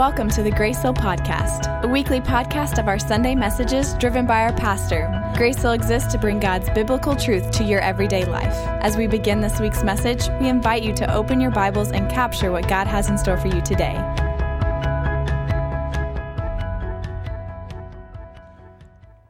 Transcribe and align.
Welcome 0.00 0.30
to 0.30 0.42
the 0.42 0.50
Grace 0.50 0.80
Hill 0.80 0.94
Podcast, 0.94 1.82
a 1.82 1.86
weekly 1.86 2.22
podcast 2.22 2.78
of 2.78 2.88
our 2.88 2.98
Sunday 2.98 3.34
messages 3.34 3.92
driven 3.98 4.24
by 4.24 4.40
our 4.40 4.52
pastor. 4.54 5.10
Grace 5.36 5.60
Hill 5.60 5.72
exists 5.72 6.10
to 6.12 6.18
bring 6.18 6.40
God's 6.40 6.70
biblical 6.70 7.14
truth 7.14 7.50
to 7.50 7.64
your 7.64 7.80
everyday 7.80 8.24
life. 8.24 8.54
As 8.80 8.96
we 8.96 9.06
begin 9.06 9.42
this 9.42 9.60
week's 9.60 9.82
message, 9.84 10.26
we 10.40 10.48
invite 10.48 10.84
you 10.84 10.94
to 10.94 11.14
open 11.14 11.38
your 11.38 11.50
Bibles 11.50 11.92
and 11.92 12.10
capture 12.10 12.50
what 12.50 12.66
God 12.66 12.86
has 12.86 13.10
in 13.10 13.18
store 13.18 13.36
for 13.36 13.48
you 13.48 13.60
today. 13.60 13.94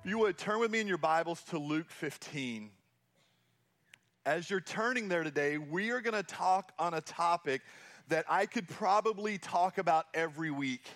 If 0.05 0.09
you 0.09 0.19
would 0.19 0.39
turn 0.39 0.61
with 0.61 0.71
me 0.71 0.79
in 0.79 0.87
your 0.87 0.99
Bibles 0.99 1.43
to 1.47 1.59
Luke 1.59 1.91
15. 1.91 2.71
As 4.25 4.49
you're 4.49 4.61
turning 4.61 5.09
there 5.09 5.25
today, 5.25 5.59
we 5.59 5.91
are 5.91 6.01
going 6.01 6.15
to 6.15 6.23
talk 6.23 6.71
on 6.79 6.95
a 6.95 7.01
topic 7.01 7.63
that 8.11 8.27
I 8.29 8.47
could 8.47 8.69
probably 8.69 9.39
talk 9.39 9.79
about 9.79 10.07
every 10.15 10.51
week. 10.51 10.87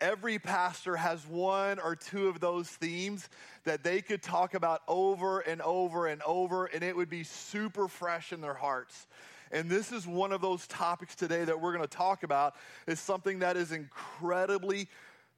Every 0.00 0.38
pastor 0.38 0.96
has 0.96 1.26
one 1.26 1.78
or 1.78 1.94
two 1.94 2.28
of 2.28 2.40
those 2.40 2.68
themes 2.68 3.28
that 3.64 3.82
they 3.82 4.00
could 4.00 4.22
talk 4.22 4.54
about 4.54 4.82
over 4.88 5.40
and 5.40 5.60
over 5.62 6.06
and 6.06 6.22
over, 6.22 6.66
and 6.66 6.82
it 6.82 6.96
would 6.96 7.10
be 7.10 7.24
super 7.24 7.86
fresh 7.86 8.32
in 8.32 8.40
their 8.40 8.54
hearts. 8.54 9.06
And 9.52 9.68
this 9.68 9.92
is 9.92 10.06
one 10.06 10.32
of 10.32 10.40
those 10.40 10.66
topics 10.66 11.14
today 11.14 11.44
that 11.44 11.60
we're 11.60 11.72
going 11.72 11.86
to 11.86 11.96
talk 11.96 12.22
about. 12.22 12.54
Is 12.86 13.00
something 13.00 13.40
that 13.40 13.56
is 13.56 13.72
incredibly 13.72 14.88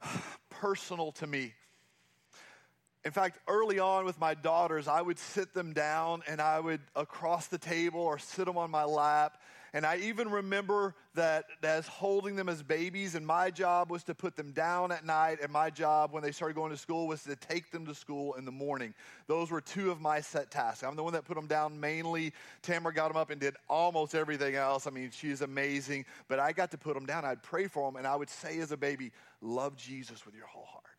personal 0.51 1.13
to 1.13 1.27
me. 1.27 1.55
In 3.05 3.11
fact, 3.11 3.39
early 3.49 3.81
on 3.81 4.05
with 4.05 4.21
my 4.21 4.35
daughters, 4.35 4.87
I 4.87 5.03
would 5.03 5.19
sit 5.19 5.55
them 5.55 5.73
down 5.73 6.23
and 6.29 6.41
I 6.41 6.61
would 6.61 6.81
across 6.95 7.49
the 7.49 7.59
table 7.59 8.01
or 8.01 8.19
sit 8.19 8.45
them 8.45 8.57
on 8.57 8.71
my 8.71 8.85
lap 8.85 9.39
and 9.73 9.87
I 9.87 9.97
even 9.99 10.31
remember 10.31 10.95
that 11.15 11.45
as 11.63 11.87
holding 11.87 12.37
them 12.37 12.49
as 12.49 12.63
babies, 12.63 13.15
and 13.15 13.27
my 13.27 13.51
job 13.51 13.91
was 13.91 14.05
to 14.05 14.15
put 14.15 14.37
them 14.37 14.53
down 14.53 14.93
at 14.93 15.05
night, 15.05 15.39
and 15.43 15.53
my 15.53 15.71
job 15.71 16.13
when 16.13 16.23
they 16.23 16.33
started 16.33 16.55
going 16.55 16.71
to 16.71 16.77
school 16.77 17.07
was 17.07 17.23
to 17.25 17.37
take 17.37 17.71
them 17.71 17.87
to 17.87 17.95
school 17.95 18.35
in 18.35 18.45
the 18.45 18.53
morning. 18.53 18.95
Those 19.27 19.51
were 19.51 19.61
two 19.61 19.91
of 19.91 20.01
my 20.01 20.21
set 20.21 20.51
tasks. 20.51 20.83
I'm 20.83 20.97
the 20.97 21.03
one 21.03 21.13
that 21.15 21.25
put 21.25 21.37
them 21.37 21.47
down 21.47 21.79
mainly. 21.79 22.33
Tamara 22.63 22.93
got 22.93 23.09
them 23.09 23.17
up 23.17 23.31
and 23.31 23.41
did 23.41 23.57
almost 23.69 24.15
everything 24.15 24.55
else. 24.55 24.87
I 24.87 24.91
mean, 24.91 25.11
she's 25.11 25.41
amazing, 25.41 26.05
but 26.29 26.39
I 26.39 26.53
got 26.53 26.71
to 26.73 26.79
put 26.79 26.95
them 26.95 27.07
down. 27.07 27.25
I'd 27.25 27.43
pray 27.43 27.67
for 27.67 27.91
them, 27.91 27.97
and 27.97 28.07
I 28.07 28.17
would 28.17 28.31
say 28.31 28.59
as 28.59 28.73
a 28.73 28.77
baby, 28.77 29.11
Love 29.43 29.77
Jesus 29.77 30.25
with 30.25 30.37
your 30.37 30.47
whole 30.47 30.65
heart 30.65 30.92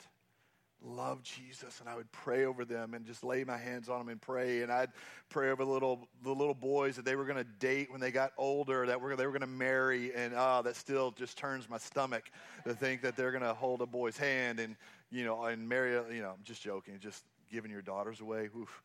love 0.83 1.23
Jesus 1.23 1.79
and 1.79 1.87
I 1.87 1.95
would 1.95 2.11
pray 2.11 2.45
over 2.45 2.65
them 2.65 2.93
and 2.93 3.05
just 3.05 3.23
lay 3.23 3.43
my 3.43 3.57
hands 3.57 3.89
on 3.89 3.99
them 3.99 4.09
and 4.09 4.21
pray 4.21 4.61
and 4.61 4.71
I'd 4.71 4.89
pray 5.29 5.49
over 5.49 5.63
the 5.63 5.71
little 5.71 6.07
the 6.23 6.31
little 6.31 6.53
boys 6.53 6.95
that 6.95 7.05
they 7.05 7.15
were 7.15 7.25
going 7.25 7.37
to 7.37 7.49
date 7.59 7.91
when 7.91 8.01
they 8.01 8.11
got 8.11 8.33
older 8.37 8.85
that 8.85 8.99
were, 8.99 9.15
they 9.15 9.25
were 9.25 9.31
going 9.31 9.41
to 9.41 9.47
marry 9.47 10.13
and 10.13 10.33
uh, 10.33 10.61
that 10.61 10.75
still 10.75 11.11
just 11.11 11.37
turns 11.37 11.69
my 11.69 11.77
stomach 11.77 12.23
to 12.65 12.73
think 12.73 13.01
that 13.01 13.15
they're 13.15 13.31
going 13.31 13.43
to 13.43 13.53
hold 13.53 13.81
a 13.81 13.85
boy's 13.85 14.17
hand 14.17 14.59
and 14.59 14.75
you 15.11 15.23
know 15.23 15.43
and 15.45 15.67
marry 15.67 15.91
you 16.13 16.21
know 16.21 16.31
I'm 16.31 16.43
just 16.43 16.61
joking 16.61 16.95
just 16.99 17.23
giving 17.51 17.71
your 17.71 17.81
daughters 17.81 18.19
away 18.19 18.49
Oof. 18.57 18.83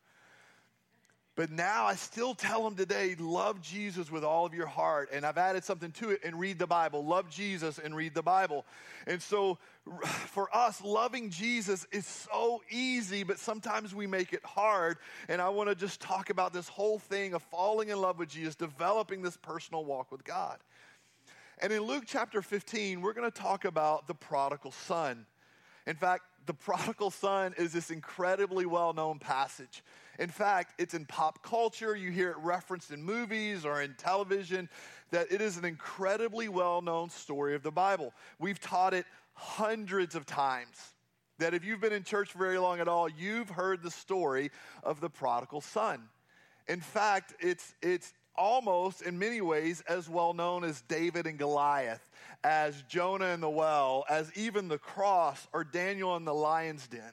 But 1.39 1.51
now 1.51 1.85
I 1.85 1.95
still 1.95 2.35
tell 2.35 2.65
them 2.65 2.75
today, 2.75 3.15
love 3.17 3.61
Jesus 3.61 4.11
with 4.11 4.25
all 4.25 4.45
of 4.45 4.53
your 4.53 4.67
heart. 4.67 5.07
And 5.13 5.25
I've 5.25 5.37
added 5.37 5.63
something 5.63 5.93
to 5.93 6.09
it 6.09 6.19
and 6.25 6.37
read 6.37 6.59
the 6.59 6.67
Bible. 6.67 7.05
Love 7.05 7.29
Jesus 7.29 7.79
and 7.79 7.95
read 7.95 8.13
the 8.13 8.21
Bible. 8.21 8.65
And 9.07 9.21
so 9.21 9.57
for 10.01 10.53
us, 10.53 10.81
loving 10.83 11.29
Jesus 11.29 11.87
is 11.93 12.05
so 12.05 12.61
easy, 12.69 13.23
but 13.23 13.39
sometimes 13.39 13.95
we 13.95 14.05
make 14.05 14.33
it 14.33 14.43
hard. 14.43 14.97
And 15.29 15.41
I 15.41 15.47
want 15.47 15.69
to 15.69 15.75
just 15.75 16.01
talk 16.01 16.29
about 16.29 16.51
this 16.51 16.67
whole 16.67 16.99
thing 16.99 17.33
of 17.33 17.41
falling 17.43 17.87
in 17.87 18.01
love 18.01 18.19
with 18.19 18.27
Jesus, 18.27 18.55
developing 18.55 19.21
this 19.21 19.37
personal 19.37 19.85
walk 19.85 20.11
with 20.11 20.25
God. 20.25 20.57
And 21.59 21.71
in 21.71 21.83
Luke 21.83 22.03
chapter 22.05 22.41
15, 22.41 22.99
we're 22.99 23.13
going 23.13 23.31
to 23.31 23.41
talk 23.41 23.63
about 23.63 24.07
the 24.07 24.13
prodigal 24.13 24.73
son. 24.73 25.25
In 25.87 25.95
fact, 25.95 26.23
the 26.49 26.53
prodigal 26.55 27.11
son 27.11 27.53
is 27.59 27.73
this 27.73 27.91
incredibly 27.91 28.65
well 28.65 28.91
known 28.91 29.19
passage. 29.19 29.83
In 30.17 30.29
fact, 30.29 30.73
it's 30.81 30.95
in 30.95 31.05
pop 31.05 31.43
culture. 31.43 31.95
You 31.95 32.09
hear 32.09 32.31
it 32.31 32.37
referenced 32.39 32.89
in 32.89 33.03
movies 33.03 33.65
or 33.65 33.83
in 33.83 33.93
television, 33.99 34.67
that 35.11 35.31
it 35.31 35.41
is 35.41 35.57
an 35.57 35.65
incredibly 35.65 36.49
well 36.49 36.81
known 36.81 37.11
story 37.11 37.53
of 37.53 37.61
the 37.61 37.69
Bible. 37.69 38.13
We've 38.39 38.59
taught 38.59 38.95
it 38.95 39.05
hundreds 39.35 40.15
of 40.15 40.25
times. 40.25 40.75
That 41.37 41.53
if 41.53 41.63
you've 41.63 41.81
been 41.81 41.93
in 41.93 42.03
church 42.03 42.33
very 42.33 42.57
long 42.57 42.79
at 42.79 42.87
all, 42.87 43.07
you've 43.07 43.51
heard 43.51 43.83
the 43.83 43.91
story 43.91 44.49
of 44.81 45.01
the 45.01 45.09
prodigal 45.09 45.61
son. 45.61 46.09
In 46.67 46.81
fact, 46.81 47.35
it's, 47.39 47.75
it's 47.83 48.11
almost 48.35 49.03
in 49.03 49.19
many 49.19 49.41
ways 49.41 49.83
as 49.87 50.09
well 50.09 50.33
known 50.33 50.63
as 50.63 50.81
David 50.81 51.27
and 51.27 51.37
Goliath, 51.37 52.08
as 52.43 52.81
Jonah 52.83 53.27
in 53.27 53.41
the 53.41 53.49
well, 53.49 54.05
as 54.09 54.31
even 54.35 54.67
the 54.67 54.77
cross 54.77 55.47
or 55.53 55.63
Daniel 55.63 56.15
in 56.15 56.25
the 56.25 56.33
lion's 56.33 56.87
den. 56.87 57.11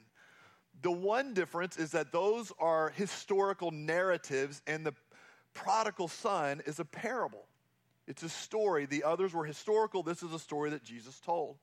The 0.81 0.91
one 0.91 1.33
difference 1.33 1.77
is 1.77 1.91
that 1.91 2.11
those 2.11 2.51
are 2.59 2.89
historical 2.89 3.71
narratives, 3.71 4.61
and 4.67 4.85
the 4.85 4.93
prodigal 5.53 6.07
son 6.07 6.61
is 6.65 6.79
a 6.79 6.85
parable. 6.85 7.45
It's 8.07 8.23
a 8.23 8.29
story. 8.29 8.85
The 8.85 9.03
others 9.03 9.33
were 9.33 9.43
historical. 9.45 10.03
This 10.03 10.23
is 10.23 10.33
a 10.33 10.39
story 10.39 10.69
that 10.69 10.83
Jesus 10.83 11.19
told. 11.19 11.57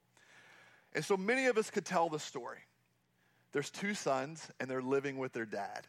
And 0.92 1.04
so 1.04 1.16
many 1.16 1.46
of 1.46 1.56
us 1.56 1.70
could 1.70 1.86
tell 1.86 2.08
the 2.08 2.18
story. 2.18 2.58
There's 3.52 3.70
two 3.70 3.94
sons, 3.94 4.50
and 4.58 4.68
they're 4.68 4.82
living 4.82 5.16
with 5.16 5.32
their 5.32 5.46
dad. 5.46 5.86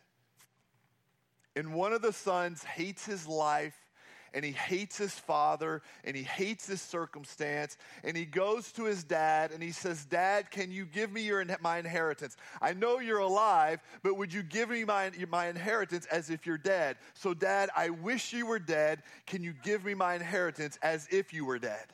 And 1.56 1.74
one 1.74 1.94
of 1.94 2.02
the 2.02 2.13
sons 2.13 2.63
hates 2.63 3.06
his 3.06 3.28
life 3.28 3.75
and 4.35 4.44
he 4.44 4.51
hates 4.51 4.97
his 4.97 5.13
father 5.13 5.81
and 6.03 6.16
he 6.16 6.22
hates 6.22 6.68
his 6.68 6.81
circumstance 6.81 7.78
and 8.03 8.16
he 8.16 8.25
goes 8.25 8.72
to 8.73 8.84
his 8.84 9.03
dad 9.03 9.51
and 9.51 9.63
he 9.63 9.72
says 9.72 10.03
dad 10.06 10.51
can 10.51 10.72
you 10.72 10.85
give 10.85 11.12
me 11.12 11.22
your 11.22 11.44
my 11.62 11.79
inheritance? 11.79 12.35
I 12.62 12.74
know 12.74 13.00
you're 13.00 13.19
alive 13.19 13.79
but 14.03 14.18
would 14.18 14.34
you 14.34 14.44
give 14.44 14.69
me 14.69 14.84
my, 14.84 15.09
my 15.29 15.47
inheritance 15.47 16.06
as 16.07 16.29
if 16.29 16.45
you're 16.45 16.57
dead? 16.57 16.97
So 17.13 17.34
dad 17.34 17.69
i 17.75 17.90
wish 17.90 18.34
you 18.34 18.45
were 18.45 18.59
dead. 18.59 19.01
Can 19.25 19.41
you 19.41 19.53
give 19.63 19.85
me 19.85 19.94
my 19.94 20.16
inheritance 20.16 20.78
as 20.84 21.07
if 21.09 21.34
you 21.34 21.45
were 21.45 21.59
dead? 21.59 21.85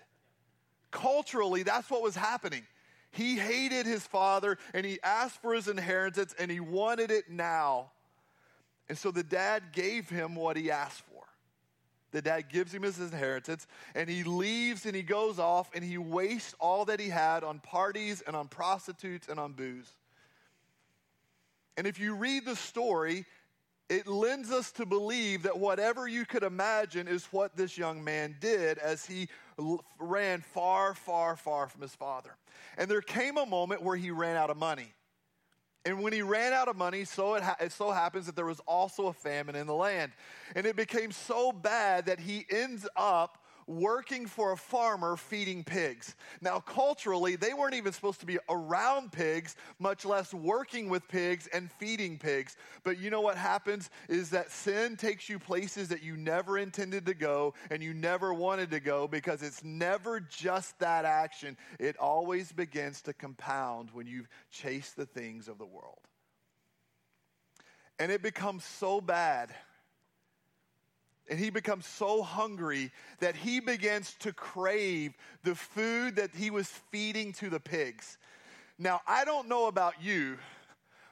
Culturally 0.90 1.62
that's 1.62 1.91
what 1.91 2.01
was 2.01 2.16
happening. 2.16 2.66
He 3.12 3.35
hated 3.35 3.85
his 3.85 4.07
father 4.07 4.57
and 4.74 4.84
he 4.84 5.00
asked 5.03 5.41
for 5.44 5.53
his 5.53 5.68
inheritance 5.68 6.34
and 6.40 6.50
he 6.50 6.59
wanted 6.59 7.12
it 7.12 7.30
now. 7.30 7.91
And 8.90 8.97
so 8.97 9.12
the 9.12 9.24
dad 9.24 9.63
gave 9.74 10.09
him 10.09 10.35
what 10.35 10.57
he 10.57 10.72
asked 10.72 11.01
for 11.01 11.11
the 12.12 12.22
dad 12.22 12.50
gives 12.50 12.74
him 12.74 12.84
his 12.84 13.00
inheritance, 13.00 13.68
and 13.96 14.10
he 14.10 14.24
leaves 14.24 14.86
and 14.86 14.96
he 14.96 15.04
goes 15.04 15.40
off 15.40 15.70
and 15.74 15.84
he 15.84 15.98
wastes 15.98 16.56
all 16.60 16.86
that 16.86 17.00
he 17.00 17.10
had 17.10 17.44
on 17.44 17.60
parties 17.60 18.22
and 18.26 18.36
on 18.36 18.48
prostitutes 18.48 19.28
and 19.28 19.40
on 19.40 19.54
booze. 19.54 19.92
And 21.78 21.88
if 21.88 22.00
you 22.00 22.16
read 22.16 22.46
the 22.46 22.56
story, 22.56 23.26
it 23.90 24.08
lends 24.08 24.52
us 24.52 24.72
to 24.74 24.86
believe 24.86 25.44
that 25.44 25.58
whatever 25.58 26.08
you 26.08 26.26
could 26.26 26.44
imagine 26.44 27.08
is 27.08 27.26
what 27.26 27.56
this 27.56 27.78
young 27.78 28.04
man 28.04 28.36
did 28.40 28.78
as 28.78 29.06
he 29.06 29.28
ran 30.00 30.42
far, 30.42 30.94
far, 30.94 31.36
far 31.36 31.68
from 31.68 31.82
his 31.82 31.94
father. 31.96 32.36
And 32.78 32.90
there 32.90 33.02
came 33.02 33.38
a 33.38 33.46
moment 33.46 33.84
where 33.84 33.98
he 33.98 34.12
ran 34.12 34.36
out 34.36 34.50
of 34.50 34.58
money. 34.58 34.94
And 35.84 36.02
when 36.02 36.14
he 36.14 36.22
ran 36.22 36.53
out 36.53 36.68
of 36.68 36.75
money, 36.78 37.06
so 37.06 37.34
it, 37.36 37.44
ha- 37.44 37.58
it, 37.59 37.72
so 37.72 37.92
happens 37.92 38.28
that 38.28 38.36
there 38.36 38.46
was 38.46 38.59
also 38.68 39.08
a 39.08 39.14
famine 39.14 39.56
in 39.56 39.66
the 39.66 39.74
land. 39.74 40.12
And 40.56 40.68
it 40.68 40.75
became 40.75 41.12
so 41.12 41.52
bad 41.52 42.06
that 42.06 42.19
he 42.19 42.46
ends 42.52 42.88
up 42.96 43.41
working 43.68 44.26
for 44.26 44.52
a 44.52 44.58
farmer 44.58 45.16
feeding 45.16 45.64
pigs. 45.64 46.16
Now, 46.42 46.60
culturally, 46.60 47.36
they 47.36 47.54
weren't 47.54 47.76
even 47.76 47.94
supposed 47.94 48.20
to 48.22 48.26
be 48.26 48.40
around 48.50 49.12
pigs, 49.12 49.56
much 49.80 50.06
less 50.06 50.34
working 50.34 50.90
with 50.90 51.08
pigs 51.08 51.48
and 51.54 51.72
feeding 51.72 52.18
pigs. 52.18 52.58
But 52.84 53.00
you 53.00 53.10
know 53.10 53.22
what 53.22 53.38
happens 53.38 53.90
is 54.10 54.30
that 54.31 54.52
sin 54.52 54.96
takes 54.98 55.30
you 55.30 55.40
places 55.40 55.90
that 55.90 56.04
you 56.04 56.18
never 56.18 56.58
intended 56.58 57.06
to 57.06 57.13
go 57.13 57.54
and 57.69 57.81
you 57.81 57.94
never 57.94 58.34
wanted 58.34 58.72
to 58.72 58.80
go 58.80 59.08
because 59.08 59.42
it's 59.42 59.64
never 59.64 60.19
just 60.19 60.78
that 60.80 61.06
action. 61.06 61.57
It 61.80 61.98
always 61.98 62.52
begins 62.52 63.02
to 63.04 63.14
compound 63.14 63.90
when 63.94 64.07
you 64.07 64.25
chase 64.52 64.92
the 64.92 65.06
things 65.06 65.48
of 65.48 65.57
the 65.57 65.66
world. 65.66 66.00
And 68.00 68.12
it 68.12 68.24
becomes 68.24 68.64
so 68.64 69.00
bad 69.00 69.54
and 71.31 71.39
he 71.39 71.50
becomes 71.50 71.88
so 71.88 72.22
hungry 72.22 72.92
that 73.19 73.38
he 73.38 73.62
begins 73.62 74.16
to 74.19 74.33
crave 74.33 75.13
the 75.44 75.56
food 75.56 76.18
that 76.18 76.30
he 76.36 76.51
was 76.51 76.68
feeding 76.92 77.31
to 77.31 77.50
the 77.50 77.60
pigs. 77.60 78.18
Now, 78.78 79.00
I 79.07 79.24
don't 79.24 79.48
know 79.48 79.68
about 79.68 80.04
you, 80.04 80.38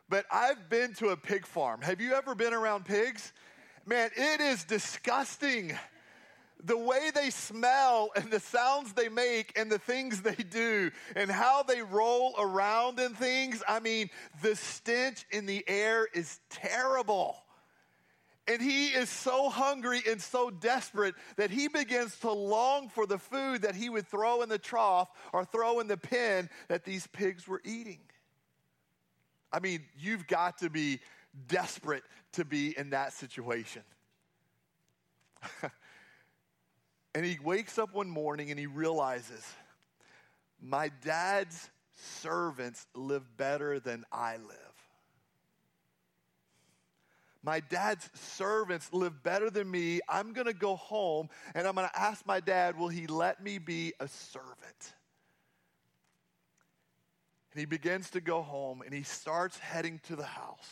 but 0.10 0.26
I've 0.30 0.70
been 0.70 0.94
to 0.96 1.10
a 1.10 1.18
pig 1.18 1.46
farm. 1.46 1.82
Have 1.82 2.02
you 2.02 2.16
ever 2.16 2.36
been 2.36 2.54
around 2.54 2.84
pigs? 2.84 3.32
Man, 3.86 4.10
it 4.14 4.42
is 4.42 4.66
disgusting. 4.66 5.72
The 6.66 6.78
way 6.78 7.12
they 7.16 7.30
smell 7.30 8.10
and 8.14 8.30
the 8.30 8.42
sounds 8.42 8.92
they 8.92 9.08
make 9.08 9.58
and 9.58 9.72
the 9.72 9.80
things 9.80 10.22
they 10.22 10.36
do 10.36 10.92
and 11.16 11.32
how 11.32 11.64
they 11.64 11.82
roll 11.82 12.36
around 12.38 13.00
and 13.00 13.16
things. 13.16 13.64
I 13.66 13.80
mean, 13.80 14.10
the 14.42 14.58
stench 14.58 15.26
in 15.32 15.46
the 15.46 15.64
air 15.66 16.10
is 16.14 16.42
terrible. 16.50 17.38
And 18.50 18.60
he 18.60 18.88
is 18.88 19.10
so 19.10 19.48
hungry 19.50 20.02
and 20.10 20.20
so 20.20 20.50
desperate 20.50 21.14
that 21.36 21.52
he 21.52 21.68
begins 21.68 22.18
to 22.22 22.32
long 22.32 22.90
for 22.90 23.06
the 23.06 23.20
food 23.20 23.62
that 23.62 23.76
he 23.76 23.90
would 23.90 24.08
throw 24.08 24.42
in 24.42 24.50
the 24.50 24.58
trough 24.58 25.08
or 25.32 25.46
throw 25.46 25.80
in 25.80 25.88
the 25.88 25.98
pen 25.98 26.50
that 26.68 26.84
these 26.84 27.06
pigs 27.06 27.48
were 27.48 27.62
eating. 27.64 28.00
I 29.54 29.60
mean, 29.60 29.86
you've 30.00 30.26
got 30.26 30.58
to 30.60 30.70
be 30.72 31.00
desperate 31.48 32.04
to 32.34 32.44
be 32.44 32.76
in 32.76 32.90
that 32.90 33.14
situation. 33.14 33.84
and 37.14 37.24
he 37.24 37.38
wakes 37.44 37.78
up 37.78 37.94
one 37.94 38.10
morning 38.10 38.50
and 38.50 38.60
he 38.60 38.66
realizes, 38.66 39.46
my 40.60 40.90
dad's 41.04 41.70
servants 41.94 42.88
live 42.96 43.38
better 43.38 43.80
than 43.80 44.06
I 44.12 44.38
live. 44.38 44.69
My 47.42 47.62
dad's 47.62 48.10
servants 48.14 48.92
live 48.92 49.24
better 49.24 49.50
than 49.50 49.70
me. 49.70 50.02
I'm 50.10 50.34
going 50.34 50.48
to 50.48 50.54
go 50.54 50.76
home 50.76 51.30
and 51.56 51.66
I'm 51.66 51.76
going 51.76 51.88
to 51.88 52.00
ask 52.00 52.26
my 52.26 52.40
dad, 52.40 52.78
will 52.78 52.90
he 52.90 53.08
let 53.08 53.42
me 53.42 53.58
be 53.58 53.94
a 54.00 54.08
servant? 54.08 54.94
And 57.54 57.60
he 57.60 57.66
begins 57.66 58.10
to 58.12 58.22
go 58.22 58.42
home 58.42 58.82
and 58.82 58.94
he 58.94 59.04
starts 59.04 59.58
heading 59.58 60.02
to 60.08 60.16
the 60.16 60.26
house. 60.26 60.70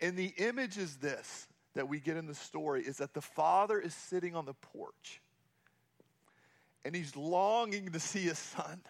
And 0.00 0.16
the 0.16 0.34
image 0.36 0.76
is 0.76 0.96
this 0.96 1.46
that 1.74 1.88
we 1.88 1.98
get 1.98 2.16
in 2.16 2.26
the 2.26 2.34
story 2.34 2.82
is 2.82 2.98
that 2.98 3.14
the 3.14 3.20
father 3.20 3.80
is 3.80 3.94
sitting 3.94 4.36
on 4.36 4.44
the 4.44 4.54
porch 4.54 5.20
and 6.84 6.94
he's 6.94 7.16
longing 7.16 7.90
to 7.92 8.00
see 8.00 8.22
his 8.22 8.38
son. 8.38 8.80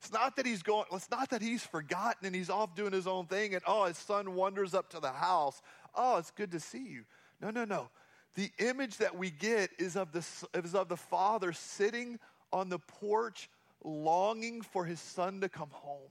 It's 0.00 0.12
not 0.12 0.36
that 0.36 0.46
he's 0.46 0.62
going, 0.62 0.86
it's 0.92 1.10
not 1.10 1.28
that 1.30 1.42
he's 1.42 1.62
forgotten 1.62 2.26
and 2.26 2.34
he's 2.34 2.48
off 2.48 2.74
doing 2.74 2.92
his 2.92 3.06
own 3.06 3.26
thing 3.26 3.54
and 3.54 3.62
oh, 3.66 3.84
his 3.84 3.98
son 3.98 4.34
wanders 4.34 4.72
up 4.72 4.88
to 4.90 5.00
the 5.00 5.10
house. 5.10 5.60
Oh, 5.94 6.16
it's 6.16 6.30
good 6.30 6.52
to 6.52 6.60
see 6.60 6.86
you. 6.86 7.04
No, 7.40 7.50
no, 7.50 7.66
no. 7.66 7.90
The 8.34 8.50
image 8.58 8.96
that 8.98 9.16
we 9.16 9.30
get 9.30 9.70
is 9.78 9.96
of 9.96 10.12
the, 10.12 10.24
is 10.54 10.74
of 10.74 10.88
the 10.88 10.96
father 10.96 11.52
sitting 11.52 12.18
on 12.50 12.70
the 12.70 12.78
porch 12.78 13.50
longing 13.84 14.62
for 14.62 14.84
his 14.84 15.00
son 15.00 15.42
to 15.42 15.48
come 15.50 15.70
home. 15.70 16.10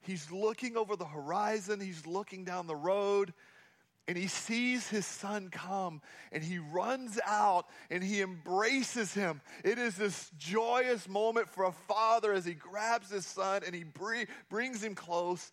He's 0.00 0.32
looking 0.32 0.76
over 0.76 0.96
the 0.96 1.04
horizon, 1.04 1.78
he's 1.78 2.04
looking 2.06 2.44
down 2.44 2.66
the 2.66 2.74
road, 2.74 3.32
and 4.08 4.18
he 4.18 4.26
sees 4.26 4.88
his 4.88 5.06
son 5.06 5.48
come 5.50 6.00
and 6.32 6.42
he 6.42 6.58
runs 6.58 7.20
out 7.24 7.66
and 7.88 8.02
he 8.02 8.20
embraces 8.20 9.14
him. 9.14 9.40
It 9.64 9.78
is 9.78 9.96
this 9.96 10.30
joyous 10.36 11.08
moment 11.08 11.48
for 11.48 11.64
a 11.64 11.72
father 11.72 12.32
as 12.32 12.44
he 12.44 12.54
grabs 12.54 13.10
his 13.10 13.24
son 13.24 13.62
and 13.64 13.74
he 13.74 13.84
brings 13.84 14.82
him 14.82 14.94
close. 14.94 15.52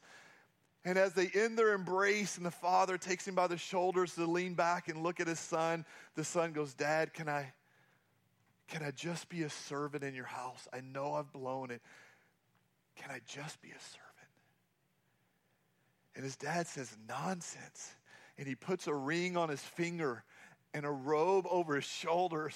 And 0.83 0.97
as 0.97 1.13
they 1.13 1.27
end 1.27 1.59
their 1.59 1.73
embrace 1.73 2.37
and 2.37 2.45
the 2.45 2.51
father 2.51 2.97
takes 2.97 3.27
him 3.27 3.35
by 3.35 3.47
the 3.47 3.57
shoulders 3.57 4.15
to 4.15 4.25
lean 4.25 4.55
back 4.55 4.87
and 4.87 5.03
look 5.03 5.19
at 5.19 5.27
his 5.27 5.39
son, 5.39 5.85
the 6.15 6.23
son 6.23 6.51
goes, 6.51 6.73
Dad, 6.73 7.13
can 7.13 7.29
I, 7.29 7.53
can 8.67 8.81
I 8.81 8.89
just 8.91 9.29
be 9.29 9.43
a 9.43 9.49
servant 9.49 10.03
in 10.03 10.15
your 10.15 10.25
house? 10.25 10.67
I 10.73 10.81
know 10.81 11.13
I've 11.13 11.31
blown 11.31 11.69
it. 11.69 11.81
Can 12.95 13.11
I 13.11 13.19
just 13.27 13.61
be 13.61 13.69
a 13.69 13.79
servant? 13.79 14.09
And 16.15 16.23
his 16.23 16.35
dad 16.35 16.65
says, 16.65 16.97
Nonsense 17.07 17.93
and 18.39 18.47
he 18.47 18.55
puts 18.55 18.87
a 18.87 18.93
ring 18.93 19.35
on 19.35 19.49
his 19.49 19.59
finger 19.59 20.23
and 20.73 20.85
a 20.85 20.89
robe 20.89 21.45
over 21.51 21.75
his 21.75 21.83
shoulders. 21.83 22.55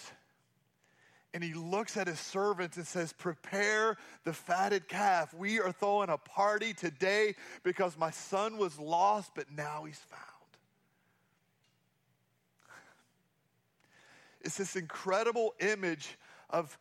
And 1.33 1.43
he 1.43 1.53
looks 1.53 1.97
at 1.97 2.07
his 2.07 2.21
servants 2.21 2.77
and 2.77 2.87
says, 2.87 3.11
Prepare 3.11 3.97
the 4.23 4.31
fatted 4.31 4.87
calf. 4.87 5.33
We 5.33 5.59
are 5.59 5.73
throwing 5.73 6.07
a 6.07 6.17
party 6.17 6.73
today 6.73 7.35
because 7.63 7.97
my 7.97 8.11
son 8.11 8.57
was 8.57 8.79
lost, 8.79 9.31
but 9.35 9.51
now 9.51 9.83
he's 9.83 9.99
found. 9.99 10.21
It's 14.39 14.57
this 14.57 14.77
incredible 14.77 15.53
image 15.59 16.17
of, 16.49 16.77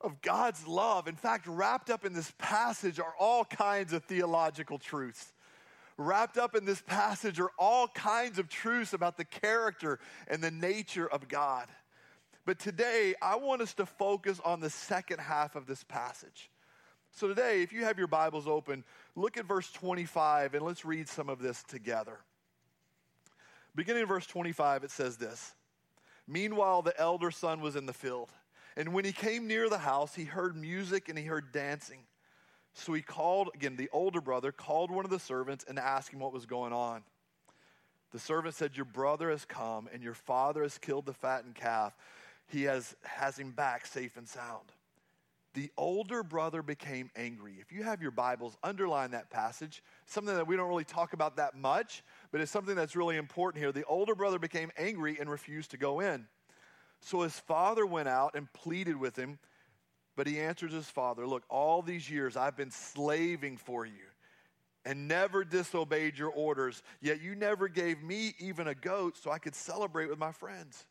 of 0.00 0.22
God's 0.22 0.66
love. 0.66 1.08
In 1.08 1.16
fact, 1.16 1.46
wrapped 1.46 1.90
up 1.90 2.06
in 2.06 2.14
this 2.14 2.32
passage 2.38 2.98
are 2.98 3.14
all 3.18 3.44
kinds 3.44 3.92
of 3.92 4.02
theological 4.04 4.78
truths 4.78 5.33
wrapped 5.96 6.38
up 6.38 6.54
in 6.54 6.64
this 6.64 6.82
passage 6.82 7.40
are 7.40 7.50
all 7.58 7.88
kinds 7.88 8.38
of 8.38 8.48
truths 8.48 8.92
about 8.92 9.16
the 9.16 9.24
character 9.24 9.98
and 10.28 10.42
the 10.42 10.50
nature 10.50 11.08
of 11.08 11.28
God. 11.28 11.68
But 12.46 12.58
today, 12.58 13.14
I 13.22 13.36
want 13.36 13.62
us 13.62 13.74
to 13.74 13.86
focus 13.86 14.40
on 14.44 14.60
the 14.60 14.70
second 14.70 15.18
half 15.18 15.56
of 15.56 15.66
this 15.66 15.82
passage. 15.84 16.50
So, 17.10 17.28
today, 17.28 17.62
if 17.62 17.72
you 17.72 17.84
have 17.84 17.96
your 17.96 18.08
Bibles 18.08 18.46
open, 18.46 18.84
look 19.14 19.36
at 19.36 19.46
verse 19.46 19.70
25 19.70 20.54
and 20.54 20.64
let's 20.64 20.84
read 20.84 21.08
some 21.08 21.28
of 21.28 21.38
this 21.38 21.62
together. 21.62 22.18
Beginning 23.74 24.02
in 24.02 24.08
verse 24.08 24.26
25, 24.26 24.84
it 24.84 24.90
says 24.90 25.16
this 25.16 25.54
Meanwhile, 26.26 26.82
the 26.82 26.98
elder 26.98 27.30
son 27.30 27.60
was 27.60 27.76
in 27.76 27.86
the 27.86 27.92
field. 27.92 28.30
And 28.76 28.92
when 28.92 29.04
he 29.04 29.12
came 29.12 29.46
near 29.46 29.68
the 29.68 29.78
house, 29.78 30.14
he 30.14 30.24
heard 30.24 30.56
music 30.56 31.08
and 31.08 31.16
he 31.16 31.24
heard 31.24 31.52
dancing. 31.52 32.00
So 32.74 32.92
he 32.92 33.02
called, 33.02 33.50
again, 33.54 33.76
the 33.76 33.88
older 33.92 34.20
brother 34.20 34.52
called 34.52 34.90
one 34.90 35.04
of 35.04 35.10
the 35.10 35.18
servants 35.18 35.64
and 35.66 35.78
asked 35.78 36.12
him 36.12 36.20
what 36.20 36.32
was 36.32 36.44
going 36.44 36.72
on. 36.72 37.02
The 38.12 38.18
servant 38.18 38.54
said, 38.54 38.76
Your 38.76 38.84
brother 38.84 39.30
has 39.30 39.44
come, 39.44 39.88
and 39.92 40.02
your 40.02 40.14
father 40.14 40.62
has 40.62 40.78
killed 40.78 41.06
the 41.06 41.12
fattened 41.12 41.54
calf. 41.54 41.96
He 42.48 42.64
has, 42.64 42.94
has 43.02 43.38
him 43.38 43.52
back 43.52 43.86
safe 43.86 44.16
and 44.16 44.28
sound. 44.28 44.72
The 45.54 45.70
older 45.76 46.24
brother 46.24 46.62
became 46.62 47.10
angry. 47.14 47.54
If 47.60 47.72
you 47.72 47.84
have 47.84 48.02
your 48.02 48.10
Bibles, 48.10 48.56
underline 48.64 49.12
that 49.12 49.30
passage. 49.30 49.84
Something 50.06 50.34
that 50.34 50.48
we 50.48 50.56
don't 50.56 50.68
really 50.68 50.84
talk 50.84 51.12
about 51.12 51.36
that 51.36 51.56
much, 51.56 52.02
but 52.32 52.40
it's 52.40 52.50
something 52.50 52.74
that's 52.74 52.96
really 52.96 53.16
important 53.16 53.62
here. 53.62 53.70
The 53.70 53.84
older 53.84 54.16
brother 54.16 54.40
became 54.40 54.72
angry 54.76 55.16
and 55.20 55.30
refused 55.30 55.70
to 55.70 55.76
go 55.76 56.00
in. 56.00 56.26
So 57.00 57.20
his 57.20 57.38
father 57.38 57.86
went 57.86 58.08
out 58.08 58.34
and 58.34 58.52
pleaded 58.52 58.96
with 58.96 59.16
him. 59.16 59.38
But 60.16 60.26
he 60.26 60.40
answers 60.40 60.72
his 60.72 60.88
father, 60.88 61.26
Look, 61.26 61.44
all 61.48 61.82
these 61.82 62.08
years 62.08 62.36
I've 62.36 62.56
been 62.56 62.70
slaving 62.70 63.56
for 63.56 63.84
you 63.84 64.04
and 64.84 65.08
never 65.08 65.44
disobeyed 65.44 66.18
your 66.18 66.30
orders, 66.30 66.82
yet 67.00 67.22
you 67.22 67.34
never 67.34 67.68
gave 67.68 68.02
me 68.02 68.34
even 68.38 68.68
a 68.68 68.74
goat 68.74 69.16
so 69.16 69.30
I 69.30 69.38
could 69.38 69.54
celebrate 69.54 70.10
with 70.10 70.18
my 70.18 70.32
friends. 70.32 70.84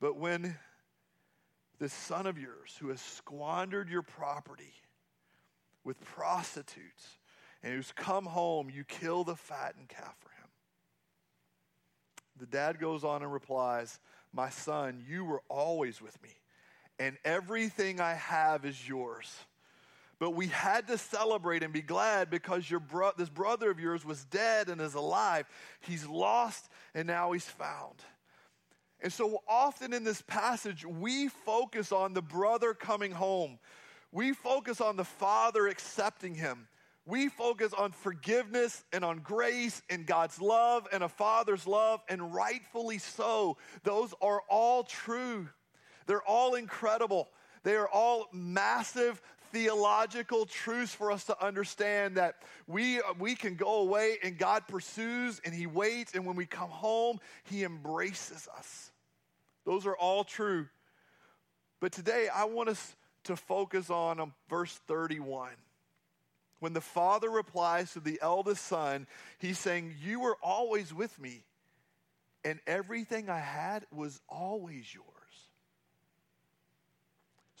But 0.00 0.16
when 0.16 0.56
this 1.78 1.92
son 1.92 2.26
of 2.26 2.38
yours 2.38 2.76
who 2.80 2.88
has 2.88 3.00
squandered 3.00 3.88
your 3.88 4.02
property 4.02 4.74
with 5.84 6.00
prostitutes 6.04 7.18
and 7.62 7.72
who's 7.74 7.92
come 7.92 8.26
home, 8.26 8.68
you 8.68 8.84
kill 8.84 9.24
the 9.24 9.36
fattened 9.36 9.88
calf 9.88 10.14
for 10.18 10.30
him. 10.30 10.48
The 12.38 12.46
dad 12.46 12.80
goes 12.80 13.04
on 13.04 13.22
and 13.22 13.32
replies, 13.32 14.00
My 14.32 14.50
son, 14.50 15.04
you 15.08 15.24
were 15.24 15.42
always 15.48 16.02
with 16.02 16.20
me 16.22 16.30
and 17.00 17.16
everything 17.24 17.98
I 17.98 18.12
have 18.12 18.64
is 18.66 18.88
yours. 18.88 19.34
But 20.18 20.32
we 20.32 20.48
had 20.48 20.86
to 20.88 20.98
celebrate 20.98 21.62
and 21.62 21.72
be 21.72 21.80
glad 21.80 22.28
because 22.28 22.70
your 22.70 22.78
bro- 22.78 23.12
this 23.16 23.30
brother 23.30 23.70
of 23.70 23.80
yours 23.80 24.04
was 24.04 24.22
dead 24.26 24.68
and 24.68 24.78
is 24.82 24.92
alive. 24.92 25.46
He's 25.80 26.06
lost 26.06 26.68
and 26.94 27.06
now 27.06 27.32
he's 27.32 27.46
found. 27.46 27.96
And 29.00 29.10
so 29.10 29.42
often 29.48 29.94
in 29.94 30.04
this 30.04 30.20
passage, 30.20 30.84
we 30.84 31.28
focus 31.28 31.90
on 31.90 32.12
the 32.12 32.20
brother 32.20 32.74
coming 32.74 33.12
home. 33.12 33.58
We 34.12 34.34
focus 34.34 34.82
on 34.82 34.96
the 34.96 35.04
father 35.04 35.68
accepting 35.68 36.34
him. 36.34 36.68
We 37.06 37.28
focus 37.30 37.72
on 37.72 37.92
forgiveness 37.92 38.84
and 38.92 39.06
on 39.06 39.20
grace 39.20 39.80
and 39.88 40.04
God's 40.04 40.38
love 40.38 40.86
and 40.92 41.02
a 41.02 41.08
father's 41.08 41.66
love, 41.66 42.02
and 42.10 42.34
rightfully 42.34 42.98
so. 42.98 43.56
Those 43.84 44.12
are 44.20 44.42
all 44.50 44.84
true. 44.84 45.48
They're 46.10 46.28
all 46.28 46.56
incredible. 46.56 47.28
They 47.62 47.76
are 47.76 47.88
all 47.88 48.26
massive 48.32 49.22
theological 49.52 50.44
truths 50.44 50.92
for 50.92 51.12
us 51.12 51.22
to 51.26 51.40
understand 51.40 52.16
that 52.16 52.42
we, 52.66 53.00
we 53.20 53.36
can 53.36 53.54
go 53.54 53.76
away 53.82 54.16
and 54.24 54.36
God 54.36 54.66
pursues 54.66 55.40
and 55.44 55.54
He 55.54 55.68
waits, 55.68 56.16
and 56.16 56.26
when 56.26 56.34
we 56.34 56.46
come 56.46 56.68
home, 56.68 57.20
He 57.44 57.62
embraces 57.62 58.48
us. 58.58 58.90
Those 59.64 59.86
are 59.86 59.94
all 59.94 60.24
true. 60.24 60.66
But 61.78 61.92
today, 61.92 62.26
I 62.28 62.46
want 62.46 62.70
us 62.70 62.96
to 63.24 63.36
focus 63.36 63.88
on 63.88 64.18
um, 64.18 64.34
verse 64.48 64.80
31. 64.88 65.50
When 66.58 66.72
the 66.72 66.80
father 66.80 67.30
replies 67.30 67.92
to 67.92 68.00
the 68.00 68.18
eldest 68.20 68.64
son, 68.66 69.06
he's 69.38 69.60
saying, 69.60 69.94
You 70.02 70.18
were 70.18 70.38
always 70.42 70.92
with 70.92 71.16
me, 71.20 71.44
and 72.44 72.58
everything 72.66 73.30
I 73.30 73.38
had 73.38 73.86
was 73.92 74.20
always 74.28 74.92
yours. 74.92 75.19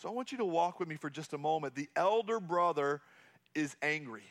So 0.00 0.08
I 0.08 0.12
want 0.12 0.32
you 0.32 0.38
to 0.38 0.46
walk 0.46 0.80
with 0.80 0.88
me 0.88 0.96
for 0.96 1.10
just 1.10 1.34
a 1.34 1.38
moment. 1.38 1.74
The 1.74 1.90
elder 1.94 2.40
brother 2.40 3.02
is 3.54 3.76
angry. 3.82 4.24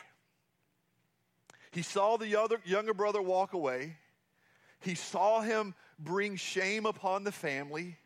He 1.70 1.84
saw 1.84 2.18
the 2.18 2.38
other, 2.38 2.60
younger 2.66 2.96
brother 2.96 3.22
walk 3.22 3.54
away. 3.54 3.98
He 4.80 4.96
saw 4.96 5.42
him 5.42 5.76
bring 6.00 6.38
shame 6.38 6.88
upon 6.88 7.24
the 7.24 7.32
family. 7.32 7.98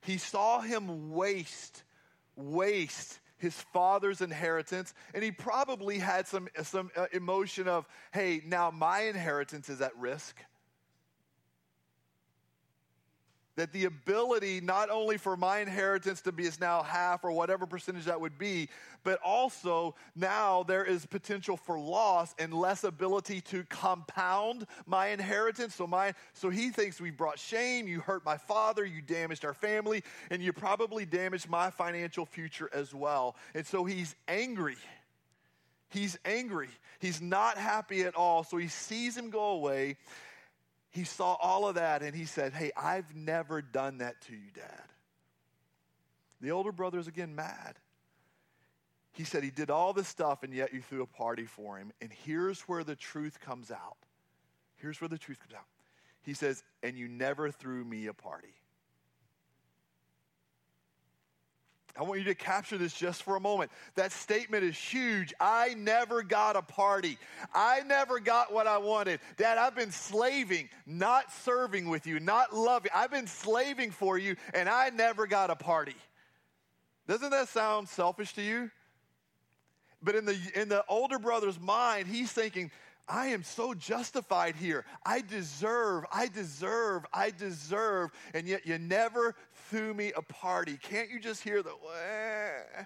He 0.00 0.16
saw 0.16 0.62
him 0.62 1.12
waste, 1.12 1.82
waste 2.34 3.18
his 3.36 3.60
father's 3.74 4.22
inheritance, 4.22 4.94
and 5.12 5.22
he 5.22 5.32
probably 5.32 5.98
had 5.98 6.26
some, 6.26 6.48
some 6.62 6.90
uh, 6.96 7.06
emotion 7.12 7.68
of, 7.68 7.86
hey, 8.12 8.40
now 8.46 8.70
my 8.70 9.00
inheritance 9.02 9.68
is 9.68 9.82
at 9.82 9.94
risk. 9.98 10.38
That 13.62 13.72
the 13.72 13.84
ability 13.84 14.60
not 14.60 14.90
only 14.90 15.18
for 15.18 15.36
my 15.36 15.60
inheritance 15.60 16.20
to 16.22 16.32
be 16.32 16.46
is 16.46 16.58
now 16.58 16.82
half 16.82 17.22
or 17.22 17.30
whatever 17.30 17.64
percentage 17.64 18.06
that 18.06 18.20
would 18.20 18.36
be, 18.36 18.68
but 19.04 19.20
also 19.24 19.94
now 20.16 20.64
there 20.64 20.84
is 20.84 21.06
potential 21.06 21.56
for 21.56 21.78
loss 21.78 22.34
and 22.40 22.52
less 22.52 22.82
ability 22.82 23.40
to 23.42 23.62
compound 23.68 24.66
my 24.84 25.10
inheritance. 25.10 25.76
So 25.76 25.86
my 25.86 26.14
so 26.32 26.50
he 26.50 26.70
thinks 26.70 27.00
we 27.00 27.12
brought 27.12 27.38
shame, 27.38 27.86
you 27.86 28.00
hurt 28.00 28.24
my 28.24 28.36
father, 28.36 28.84
you 28.84 29.00
damaged 29.00 29.44
our 29.44 29.54
family, 29.54 30.02
and 30.28 30.42
you 30.42 30.52
probably 30.52 31.06
damaged 31.06 31.48
my 31.48 31.70
financial 31.70 32.26
future 32.26 32.68
as 32.72 32.92
well. 32.92 33.36
And 33.54 33.64
so 33.64 33.84
he's 33.84 34.16
angry. 34.26 34.74
He's 35.88 36.18
angry. 36.24 36.70
He's 36.98 37.22
not 37.22 37.58
happy 37.58 38.02
at 38.02 38.16
all. 38.16 38.42
So 38.42 38.56
he 38.56 38.66
sees 38.66 39.16
him 39.16 39.30
go 39.30 39.50
away. 39.50 39.98
He 40.92 41.04
saw 41.04 41.34
all 41.40 41.66
of 41.66 41.76
that 41.76 42.02
and 42.02 42.14
he 42.14 42.26
said, 42.26 42.52
Hey, 42.52 42.70
I've 42.76 43.16
never 43.16 43.62
done 43.62 43.98
that 43.98 44.20
to 44.22 44.32
you, 44.32 44.50
Dad. 44.54 44.84
The 46.40 46.50
older 46.50 46.70
brother 46.70 46.98
is 46.98 47.08
again 47.08 47.34
mad. 47.34 47.76
He 49.12 49.24
said 49.24 49.42
he 49.42 49.50
did 49.50 49.70
all 49.70 49.92
this 49.92 50.08
stuff 50.08 50.42
and 50.42 50.52
yet 50.52 50.72
you 50.72 50.82
threw 50.82 51.02
a 51.02 51.06
party 51.06 51.44
for 51.44 51.78
him. 51.78 51.92
And 52.00 52.10
here's 52.12 52.60
where 52.62 52.84
the 52.84 52.96
truth 52.96 53.40
comes 53.40 53.70
out. 53.70 53.96
Here's 54.76 55.00
where 55.00 55.08
the 55.08 55.18
truth 55.18 55.38
comes 55.38 55.54
out. 55.54 55.66
He 56.22 56.34
says, 56.34 56.62
And 56.82 56.96
you 56.96 57.08
never 57.08 57.50
threw 57.50 57.84
me 57.84 58.06
a 58.06 58.14
party. 58.14 58.54
I 61.94 62.02
want 62.04 62.20
you 62.20 62.24
to 62.26 62.34
capture 62.34 62.78
this 62.78 62.94
just 62.94 63.22
for 63.22 63.36
a 63.36 63.40
moment. 63.40 63.70
That 63.96 64.12
statement 64.12 64.64
is 64.64 64.76
huge. 64.76 65.34
I 65.38 65.74
never 65.74 66.22
got 66.22 66.56
a 66.56 66.62
party. 66.62 67.18
I 67.54 67.82
never 67.86 68.18
got 68.18 68.52
what 68.52 68.66
I 68.66 68.78
wanted. 68.78 69.20
Dad, 69.36 69.58
I've 69.58 69.74
been 69.74 69.90
slaving, 69.90 70.70
not 70.86 71.30
serving 71.30 71.90
with 71.90 72.06
you, 72.06 72.18
not 72.18 72.54
loving. 72.54 72.90
I've 72.94 73.10
been 73.10 73.26
slaving 73.26 73.90
for 73.90 74.16
you, 74.16 74.36
and 74.54 74.70
I 74.70 74.88
never 74.88 75.26
got 75.26 75.50
a 75.50 75.56
party. 75.56 75.96
Doesn't 77.06 77.30
that 77.30 77.48
sound 77.48 77.90
selfish 77.90 78.32
to 78.34 78.42
you? 78.42 78.70
But 80.02 80.14
in 80.14 80.24
the, 80.24 80.36
in 80.54 80.68
the 80.70 80.84
older 80.88 81.18
brother's 81.18 81.60
mind, 81.60 82.08
he's 82.08 82.32
thinking, 82.32 82.70
I 83.12 83.26
am 83.26 83.42
so 83.42 83.74
justified 83.74 84.56
here. 84.56 84.86
I 85.04 85.20
deserve, 85.20 86.06
I 86.10 86.28
deserve, 86.28 87.04
I 87.12 87.30
deserve, 87.30 88.10
and 88.32 88.48
yet 88.48 88.64
you 88.64 88.78
never 88.78 89.34
threw 89.68 89.92
me 89.92 90.12
a 90.16 90.22
party. 90.22 90.78
Can't 90.80 91.10
you 91.10 91.20
just 91.20 91.42
hear 91.42 91.62
the, 91.62 91.72
Wah? 91.84 92.84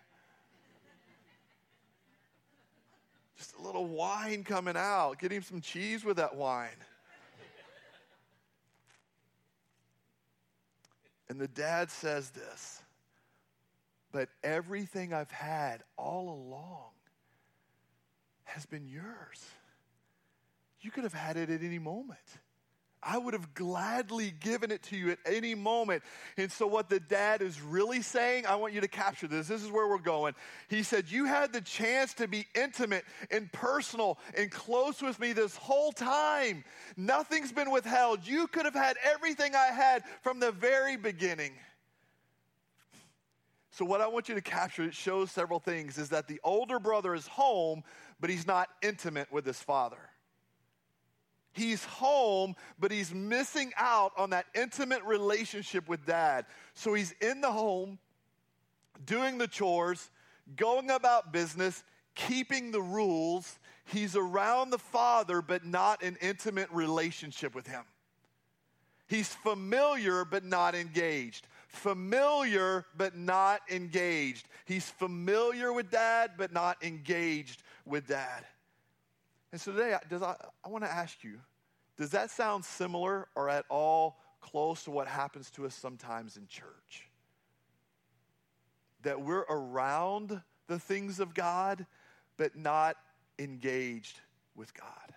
just 3.38 3.54
a 3.56 3.62
little 3.62 3.86
whine 3.86 4.42
coming 4.42 4.76
out? 4.76 5.20
Get 5.20 5.30
him 5.30 5.44
some 5.44 5.60
cheese 5.60 6.04
with 6.04 6.16
that 6.16 6.34
whine. 6.34 6.70
And 11.28 11.40
the 11.40 11.48
dad 11.48 11.88
says 11.88 12.30
this, 12.30 12.82
but 14.10 14.28
everything 14.42 15.12
I've 15.12 15.30
had 15.30 15.84
all 15.96 16.30
along 16.30 16.90
has 18.42 18.66
been 18.66 18.88
yours. 18.88 19.44
You 20.80 20.90
could 20.90 21.04
have 21.04 21.14
had 21.14 21.36
it 21.36 21.50
at 21.50 21.62
any 21.62 21.78
moment. 21.78 22.20
I 23.02 23.18
would 23.18 23.34
have 23.34 23.54
gladly 23.54 24.32
given 24.40 24.72
it 24.72 24.82
to 24.84 24.96
you 24.96 25.10
at 25.10 25.18
any 25.24 25.54
moment. 25.54 26.02
And 26.36 26.50
so, 26.50 26.66
what 26.66 26.88
the 26.88 26.98
dad 26.98 27.40
is 27.40 27.60
really 27.60 28.02
saying, 28.02 28.46
I 28.46 28.56
want 28.56 28.72
you 28.72 28.80
to 28.80 28.88
capture 28.88 29.28
this. 29.28 29.46
This 29.46 29.62
is 29.62 29.70
where 29.70 29.86
we're 29.86 29.98
going. 29.98 30.34
He 30.68 30.82
said, 30.82 31.08
You 31.08 31.26
had 31.26 31.52
the 31.52 31.60
chance 31.60 32.14
to 32.14 32.26
be 32.26 32.46
intimate 32.54 33.04
and 33.30 33.50
personal 33.52 34.18
and 34.36 34.50
close 34.50 35.02
with 35.02 35.20
me 35.20 35.32
this 35.32 35.56
whole 35.56 35.92
time. 35.92 36.64
Nothing's 36.96 37.52
been 37.52 37.70
withheld. 37.70 38.26
You 38.26 38.48
could 38.48 38.64
have 38.64 38.74
had 38.74 38.96
everything 39.04 39.54
I 39.54 39.72
had 39.72 40.02
from 40.22 40.40
the 40.40 40.50
very 40.50 40.96
beginning. 40.96 41.52
So, 43.70 43.84
what 43.84 44.00
I 44.00 44.08
want 44.08 44.28
you 44.28 44.34
to 44.34 44.42
capture, 44.42 44.82
it 44.82 44.94
shows 44.94 45.30
several 45.30 45.60
things, 45.60 45.96
is 45.98 46.08
that 46.08 46.26
the 46.26 46.40
older 46.42 46.80
brother 46.80 47.14
is 47.14 47.28
home, 47.28 47.84
but 48.18 48.30
he's 48.30 48.46
not 48.46 48.68
intimate 48.82 49.30
with 49.30 49.46
his 49.46 49.60
father. 49.60 49.98
He's 51.56 51.82
home, 51.84 52.54
but 52.78 52.90
he's 52.90 53.14
missing 53.14 53.72
out 53.78 54.12
on 54.18 54.28
that 54.30 54.44
intimate 54.54 55.02
relationship 55.04 55.88
with 55.88 56.04
dad. 56.04 56.44
So 56.74 56.92
he's 56.92 57.12
in 57.22 57.40
the 57.40 57.50
home, 57.50 57.98
doing 59.06 59.38
the 59.38 59.48
chores, 59.48 60.10
going 60.54 60.90
about 60.90 61.32
business, 61.32 61.82
keeping 62.14 62.72
the 62.72 62.82
rules. 62.82 63.58
He's 63.86 64.16
around 64.16 64.68
the 64.68 64.78
father, 64.78 65.40
but 65.40 65.64
not 65.64 66.02
an 66.02 66.18
intimate 66.20 66.68
relationship 66.72 67.54
with 67.54 67.66
him. 67.66 67.84
He's 69.08 69.32
familiar, 69.32 70.26
but 70.26 70.44
not 70.44 70.74
engaged. 70.74 71.46
Familiar, 71.68 72.84
but 72.98 73.16
not 73.16 73.62
engaged. 73.70 74.46
He's 74.66 74.90
familiar 74.90 75.72
with 75.72 75.90
dad, 75.90 76.32
but 76.36 76.52
not 76.52 76.84
engaged 76.84 77.62
with 77.86 78.08
dad. 78.08 78.44
And 79.52 79.60
so 79.60 79.72
today, 79.72 79.96
does 80.08 80.22
I, 80.22 80.36
I 80.64 80.68
want 80.68 80.84
to 80.84 80.90
ask 80.90 81.22
you 81.24 81.38
does 81.96 82.10
that 82.10 82.30
sound 82.30 82.64
similar 82.64 83.26
or 83.34 83.48
at 83.48 83.64
all 83.70 84.18
close 84.40 84.84
to 84.84 84.90
what 84.90 85.08
happens 85.08 85.50
to 85.52 85.64
us 85.64 85.74
sometimes 85.74 86.36
in 86.36 86.46
church? 86.46 87.08
That 89.02 89.22
we're 89.22 89.46
around 89.48 90.42
the 90.66 90.78
things 90.78 91.20
of 91.20 91.32
God, 91.32 91.86
but 92.36 92.54
not 92.54 92.96
engaged 93.38 94.20
with 94.54 94.74
God 94.74 95.15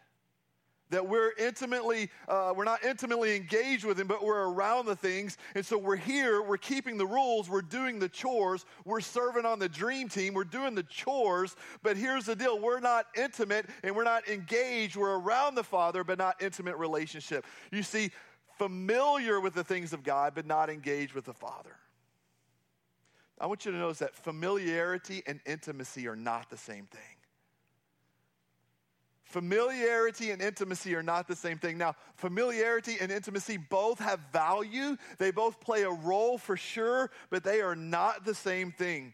that 0.89 1.08
we're 1.08 1.34
intimately, 1.38 2.10
uh, 2.27 2.53
we're 2.55 2.63
not 2.63 2.84
intimately 2.84 3.36
engaged 3.36 3.86
with 3.86 4.00
Him, 4.00 4.08
but 4.08 4.24
we're 4.24 4.50
around 4.50 4.86
the 4.86 4.96
things. 4.96 5.38
And 5.55 5.65
so 5.65 5.77
we're 5.77 5.96
here, 5.96 6.41
we're 6.41 6.58
keeping 6.58 6.98
the 6.98 7.05
rules, 7.05 7.50
we're 7.50 7.62
doing 7.62 8.00
the 8.00 8.10
chores, 8.10 8.65
we're 8.86 9.01
serving 9.01 9.46
on 9.46 9.60
the 9.60 9.69
dream 9.69 10.10
team, 10.10 10.34
we're 10.34 10.43
doing 10.43 10.75
the 10.75 10.84
chores. 10.84 11.55
But 11.84 11.98
here's 11.98 12.25
the 12.25 12.36
deal 12.36 12.60
we're 12.60 12.79
not 12.79 13.05
intimate 13.15 13.67
and 13.84 13.96
we're 13.96 14.03
not 14.03 14.27
engaged. 14.27 14.96
We're 14.96 15.19
around 15.19 15.55
the 15.55 15.63
Father, 15.63 16.03
but 16.03 16.17
not 16.17 16.41
intimate 16.41 16.77
relationship. 16.77 17.46
You 17.72 17.84
see, 17.84 18.12
familiar 18.58 19.39
with 19.39 19.53
the 19.53 19.63
things 19.63 19.93
of 19.93 20.03
God, 20.03 20.34
but 20.36 20.46
not 20.46 20.69
engaged 20.69 21.13
with 21.13 21.25
the 21.25 21.34
Father. 21.34 21.75
I 23.39 23.46
want 23.46 23.65
you 23.65 23.72
to 23.72 23.77
notice 23.77 24.00
that 24.00 24.15
familiarity 24.15 25.24
and 25.25 25.39
intimacy 25.46 26.08
are 26.08 26.15
not 26.15 26.50
the 26.50 26.58
same 26.58 26.86
thing. 26.86 27.19
Familiarity 29.29 30.31
and 30.31 30.41
intimacy 30.41 30.95
are 30.95 31.03
not 31.03 31.27
the 31.27 31.36
same 31.36 31.59
thing. 31.59 31.77
Now, 31.77 31.95
familiarity 32.15 32.98
and 33.00 33.12
intimacy 33.12 33.57
both 33.57 34.00
have 34.00 34.19
value, 34.33 34.98
they 35.19 35.29
both 35.29 35.59
play 35.59 35.83
a 35.83 35.91
role 35.91 36.39
for 36.39 36.57
sure, 36.57 37.12
but 37.29 37.43
they 37.43 37.62
are 37.62 37.75
not 37.75 38.25
the 38.25 38.33
same 38.33 38.71
thing. 38.71 39.13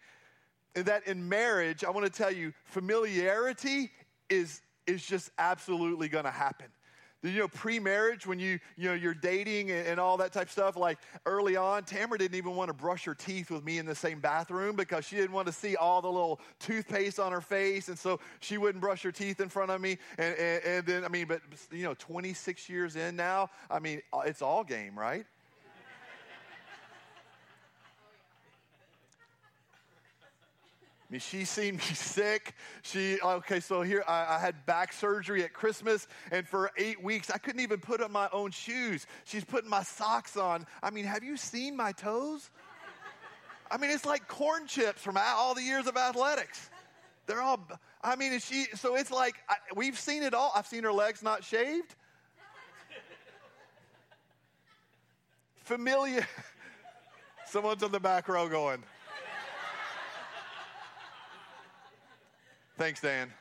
And 0.73 0.85
that 0.85 1.05
in 1.05 1.27
marriage, 1.27 1.83
I 1.83 1.89
want 1.89 2.05
to 2.05 2.11
tell 2.11 2.31
you, 2.31 2.53
familiarity 2.63 3.91
is, 4.29 4.61
is 4.87 5.05
just 5.05 5.31
absolutely 5.37 6.07
going 6.07 6.25
to 6.25 6.31
happen 6.31 6.67
you 7.29 7.39
know 7.39 7.47
pre-marriage 7.47 8.27
when 8.27 8.39
you 8.39 8.59
you 8.77 8.89
know 8.89 8.93
you're 8.93 9.13
dating 9.13 9.71
and, 9.71 9.87
and, 9.87 9.99
all 9.99 10.17
that 10.17 10.31
type 10.31 10.47
of 10.47 10.51
stuff 10.51 10.75
like 10.75 10.99
early 11.25 11.55
on 11.55 11.83
tamara 11.83 12.17
didn't 12.17 12.35
even 12.35 12.55
want 12.55 12.67
to 12.69 12.73
brush 12.73 13.05
her 13.05 13.15
teeth 13.15 13.49
with 13.49 13.63
me 13.63 13.77
in 13.77 13.85
the 13.85 13.95
same 13.95 14.19
bathroom 14.19 14.75
because 14.75 15.05
she 15.05 15.15
didn't 15.15 15.31
want 15.31 15.47
to 15.47 15.53
see 15.53 15.75
all 15.75 16.01
the 16.01 16.11
little 16.11 16.39
toothpaste 16.59 17.19
on 17.19 17.31
her 17.31 17.41
face 17.41 17.87
and 17.87 17.97
so 17.97 18.19
she 18.39 18.57
wouldn't 18.57 18.81
brush 18.81 19.01
her 19.01 19.11
teeth 19.11 19.39
in 19.39 19.49
front 19.49 19.71
of 19.71 19.81
me. 19.81 19.97
And, 20.17 20.35
and, 20.35 20.63
and 20.63 20.85
then 20.85 21.05
i 21.05 21.07
mean 21.07 21.27
but 21.27 21.41
you 21.71 21.83
know 21.83 21.95
26 21.95 22.69
years 22.69 22.95
in 22.95 23.15
now 23.15 23.49
i 23.69 23.79
mean 23.79 24.01
uh, 24.13 24.19
it's 24.25 24.41
all 24.41 24.63
game 24.63 24.97
right 24.97 25.25
She 31.19 31.45
seen 31.45 31.75
me 31.75 31.81
sick. 31.93 32.53
She, 32.81 33.19
okay, 33.21 33.59
so 33.59 33.81
here 33.81 34.03
I, 34.07 34.35
I, 34.35 34.39
had 34.39 34.65
back 34.65 34.93
surgery 34.93 35.43
at 35.43 35.53
Christmas, 35.53 36.07
and 36.31 36.47
for 36.47 36.71
eight 36.77 37.03
weeks, 37.03 37.29
I 37.29 37.37
couldn't 37.37 37.61
even 37.61 37.79
put 37.79 38.01
on 38.01 38.11
my 38.11 38.29
own 38.31 38.51
shoes. 38.51 39.05
She's 39.25 39.43
putting 39.43 39.69
my 39.69 39.83
socks 39.83 40.37
on. 40.37 40.65
I 40.81 40.89
mean, 40.89 41.05
have 41.05 41.23
you 41.23 41.37
seen 41.37 41.75
my 41.75 41.91
toes? 41.91 42.49
I 43.69 43.77
mean, 43.77 43.89
it's 43.89 44.05
like 44.05 44.27
corn 44.27 44.67
chips 44.67 45.01
from 45.01 45.17
all 45.17 45.55
the 45.55 45.63
years 45.63 45.87
of 45.87 45.97
athletics. 45.97 46.69
They're 47.25 47.41
all, 47.41 47.59
I 48.03 48.15
mean, 48.15 48.39
she, 48.39 48.65
so 48.75 48.95
it's 48.95 49.11
like 49.11 49.35
I, 49.49 49.55
we've 49.75 49.99
seen 49.99 50.23
it 50.23 50.33
all. 50.33 50.51
I've 50.55 50.67
seen 50.67 50.83
her 50.83 50.93
legs 50.93 51.23
not 51.23 51.43
shaved. 51.43 51.95
Familiar. 55.63 56.27
Someone's 57.47 57.83
in 57.83 57.91
the 57.91 57.99
back 57.99 58.27
row 58.27 58.47
going, 58.47 58.83
Thanks, 62.77 62.99
Dan. 62.99 63.31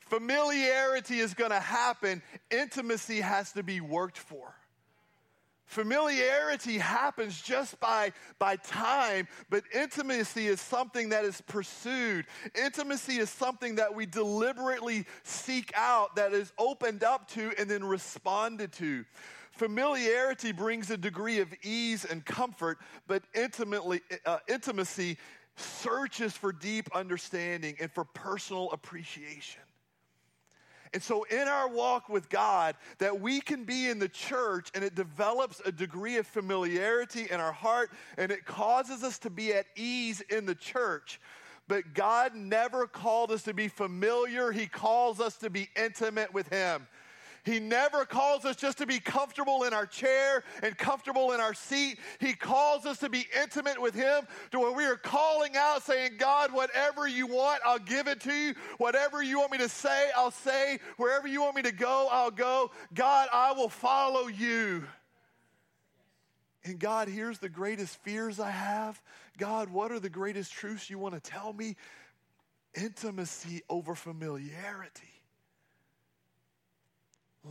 Familiarity 0.00 1.18
is 1.18 1.34
going 1.34 1.50
to 1.50 1.60
happen, 1.60 2.22
intimacy 2.50 3.20
has 3.20 3.52
to 3.52 3.62
be 3.62 3.82
worked 3.82 4.16
for. 4.16 4.54
Familiarity 5.66 6.78
happens 6.78 7.42
just 7.42 7.78
by, 7.78 8.10
by 8.38 8.56
time, 8.56 9.28
but 9.50 9.64
intimacy 9.74 10.46
is 10.46 10.62
something 10.62 11.10
that 11.10 11.26
is 11.26 11.42
pursued. 11.42 12.24
Intimacy 12.54 13.18
is 13.18 13.28
something 13.28 13.74
that 13.74 13.94
we 13.94 14.06
deliberately 14.06 15.04
seek 15.24 15.70
out, 15.76 16.16
that 16.16 16.32
is 16.32 16.54
opened 16.56 17.04
up 17.04 17.28
to 17.32 17.52
and 17.58 17.70
then 17.70 17.84
responded 17.84 18.72
to. 18.72 19.04
Familiarity 19.50 20.52
brings 20.52 20.88
a 20.90 20.96
degree 20.96 21.40
of 21.40 21.52
ease 21.62 22.06
and 22.06 22.24
comfort, 22.24 22.78
but 23.06 23.24
intimately, 23.34 24.00
uh, 24.24 24.38
intimacy 24.48 25.18
searches 25.60 26.32
for 26.32 26.52
deep 26.52 26.88
understanding 26.94 27.76
and 27.80 27.90
for 27.90 28.04
personal 28.04 28.70
appreciation. 28.72 29.62
And 30.94 31.02
so, 31.02 31.24
in 31.24 31.48
our 31.48 31.68
walk 31.68 32.08
with 32.08 32.30
God, 32.30 32.74
that 32.98 33.20
we 33.20 33.40
can 33.40 33.64
be 33.64 33.88
in 33.88 33.98
the 33.98 34.08
church 34.08 34.70
and 34.74 34.82
it 34.82 34.94
develops 34.94 35.60
a 35.64 35.72
degree 35.72 36.16
of 36.16 36.26
familiarity 36.26 37.26
in 37.30 37.40
our 37.40 37.52
heart 37.52 37.90
and 38.16 38.32
it 38.32 38.46
causes 38.46 39.04
us 39.04 39.18
to 39.20 39.30
be 39.30 39.52
at 39.52 39.66
ease 39.76 40.22
in 40.22 40.46
the 40.46 40.54
church. 40.54 41.20
But 41.66 41.92
God 41.92 42.34
never 42.34 42.86
called 42.86 43.30
us 43.30 43.42
to 43.42 43.52
be 43.52 43.68
familiar, 43.68 44.50
He 44.50 44.66
calls 44.66 45.20
us 45.20 45.36
to 45.38 45.50
be 45.50 45.68
intimate 45.76 46.32
with 46.32 46.48
Him. 46.48 46.86
He 47.44 47.60
never 47.60 48.04
calls 48.04 48.44
us 48.44 48.56
just 48.56 48.78
to 48.78 48.86
be 48.86 48.98
comfortable 48.98 49.64
in 49.64 49.72
our 49.72 49.86
chair 49.86 50.44
and 50.62 50.76
comfortable 50.76 51.32
in 51.32 51.40
our 51.40 51.54
seat. 51.54 51.98
He 52.20 52.34
calls 52.34 52.86
us 52.86 52.98
to 52.98 53.08
be 53.08 53.26
intimate 53.40 53.80
with 53.80 53.94
Him 53.94 54.26
to 54.50 54.58
where 54.58 54.72
we 54.72 54.84
are 54.84 54.96
calling 54.96 55.56
out, 55.56 55.82
saying, 55.82 56.12
God, 56.18 56.52
whatever 56.52 57.08
you 57.08 57.26
want, 57.26 57.60
I'll 57.64 57.78
give 57.78 58.08
it 58.08 58.20
to 58.22 58.32
you. 58.32 58.54
Whatever 58.78 59.22
you 59.22 59.38
want 59.38 59.52
me 59.52 59.58
to 59.58 59.68
say, 59.68 60.10
I'll 60.16 60.30
say. 60.30 60.78
Wherever 60.96 61.26
you 61.26 61.42
want 61.42 61.56
me 61.56 61.62
to 61.62 61.72
go, 61.72 62.08
I'll 62.10 62.30
go. 62.30 62.70
God, 62.94 63.28
I 63.32 63.52
will 63.52 63.68
follow 63.68 64.26
you. 64.26 64.84
And 66.64 66.78
God, 66.78 67.08
here's 67.08 67.38
the 67.38 67.48
greatest 67.48 67.96
fears 68.02 68.40
I 68.40 68.50
have. 68.50 69.00
God, 69.38 69.70
what 69.70 69.92
are 69.92 70.00
the 70.00 70.10
greatest 70.10 70.52
truths 70.52 70.90
you 70.90 70.98
want 70.98 71.14
to 71.14 71.20
tell 71.20 71.52
me? 71.52 71.76
Intimacy 72.74 73.62
over 73.70 73.94
familiarity. 73.94 75.17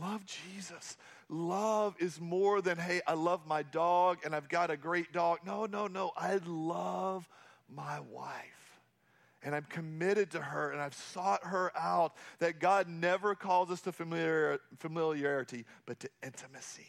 Love 0.00 0.24
Jesus. 0.26 0.96
Love 1.28 1.94
is 1.98 2.20
more 2.20 2.62
than, 2.62 2.78
hey, 2.78 3.00
I 3.06 3.14
love 3.14 3.46
my 3.46 3.62
dog 3.62 4.18
and 4.24 4.34
I've 4.34 4.48
got 4.48 4.70
a 4.70 4.76
great 4.76 5.12
dog. 5.12 5.38
No, 5.44 5.66
no, 5.66 5.86
no. 5.86 6.12
I 6.16 6.40
love 6.46 7.28
my 7.68 8.00
wife. 8.00 8.34
And 9.42 9.54
I'm 9.54 9.66
committed 9.68 10.32
to 10.32 10.40
her 10.40 10.72
and 10.72 10.80
I've 10.80 10.94
sought 10.94 11.44
her 11.44 11.70
out. 11.76 12.14
That 12.38 12.60
God 12.60 12.88
never 12.88 13.34
calls 13.34 13.70
us 13.70 13.80
to 13.82 13.92
familiar, 13.92 14.58
familiarity, 14.78 15.64
but 15.86 16.00
to 16.00 16.08
intimacy. 16.22 16.86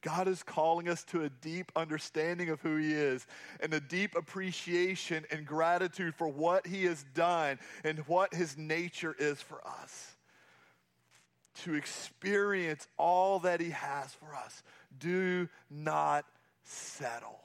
God 0.00 0.26
is 0.26 0.42
calling 0.42 0.88
us 0.88 1.04
to 1.04 1.22
a 1.22 1.28
deep 1.28 1.70
understanding 1.76 2.50
of 2.50 2.60
who 2.60 2.76
He 2.76 2.92
is 2.92 3.26
and 3.60 3.72
a 3.72 3.80
deep 3.80 4.16
appreciation 4.16 5.24
and 5.30 5.46
gratitude 5.46 6.14
for 6.14 6.28
what 6.28 6.66
He 6.66 6.84
has 6.84 7.04
done 7.14 7.58
and 7.84 8.00
what 8.00 8.34
His 8.34 8.58
nature 8.58 9.14
is 9.18 9.40
for 9.40 9.64
us 9.66 10.11
to 11.64 11.74
experience 11.74 12.86
all 12.96 13.40
that 13.40 13.60
He 13.60 13.70
has 13.70 14.12
for 14.14 14.34
us. 14.34 14.62
Do 14.98 15.48
not 15.70 16.24
settle. 16.64 17.40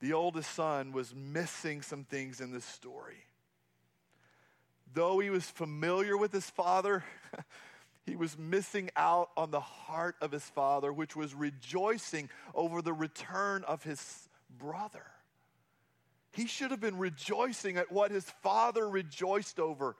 The 0.00 0.14
oldest 0.14 0.52
son 0.54 0.92
was 0.92 1.14
missing 1.14 1.82
some 1.82 2.04
things 2.04 2.40
in 2.40 2.52
this 2.52 2.64
story. 2.64 3.24
Though 4.92 5.18
he 5.18 5.30
was 5.30 5.44
familiar 5.44 6.16
with 6.16 6.32
his 6.32 6.48
father, 6.48 7.04
he 8.06 8.16
was 8.16 8.36
missing 8.38 8.90
out 8.96 9.30
on 9.36 9.50
the 9.50 9.60
heart 9.60 10.16
of 10.20 10.32
his 10.32 10.44
father, 10.44 10.92
which 10.92 11.14
was 11.14 11.34
rejoicing 11.34 12.28
over 12.54 12.82
the 12.82 12.94
return 12.94 13.62
of 13.64 13.84
his 13.84 14.28
brother. 14.58 15.04
He 16.32 16.46
should 16.46 16.70
have 16.70 16.80
been 16.80 16.98
rejoicing 16.98 17.76
at 17.76 17.92
what 17.92 18.10
his 18.10 18.24
father 18.42 18.88
rejoiced 18.88 19.60
over 19.60 19.96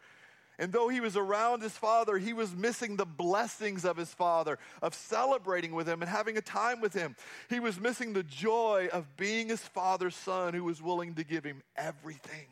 and 0.61 0.75
though 0.75 0.89
he 0.89 1.01
was 1.01 1.17
around 1.17 1.63
his 1.63 1.73
father, 1.73 2.19
he 2.19 2.35
was 2.35 2.55
missing 2.55 2.97
the 2.97 3.07
blessings 3.07 3.87
of 3.87 3.97
his 3.97 4.13
father, 4.13 4.59
of 4.83 4.95
celebrating 4.95 5.73
with 5.73 5.89
him 5.89 6.03
and 6.03 6.11
having 6.11 6.37
a 6.37 6.43
time 6.43 6.83
with 6.83 6.93
him. 6.93 7.17
He 7.49 7.61
was 7.61 7.81
missing 7.81 8.13
the 8.13 8.23
joy 8.23 8.91
of 8.93 9.17
being 9.17 9.49
his 9.49 9.63
father's 9.63 10.15
son 10.15 10.53
who 10.53 10.63
was 10.63 10.83
willing 10.83 11.15
to 11.15 11.25
give 11.25 11.45
him 11.45 11.63
everything. 11.77 12.47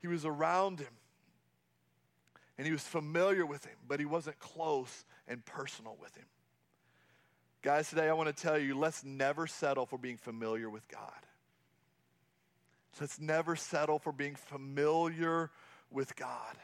He 0.00 0.08
was 0.08 0.24
around 0.24 0.80
him 0.80 0.88
and 2.58 2.66
he 2.66 2.72
was 2.72 2.82
familiar 2.82 3.46
with 3.46 3.64
him, 3.64 3.76
but 3.86 4.00
he 4.00 4.06
wasn't 4.06 4.40
close 4.40 5.04
and 5.28 5.44
personal 5.46 5.96
with 6.00 6.16
him. 6.16 6.26
Guys, 7.62 7.88
today 7.90 8.08
I 8.08 8.12
want 8.14 8.36
to 8.36 8.42
tell 8.42 8.58
you 8.58 8.76
let's 8.76 9.04
never 9.04 9.46
settle 9.46 9.86
for 9.86 9.98
being 9.98 10.16
familiar 10.16 10.68
with 10.68 10.88
God. 10.88 11.12
Let's 13.00 13.20
never 13.20 13.54
settle 13.54 14.00
for 14.00 14.10
being 14.10 14.34
familiar 14.34 15.52
with 15.92 16.16
God 16.16 16.56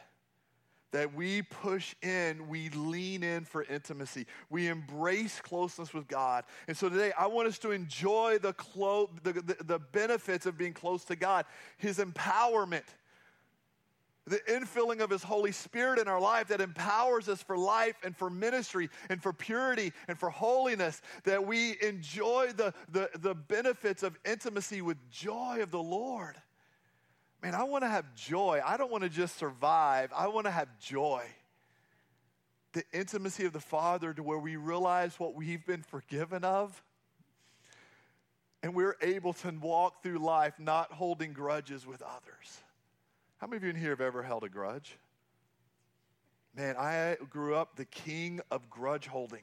that 0.95 1.13
we 1.13 1.43
push 1.43 1.93
in, 2.03 2.47
we 2.47 2.69
lean 2.69 3.25
in 3.25 3.45
for 3.45 3.65
intimacy. 3.65 4.27
We 4.49 4.69
embrace 4.69 5.41
closeness 5.41 5.93
with 5.93 6.07
God. 6.07 6.45
And 6.69 6.77
so 6.77 6.89
today, 6.89 7.11
I 7.19 7.27
want 7.27 7.49
us 7.49 7.59
to 7.59 7.73
enjoy 7.73 8.39
the, 8.39 8.53
clo- 8.53 9.11
the, 9.25 9.33
the, 9.33 9.57
the 9.65 9.79
benefits 9.81 10.47
of 10.47 10.57
being 10.57 10.73
close 10.73 11.05
to 11.07 11.17
God, 11.17 11.47
His 11.79 11.99
empowerment, 11.99 12.85
the 14.29 14.39
infilling 14.49 15.01
of 15.01 15.11
His 15.11 15.25
Holy 15.25 15.51
Spirit 15.51 15.99
in 15.99 16.07
our 16.07 16.21
life 16.21 16.47
that 16.47 16.61
empowers 16.61 17.29
us 17.29 17.43
for 17.43 17.59
life 17.59 17.97
and 18.05 18.17
for 18.17 18.31
ministry 18.31 18.89
and 19.11 19.21
for 19.21 19.33
purity 19.33 19.93
and 20.07 20.17
for 20.17 20.31
holiness, 20.31 21.03
that 21.25 21.45
we 21.45 21.77
enjoy 21.83 22.53
the, 22.57 22.73
the, 22.93 23.11
the 23.19 23.35
benefits 23.35 24.05
of 24.05 24.17
intimacy 24.25 24.81
with 24.81 24.99
joy 25.11 25.59
of 25.61 25.73
the 25.73 25.83
Lord 25.83 26.37
man, 27.45 27.55
I 27.55 27.65
want 27.65 27.85
to 27.85 27.91
have 27.91 28.15
joy. 28.15 28.63
I 28.65 28.79
don't 28.79 28.91
want 28.91 29.05
to 29.05 29.11
just 29.11 29.37
survive, 29.37 30.11
I 30.17 30.29
want 30.29 30.47
to 30.47 30.51
have 30.51 30.69
joy. 30.81 31.23
The 32.73 32.83
intimacy 32.93 33.45
of 33.45 33.53
the 33.53 33.61
Father 33.61 34.13
to 34.15 34.23
where 34.23 34.39
we 34.39 34.57
realize 34.57 35.21
what 35.21 35.35
we've 35.35 35.65
been 35.65 35.83
forgiven 35.83 36.43
of. 36.43 36.83
And 38.63 38.75
we're 38.75 38.97
able 39.03 39.35
to 39.35 39.51
walk 39.51 40.03
through 40.03 40.19
life 40.19 40.55
not 40.59 40.91
holding 40.91 41.35
grudges 41.35 41.87
with 41.87 42.03
others. 42.03 42.63
How 43.37 43.47
many 43.47 43.59
of 43.59 43.63
you 43.63 43.71
in 43.71 43.77
here 43.77 43.91
have 43.91 44.01
ever 44.01 44.23
held 44.23 44.43
a 44.43 44.49
grudge? 44.49 44.97
Man, 46.57 46.77
I 46.79 47.17
grew 47.29 47.55
up 47.55 47.77
the 47.77 47.85
king 47.85 48.41
of 48.51 48.71
grudge 48.71 49.07
holding. 49.07 49.43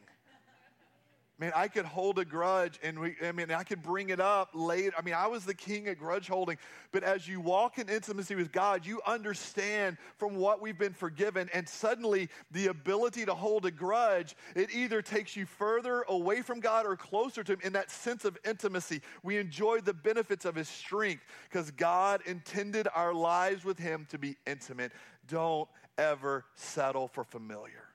Man, 1.41 1.51
I 1.55 1.69
could 1.69 1.85
hold 1.85 2.19
a 2.19 2.23
grudge 2.23 2.79
and 2.83 2.99
we, 2.99 3.15
I 3.25 3.31
mean, 3.31 3.49
I 3.49 3.63
could 3.63 3.81
bring 3.81 4.11
it 4.11 4.19
up 4.19 4.51
later. 4.53 4.93
I 4.95 5.01
mean, 5.01 5.15
I 5.15 5.25
was 5.25 5.43
the 5.43 5.55
king 5.55 5.87
of 5.87 5.97
grudge 5.97 6.27
holding. 6.27 6.59
But 6.91 7.03
as 7.03 7.27
you 7.27 7.41
walk 7.41 7.79
in 7.79 7.89
intimacy 7.89 8.35
with 8.35 8.51
God, 8.51 8.85
you 8.85 9.01
understand 9.07 9.97
from 10.17 10.35
what 10.35 10.61
we've 10.61 10.77
been 10.77 10.93
forgiven. 10.93 11.49
And 11.51 11.67
suddenly, 11.67 12.29
the 12.51 12.67
ability 12.67 13.25
to 13.25 13.33
hold 13.33 13.65
a 13.65 13.71
grudge, 13.71 14.35
it 14.55 14.69
either 14.71 15.01
takes 15.01 15.35
you 15.35 15.47
further 15.47 16.05
away 16.09 16.43
from 16.43 16.59
God 16.59 16.85
or 16.85 16.95
closer 16.95 17.43
to 17.43 17.53
Him 17.53 17.59
in 17.63 17.73
that 17.73 17.89
sense 17.89 18.23
of 18.23 18.37
intimacy. 18.45 19.01
We 19.23 19.37
enjoy 19.37 19.79
the 19.81 19.95
benefits 19.95 20.45
of 20.45 20.53
His 20.53 20.69
strength 20.69 21.23
because 21.49 21.71
God 21.71 22.21
intended 22.27 22.87
our 22.93 23.15
lives 23.15 23.65
with 23.65 23.79
Him 23.79 24.05
to 24.11 24.19
be 24.19 24.37
intimate. 24.45 24.91
Don't 25.27 25.67
ever 25.97 26.45
settle 26.53 27.07
for 27.07 27.23
familiar. 27.23 27.87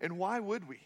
And 0.00 0.18
why 0.18 0.40
would 0.40 0.66
we? 0.66 0.80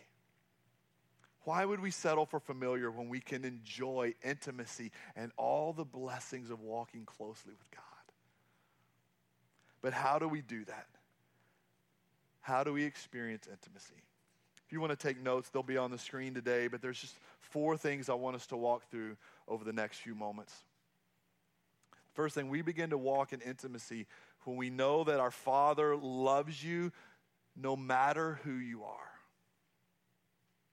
Why 1.45 1.65
would 1.65 1.81
we 1.81 1.91
settle 1.91 2.27
for 2.27 2.41
familiar 2.41 2.91
when 2.91 3.09
we 3.09 3.21
can 3.21 3.45
enjoy 3.45 4.15
intimacy 4.23 4.91
and 5.17 5.33
all 5.37 5.73
the 5.73 5.85
blessings 5.85 6.51
of 6.51 6.61
walking 6.61 7.05
closely 7.05 7.55
with 7.59 7.71
God? 7.71 7.83
But 9.81 9.93
how 9.93 10.19
do 10.19 10.29
we 10.29 10.43
do 10.43 10.65
that? 10.65 10.87
How 12.41 12.65
do 12.65 12.73
we 12.73 12.85
experience 12.85 13.47
intimacy? 13.51 14.03
If 14.67 14.73
you 14.73 14.81
want 14.81 14.91
to 14.91 14.97
take 14.97 15.23
notes, 15.23 15.49
they'll 15.49 15.63
be 15.63 15.79
on 15.79 15.91
the 15.91 15.99
screen 15.99 16.35
today, 16.35 16.69
but 16.69 16.83
there's 16.83 17.01
just 17.01 17.17
four 17.41 17.77
things 17.77 18.09
I 18.09 18.15
want 18.15 18.37
us 18.37 18.47
to 18.49 18.57
walk 18.57 18.91
through 18.91 19.17
over 19.47 19.65
the 19.65 19.73
next 19.73 19.99
few 19.99 20.15
moments. 20.15 20.53
First 22.13 22.35
thing, 22.35 22.49
we 22.49 22.63
begin 22.63 22.91
to 22.91 22.99
walk 22.99 23.33
in 23.33 23.41
intimacy 23.41 24.07
when 24.45 24.57
we 24.57 24.71
know 24.71 25.05
that 25.05 25.21
our 25.21 25.31
Father 25.31 25.97
loves 25.97 26.63
you 26.63 26.93
no 27.57 27.77
matter 27.77 28.41
who 28.45 28.53
you 28.53 28.83
are 28.83 29.18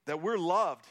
that 0.05 0.21
we're 0.21 0.37
loved. 0.37 0.85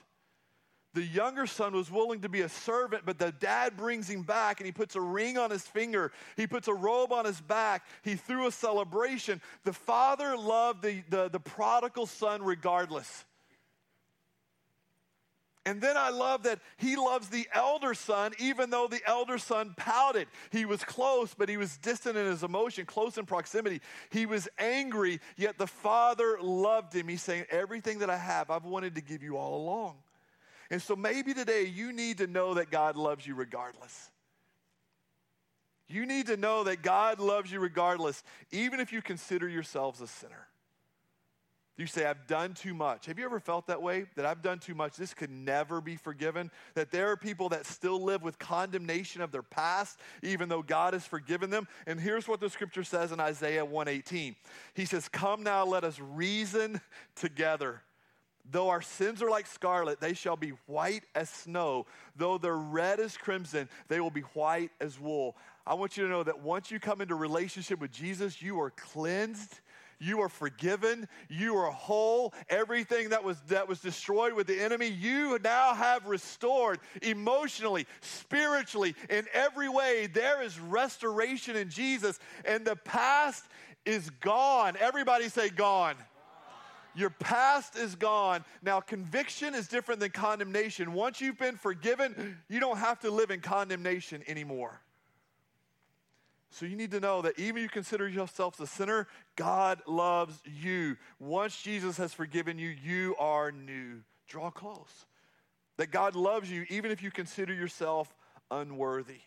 The 0.94 1.02
younger 1.02 1.46
son 1.48 1.74
was 1.74 1.90
willing 1.90 2.20
to 2.20 2.28
be 2.28 2.42
a 2.42 2.48
servant, 2.48 3.02
but 3.04 3.18
the 3.18 3.32
dad 3.32 3.76
brings 3.76 4.08
him 4.08 4.22
back 4.22 4.60
and 4.60 4.66
he 4.66 4.72
puts 4.72 4.94
a 4.94 5.00
ring 5.00 5.36
on 5.36 5.50
his 5.50 5.62
finger. 5.62 6.12
He 6.36 6.46
puts 6.46 6.68
a 6.68 6.74
robe 6.74 7.12
on 7.12 7.24
his 7.24 7.40
back. 7.40 7.84
He 8.02 8.14
threw 8.14 8.46
a 8.46 8.52
celebration. 8.52 9.42
The 9.64 9.72
father 9.72 10.36
loved 10.36 10.82
the, 10.82 11.02
the, 11.08 11.28
the 11.28 11.40
prodigal 11.40 12.06
son 12.06 12.44
regardless. 12.44 13.24
And 15.66 15.80
then 15.80 15.96
I 15.96 16.10
love 16.10 16.42
that 16.42 16.60
he 16.76 16.94
loves 16.94 17.28
the 17.28 17.48
elder 17.54 17.94
son, 17.94 18.32
even 18.38 18.68
though 18.68 18.86
the 18.86 19.00
elder 19.06 19.38
son 19.38 19.74
pouted. 19.76 20.28
He 20.50 20.66
was 20.66 20.84
close, 20.84 21.32
but 21.32 21.48
he 21.48 21.56
was 21.56 21.78
distant 21.78 22.18
in 22.18 22.26
his 22.26 22.42
emotion, 22.42 22.84
close 22.84 23.16
in 23.16 23.24
proximity. 23.24 23.80
He 24.10 24.26
was 24.26 24.46
angry, 24.58 25.20
yet 25.36 25.56
the 25.56 25.66
father 25.66 26.38
loved 26.42 26.94
him. 26.94 27.08
He's 27.08 27.22
saying, 27.22 27.46
Everything 27.50 28.00
that 28.00 28.10
I 28.10 28.18
have, 28.18 28.50
I've 28.50 28.66
wanted 28.66 28.94
to 28.96 29.00
give 29.00 29.22
you 29.22 29.38
all 29.38 29.56
along. 29.56 29.96
And 30.70 30.82
so 30.82 30.94
maybe 30.94 31.32
today 31.32 31.64
you 31.64 31.92
need 31.92 32.18
to 32.18 32.26
know 32.26 32.54
that 32.54 32.70
God 32.70 32.96
loves 32.96 33.26
you 33.26 33.34
regardless. 33.34 34.10
You 35.88 36.04
need 36.04 36.26
to 36.26 36.36
know 36.36 36.64
that 36.64 36.82
God 36.82 37.20
loves 37.20 37.50
you 37.52 37.60
regardless, 37.60 38.22
even 38.50 38.80
if 38.80 38.92
you 38.92 39.00
consider 39.00 39.48
yourselves 39.48 40.00
a 40.00 40.06
sinner. 40.06 40.48
You 41.76 41.86
say, 41.86 42.06
I've 42.06 42.28
done 42.28 42.54
too 42.54 42.72
much. 42.72 43.06
Have 43.06 43.18
you 43.18 43.24
ever 43.24 43.40
felt 43.40 43.66
that 43.66 43.82
way? 43.82 44.06
That 44.14 44.24
I've 44.24 44.42
done 44.42 44.60
too 44.60 44.76
much. 44.76 44.96
This 44.96 45.12
could 45.12 45.30
never 45.30 45.80
be 45.80 45.96
forgiven. 45.96 46.52
That 46.74 46.92
there 46.92 47.10
are 47.10 47.16
people 47.16 47.48
that 47.48 47.66
still 47.66 48.00
live 48.00 48.22
with 48.22 48.38
condemnation 48.38 49.22
of 49.22 49.32
their 49.32 49.42
past, 49.42 49.98
even 50.22 50.48
though 50.48 50.62
God 50.62 50.92
has 50.92 51.04
forgiven 51.04 51.50
them. 51.50 51.66
And 51.88 51.98
here's 51.98 52.28
what 52.28 52.38
the 52.38 52.48
scripture 52.48 52.84
says 52.84 53.10
in 53.10 53.18
Isaiah 53.18 53.64
118. 53.64 54.36
He 54.74 54.84
says, 54.84 55.08
Come 55.08 55.42
now, 55.42 55.64
let 55.64 55.82
us 55.82 55.98
reason 55.98 56.80
together. 57.16 57.82
Though 58.48 58.68
our 58.68 58.82
sins 58.82 59.22
are 59.22 59.30
like 59.30 59.46
scarlet, 59.46 60.00
they 60.00 60.14
shall 60.14 60.36
be 60.36 60.52
white 60.66 61.04
as 61.14 61.28
snow. 61.30 61.86
Though 62.14 62.38
they're 62.38 62.54
red 62.56 63.00
as 63.00 63.16
crimson, 63.16 63.68
they 63.88 64.00
will 64.00 64.10
be 64.10 64.20
white 64.20 64.70
as 64.80 65.00
wool. 65.00 65.34
I 65.66 65.74
want 65.74 65.96
you 65.96 66.04
to 66.04 66.10
know 66.10 66.22
that 66.22 66.40
once 66.40 66.70
you 66.70 66.78
come 66.78 67.00
into 67.00 67.14
relationship 67.14 67.80
with 67.80 67.90
Jesus, 67.90 68.42
you 68.42 68.60
are 68.60 68.70
cleansed 68.70 69.60
you 69.98 70.20
are 70.20 70.28
forgiven. 70.28 71.08
You 71.28 71.56
are 71.56 71.70
whole. 71.70 72.34
Everything 72.48 73.10
that 73.10 73.24
was, 73.24 73.40
that 73.48 73.68
was 73.68 73.80
destroyed 73.80 74.32
with 74.32 74.46
the 74.46 74.60
enemy, 74.60 74.88
you 74.88 75.38
now 75.42 75.74
have 75.74 76.06
restored 76.06 76.80
emotionally, 77.02 77.86
spiritually, 78.00 78.94
in 79.10 79.26
every 79.32 79.68
way. 79.68 80.06
There 80.06 80.42
is 80.42 80.58
restoration 80.58 81.56
in 81.56 81.70
Jesus, 81.70 82.18
and 82.44 82.64
the 82.64 82.76
past 82.76 83.44
is 83.84 84.10
gone. 84.20 84.76
Everybody 84.80 85.28
say, 85.28 85.48
gone. 85.48 85.96
Your 86.96 87.10
past 87.10 87.76
is 87.76 87.96
gone. 87.96 88.44
Now, 88.62 88.80
conviction 88.80 89.54
is 89.54 89.66
different 89.66 90.00
than 90.00 90.10
condemnation. 90.10 90.92
Once 90.92 91.20
you've 91.20 91.38
been 91.38 91.56
forgiven, 91.56 92.38
you 92.48 92.60
don't 92.60 92.78
have 92.78 93.00
to 93.00 93.10
live 93.10 93.30
in 93.30 93.40
condemnation 93.40 94.22
anymore. 94.28 94.80
So 96.54 96.66
you 96.66 96.76
need 96.76 96.92
to 96.92 97.00
know 97.00 97.20
that 97.22 97.36
even 97.36 97.56
if 97.56 97.62
you 97.64 97.68
consider 97.68 98.08
yourself 98.08 98.60
a 98.60 98.66
sinner, 98.68 99.08
God 99.34 99.82
loves 99.88 100.40
you. 100.44 100.96
Once 101.18 101.60
Jesus 101.60 101.96
has 101.96 102.14
forgiven 102.14 102.60
you, 102.60 102.68
you 102.68 103.16
are 103.18 103.50
new. 103.50 104.02
Draw 104.28 104.52
close. 104.52 105.06
That 105.78 105.90
God 105.90 106.14
loves 106.14 106.48
you 106.48 106.64
even 106.70 106.92
if 106.92 107.02
you 107.02 107.10
consider 107.10 107.52
yourself 107.52 108.14
unworthy. 108.52 109.18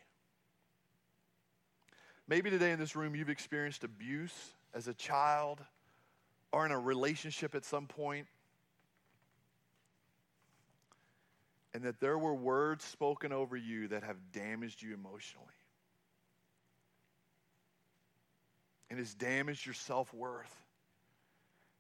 Maybe 2.30 2.50
today 2.50 2.72
in 2.72 2.80
this 2.80 2.96
room 2.96 3.14
you've 3.14 3.30
experienced 3.30 3.84
abuse 3.84 4.54
as 4.74 4.88
a 4.88 4.94
child 4.94 5.60
or 6.54 6.66
in 6.66 6.72
a 6.72 6.80
relationship 6.80 7.56
at 7.56 7.66
some 7.66 7.88
point, 7.88 8.28
and 11.74 11.84
that 11.84 12.00
there 12.00 12.18
were 12.18 12.34
words 12.34 12.86
spoken 12.86 13.34
over 13.34 13.58
you 13.58 13.90
that 13.90 14.04
have 14.04 14.16
damaged 14.32 14.82
you 14.82 14.94
emotionally. 14.94 15.57
And 18.90 19.00
has 19.00 19.14
damaged 19.14 19.66
your 19.66 19.76
self 19.76 20.14
worth. 20.14 20.54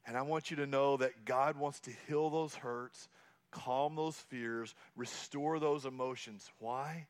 And 0.06 0.15
I 0.15 0.22
want 0.22 0.50
you 0.50 0.58
to 0.58 0.65
know 0.65 0.98
that 0.98 1.26
God 1.26 1.58
wants 1.58 1.82
to 1.82 1.91
heal 2.08 2.30
those 2.30 2.56
hurts, 2.56 3.10
calm 3.52 3.96
those 3.96 4.15
fears, 4.15 4.74
restore 4.96 5.60
those 5.60 5.86
emotions. 5.86 6.50
Why? 6.60 7.08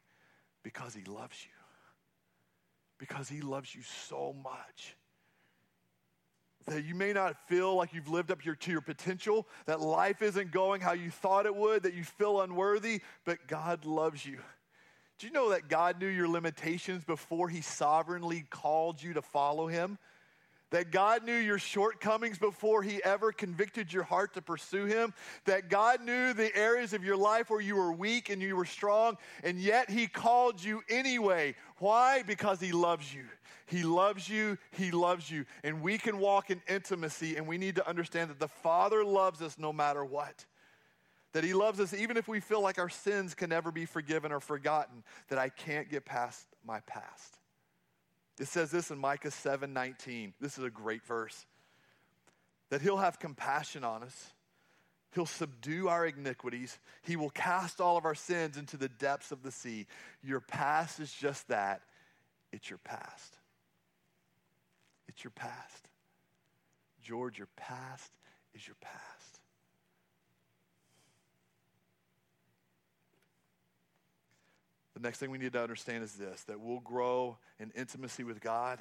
Because 0.63 0.95
He 0.95 1.03
loves 1.03 1.37
you. 1.43 1.51
Because 2.97 3.29
He 3.29 3.41
loves 3.41 3.73
you 3.73 3.81
so 4.07 4.33
much. 4.43 4.95
That 6.65 6.83
you 6.85 6.95
may 6.95 7.13
not 7.13 7.47
feel 7.47 7.75
like 7.75 7.93
you've 7.93 8.09
lived 8.09 8.31
up 8.31 8.43
your, 8.43 8.55
to 8.55 8.71
your 8.71 8.81
potential, 8.81 9.47
that 9.67 9.79
life 9.79 10.21
isn't 10.21 10.51
going 10.51 10.81
how 10.81 10.93
you 10.93 11.11
thought 11.11 11.45
it 11.45 11.55
would, 11.55 11.83
that 11.83 11.93
you 11.93 12.03
feel 12.03 12.41
unworthy, 12.41 13.01
but 13.25 13.47
God 13.47 13.85
loves 13.85 14.25
you. 14.25 14.39
Do 15.19 15.25
you 15.25 15.33
know 15.33 15.49
that 15.49 15.67
God 15.67 15.99
knew 15.99 16.07
your 16.07 16.27
limitations 16.27 17.03
before 17.03 17.49
He 17.49 17.61
sovereignly 17.61 18.45
called 18.49 19.01
you 19.01 19.13
to 19.13 19.21
follow 19.21 19.67
Him? 19.67 19.97
That 20.69 20.91
God 20.91 21.23
knew 21.23 21.35
your 21.35 21.57
shortcomings 21.57 22.37
before 22.37 22.83
He 22.83 23.01
ever 23.03 23.31
convicted 23.31 23.91
your 23.91 24.03
heart 24.03 24.35
to 24.35 24.41
pursue 24.43 24.85
Him. 24.85 25.13
That 25.45 25.69
God 25.69 26.03
knew 26.03 26.33
the 26.33 26.55
areas 26.55 26.93
of 26.93 27.03
your 27.03 27.17
life 27.17 27.49
where 27.49 27.61
you 27.61 27.77
were 27.77 27.91
weak 27.91 28.29
and 28.29 28.41
you 28.41 28.55
were 28.55 28.65
strong, 28.65 29.17
and 29.43 29.59
yet 29.59 29.89
He 29.89 30.05
called 30.05 30.63
you 30.63 30.81
anyway. 30.87 31.55
Why? 31.77 32.21
Because 32.21 32.59
He 32.59 32.71
loves 32.71 33.11
you. 33.11 33.23
He 33.65 33.83
loves 33.83 34.29
you. 34.29 34.57
He 34.71 34.91
loves 34.91 35.31
you. 35.31 35.45
And 35.63 35.81
we 35.81 35.97
can 35.97 36.19
walk 36.19 36.51
in 36.51 36.61
intimacy, 36.67 37.37
and 37.37 37.47
we 37.47 37.57
need 37.57 37.75
to 37.75 37.87
understand 37.87 38.29
that 38.29 38.39
the 38.39 38.47
Father 38.47 39.03
loves 39.03 39.41
us 39.41 39.57
no 39.57 39.73
matter 39.73 40.05
what 40.05 40.45
that 41.33 41.43
He 41.43 41.53
loves 41.53 41.79
us 41.79 41.93
even 41.93 42.17
if 42.17 42.27
we 42.27 42.39
feel 42.39 42.61
like 42.61 42.79
our 42.79 42.89
sins 42.89 43.35
can 43.35 43.49
never 43.49 43.71
be 43.71 43.85
forgiven 43.85 44.31
or 44.31 44.39
forgotten, 44.39 45.03
that 45.29 45.39
I 45.39 45.49
can't 45.49 45.89
get 45.89 46.05
past 46.05 46.45
my 46.65 46.79
past. 46.81 47.37
It 48.39 48.47
says 48.47 48.71
this 48.71 48.91
in 48.91 48.99
Micah 48.99 49.31
7 49.31 49.73
19. 49.73 50.33
This 50.39 50.57
is 50.57 50.63
a 50.63 50.69
great 50.69 51.05
verse. 51.05 51.45
That 52.69 52.81
He'll 52.81 52.97
have 52.97 53.19
compassion 53.19 53.83
on 53.83 54.03
us. 54.03 54.33
He'll 55.13 55.25
subdue 55.25 55.87
our 55.87 56.05
iniquities. 56.05 56.77
He 57.01 57.15
will 57.15 57.29
cast 57.29 57.81
all 57.81 57.97
of 57.97 58.05
our 58.05 58.13
sins 58.13 58.57
into 58.57 58.77
the 58.77 58.89
depths 58.89 59.31
of 59.31 59.41
the 59.41 59.51
sea. 59.51 59.87
Your 60.21 60.41
past 60.41 60.99
is 60.99 61.11
just 61.11 61.47
that 61.47 61.81
it's 62.51 62.69
your 62.69 62.79
past. 62.79 63.37
It's 65.07 65.23
your 65.23 65.31
past. 65.31 65.87
George, 67.01 67.37
your 67.37 67.47
past 67.55 68.11
is 68.53 68.67
your 68.67 68.75
past. 68.81 69.39
The 74.97 75.03
next 75.03 75.19
thing 75.19 75.29
we 75.29 75.37
need 75.37 75.53
to 75.53 75.61
understand 75.61 76.03
is 76.03 76.13
this 76.13 76.43
that 76.45 76.59
we'll 76.59 76.79
grow 76.79 77.37
in 77.59 77.71
intimacy 77.75 78.23
with 78.23 78.41
God 78.41 78.79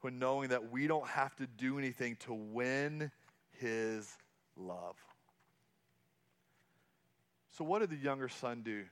when 0.00 0.18
knowing 0.18 0.48
that 0.48 0.72
we 0.72 0.88
don't 0.88 1.06
have 1.06 1.36
to 1.36 1.46
do 1.46 1.78
anything 1.78 2.16
to 2.26 2.34
win 2.34 3.12
his 3.52 4.12
love. 4.56 4.96
So, 7.56 7.64
what 7.64 7.78
did 7.78 7.90
the 7.90 7.96
younger 7.96 8.28
son 8.28 8.62
do? 8.62 8.86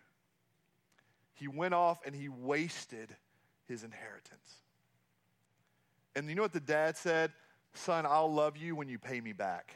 He 1.32 1.48
went 1.48 1.74
off 1.74 1.98
and 2.06 2.14
he 2.14 2.28
wasted 2.28 3.08
his 3.66 3.82
inheritance. 3.82 4.62
And 6.14 6.28
you 6.28 6.36
know 6.36 6.42
what 6.42 6.52
the 6.52 6.60
dad 6.60 6.96
said? 6.96 7.32
Son, 7.72 8.06
I'll 8.06 8.32
love 8.32 8.56
you 8.56 8.76
when 8.76 8.88
you 8.88 9.00
pay 9.00 9.20
me 9.20 9.32
back. 9.32 9.74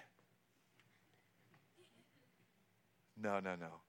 No, 3.20 3.40
no, 3.40 3.56
no. 3.56 3.80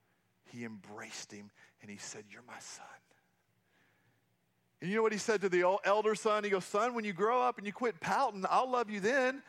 He 0.52 0.64
embraced 0.64 1.32
him 1.32 1.50
and 1.82 1.90
he 1.90 1.96
said, 1.96 2.24
You're 2.30 2.42
my 2.46 2.58
son. 2.58 2.86
And 4.80 4.90
you 4.90 4.96
know 4.96 5.02
what 5.02 5.12
he 5.12 5.18
said 5.18 5.42
to 5.42 5.48
the 5.48 5.78
elder 5.84 6.14
son? 6.14 6.44
He 6.44 6.50
goes, 6.50 6.64
Son, 6.64 6.94
when 6.94 7.04
you 7.04 7.12
grow 7.12 7.42
up 7.42 7.58
and 7.58 7.66
you 7.66 7.72
quit 7.72 8.00
pouting, 8.00 8.44
I'll 8.48 8.70
love 8.70 8.90
you 8.90 9.00
then. 9.00 9.42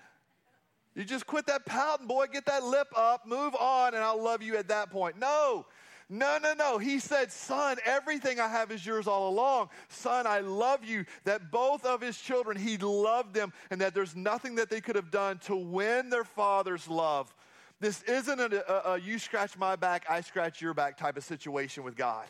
You 0.95 1.05
just 1.05 1.25
quit 1.25 1.45
that 1.47 1.65
pouting, 1.65 2.07
boy, 2.07 2.25
get 2.27 2.45
that 2.47 2.63
lip 2.65 2.89
up, 2.97 3.25
move 3.25 3.55
on, 3.55 3.93
and 3.93 4.03
I'll 4.03 4.21
love 4.21 4.41
you 4.41 4.57
at 4.57 4.67
that 4.67 4.89
point. 4.91 5.17
No, 5.17 5.65
no, 6.09 6.37
no, 6.43 6.53
no. 6.53 6.77
He 6.77 6.99
said, 6.99 7.31
Son, 7.31 7.77
everything 7.85 8.41
I 8.41 8.49
have 8.49 8.71
is 8.71 8.85
yours 8.85 9.07
all 9.07 9.29
along. 9.29 9.69
Son, 9.87 10.27
I 10.27 10.41
love 10.41 10.83
you. 10.83 11.05
That 11.23 11.49
both 11.49 11.85
of 11.85 12.01
his 12.01 12.17
children, 12.17 12.57
he 12.57 12.75
loved 12.75 13.33
them, 13.33 13.53
and 13.69 13.79
that 13.79 13.93
there's 13.93 14.17
nothing 14.17 14.55
that 14.55 14.69
they 14.69 14.81
could 14.81 14.97
have 14.97 15.11
done 15.11 15.37
to 15.45 15.55
win 15.55 16.09
their 16.09 16.25
father's 16.25 16.89
love. 16.89 17.33
This 17.81 18.03
isn't 18.03 18.39
a, 18.39 18.71
a, 18.71 18.93
a 18.93 18.99
you 18.99 19.17
scratch 19.17 19.57
my 19.57 19.75
back, 19.75 20.05
I 20.07 20.21
scratch 20.21 20.61
your 20.61 20.75
back 20.75 20.97
type 20.97 21.17
of 21.17 21.23
situation 21.23 21.83
with 21.83 21.97
God. 21.97 22.27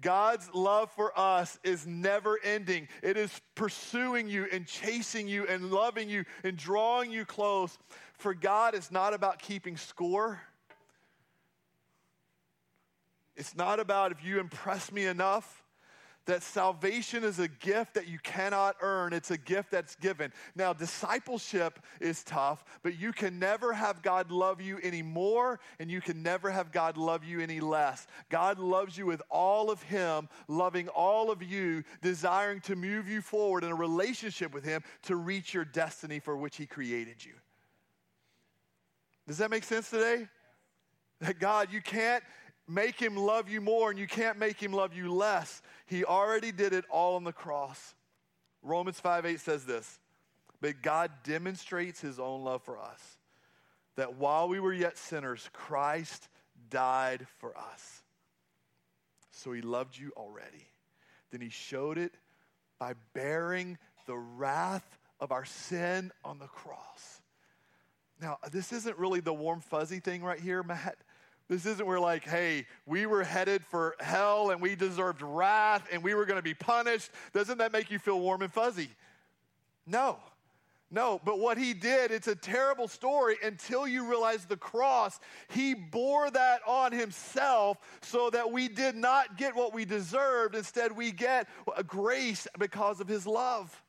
God's 0.00 0.48
love 0.54 0.90
for 0.92 1.18
us 1.18 1.58
is 1.64 1.86
never 1.86 2.38
ending. 2.44 2.86
It 3.02 3.16
is 3.16 3.40
pursuing 3.54 4.28
you 4.28 4.46
and 4.52 4.66
chasing 4.66 5.26
you 5.26 5.46
and 5.46 5.70
loving 5.70 6.08
you 6.08 6.24
and 6.44 6.56
drawing 6.56 7.10
you 7.10 7.24
close. 7.24 7.76
For 8.18 8.34
God, 8.34 8.74
is 8.74 8.92
not 8.92 9.14
about 9.14 9.40
keeping 9.40 9.76
score. 9.76 10.40
It's 13.36 13.56
not 13.56 13.80
about 13.80 14.12
if 14.12 14.24
you 14.24 14.38
impress 14.38 14.92
me 14.92 15.06
enough 15.06 15.65
that 16.26 16.42
salvation 16.42 17.24
is 17.24 17.38
a 17.38 17.48
gift 17.48 17.94
that 17.94 18.08
you 18.08 18.18
cannot 18.18 18.76
earn, 18.80 19.12
it's 19.12 19.30
a 19.30 19.38
gift 19.38 19.70
that's 19.70 19.94
given. 19.96 20.32
Now, 20.54 20.72
discipleship 20.72 21.78
is 22.00 22.22
tough, 22.24 22.64
but 22.82 22.98
you 22.98 23.12
can 23.12 23.38
never 23.38 23.72
have 23.72 24.02
God 24.02 24.30
love 24.30 24.60
you 24.60 24.78
any 24.82 25.02
more, 25.02 25.60
and 25.78 25.90
you 25.90 26.00
can 26.00 26.22
never 26.22 26.50
have 26.50 26.72
God 26.72 26.96
love 26.96 27.24
you 27.24 27.40
any 27.40 27.60
less. 27.60 28.06
God 28.28 28.58
loves 28.58 28.98
you 28.98 29.06
with 29.06 29.22
all 29.30 29.70
of 29.70 29.82
Him, 29.82 30.28
loving 30.48 30.88
all 30.88 31.30
of 31.30 31.42
you, 31.42 31.84
desiring 32.02 32.60
to 32.62 32.76
move 32.76 33.08
you 33.08 33.22
forward 33.22 33.64
in 33.64 33.70
a 33.70 33.76
relationship 33.76 34.52
with 34.52 34.64
Him 34.64 34.82
to 35.02 35.16
reach 35.16 35.54
your 35.54 35.64
destiny 35.64 36.18
for 36.18 36.36
which 36.36 36.56
He 36.56 36.66
created 36.66 37.24
you. 37.24 37.32
Does 39.26 39.38
that 39.38 39.50
make 39.50 39.64
sense 39.64 39.90
today? 39.90 40.28
That 41.20 41.38
God, 41.38 41.72
you 41.72 41.80
can't 41.80 42.22
make 42.68 43.00
him 43.00 43.16
love 43.16 43.48
you 43.48 43.60
more 43.60 43.90
and 43.90 43.98
you 43.98 44.06
can't 44.06 44.38
make 44.38 44.60
him 44.60 44.72
love 44.72 44.94
you 44.94 45.12
less. 45.12 45.62
He 45.86 46.04
already 46.04 46.52
did 46.52 46.72
it 46.72 46.84
all 46.90 47.16
on 47.16 47.24
the 47.24 47.32
cross. 47.32 47.94
Romans 48.62 48.98
5 48.98 49.26
8 49.26 49.40
says 49.40 49.64
this, 49.64 49.98
but 50.60 50.82
God 50.82 51.10
demonstrates 51.24 52.00
his 52.00 52.18
own 52.18 52.42
love 52.42 52.62
for 52.62 52.78
us, 52.78 53.18
that 53.96 54.16
while 54.16 54.48
we 54.48 54.58
were 54.58 54.72
yet 54.72 54.98
sinners, 54.98 55.48
Christ 55.52 56.28
died 56.70 57.26
for 57.38 57.56
us. 57.56 58.02
So 59.30 59.52
he 59.52 59.60
loved 59.60 59.96
you 59.98 60.12
already. 60.16 60.66
Then 61.30 61.40
he 61.40 61.50
showed 61.50 61.98
it 61.98 62.14
by 62.78 62.94
bearing 63.14 63.78
the 64.06 64.16
wrath 64.16 64.98
of 65.20 65.32
our 65.32 65.44
sin 65.44 66.10
on 66.24 66.38
the 66.38 66.46
cross. 66.46 67.20
Now, 68.20 68.38
this 68.50 68.72
isn't 68.72 68.96
really 68.98 69.20
the 69.20 69.34
warm, 69.34 69.60
fuzzy 69.60 70.00
thing 70.00 70.22
right 70.22 70.40
here, 70.40 70.62
Matt. 70.62 70.96
This 71.48 71.64
isn't 71.64 71.86
where, 71.86 72.00
like, 72.00 72.24
hey, 72.24 72.66
we 72.86 73.06
were 73.06 73.22
headed 73.22 73.64
for 73.64 73.94
hell 74.00 74.50
and 74.50 74.60
we 74.60 74.74
deserved 74.74 75.22
wrath 75.22 75.86
and 75.92 76.02
we 76.02 76.14
were 76.14 76.26
going 76.26 76.38
to 76.38 76.42
be 76.42 76.54
punished. 76.54 77.10
Doesn't 77.32 77.58
that 77.58 77.72
make 77.72 77.90
you 77.90 77.98
feel 77.98 78.18
warm 78.20 78.42
and 78.42 78.52
fuzzy? 78.52 78.90
No. 79.86 80.18
No, 80.88 81.20
but 81.24 81.40
what 81.40 81.58
he 81.58 81.74
did, 81.74 82.12
it's 82.12 82.28
a 82.28 82.36
terrible 82.36 82.86
story 82.86 83.36
until 83.42 83.88
you 83.88 84.08
realize 84.08 84.44
the 84.44 84.56
cross. 84.56 85.18
He 85.48 85.74
bore 85.74 86.30
that 86.30 86.60
on 86.66 86.92
himself 86.92 87.78
so 88.02 88.30
that 88.30 88.52
we 88.52 88.68
did 88.68 88.94
not 88.94 89.36
get 89.36 89.56
what 89.56 89.74
we 89.74 89.84
deserved. 89.84 90.54
Instead, 90.54 90.92
we 90.92 91.10
get 91.10 91.48
grace 91.88 92.46
because 92.58 93.00
of 93.00 93.08
his 93.08 93.26
love 93.26 93.82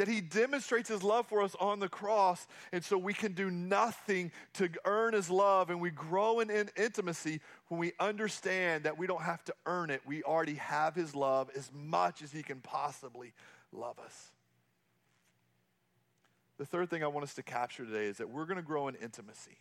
that 0.00 0.08
he 0.08 0.22
demonstrates 0.22 0.88
his 0.88 1.02
love 1.02 1.26
for 1.26 1.42
us 1.42 1.54
on 1.60 1.78
the 1.78 1.88
cross. 1.88 2.46
And 2.72 2.82
so 2.82 2.96
we 2.96 3.12
can 3.12 3.34
do 3.34 3.50
nothing 3.50 4.32
to 4.54 4.70
earn 4.86 5.12
his 5.12 5.28
love. 5.28 5.68
And 5.68 5.78
we 5.78 5.90
grow 5.90 6.40
in, 6.40 6.48
in, 6.48 6.70
intimacy 6.74 7.40
when 7.68 7.78
we 7.78 7.92
understand 8.00 8.84
that 8.84 8.96
we 8.96 9.06
don't 9.06 9.20
have 9.20 9.44
to 9.44 9.54
earn 9.66 9.90
it. 9.90 10.00
We 10.06 10.22
already 10.22 10.54
have 10.54 10.94
his 10.94 11.14
love 11.14 11.50
as 11.54 11.70
much 11.74 12.22
as 12.22 12.32
he 12.32 12.42
can 12.42 12.60
possibly 12.60 13.34
love 13.74 13.98
us. 13.98 14.30
The 16.56 16.64
third 16.64 16.88
thing 16.88 17.04
I 17.04 17.08
want 17.08 17.24
us 17.24 17.34
to 17.34 17.42
capture 17.42 17.84
today 17.84 18.06
is 18.06 18.16
that 18.16 18.30
we're 18.30 18.46
going 18.46 18.56
to 18.56 18.62
grow 18.62 18.88
in 18.88 18.94
intimacy. 18.94 19.58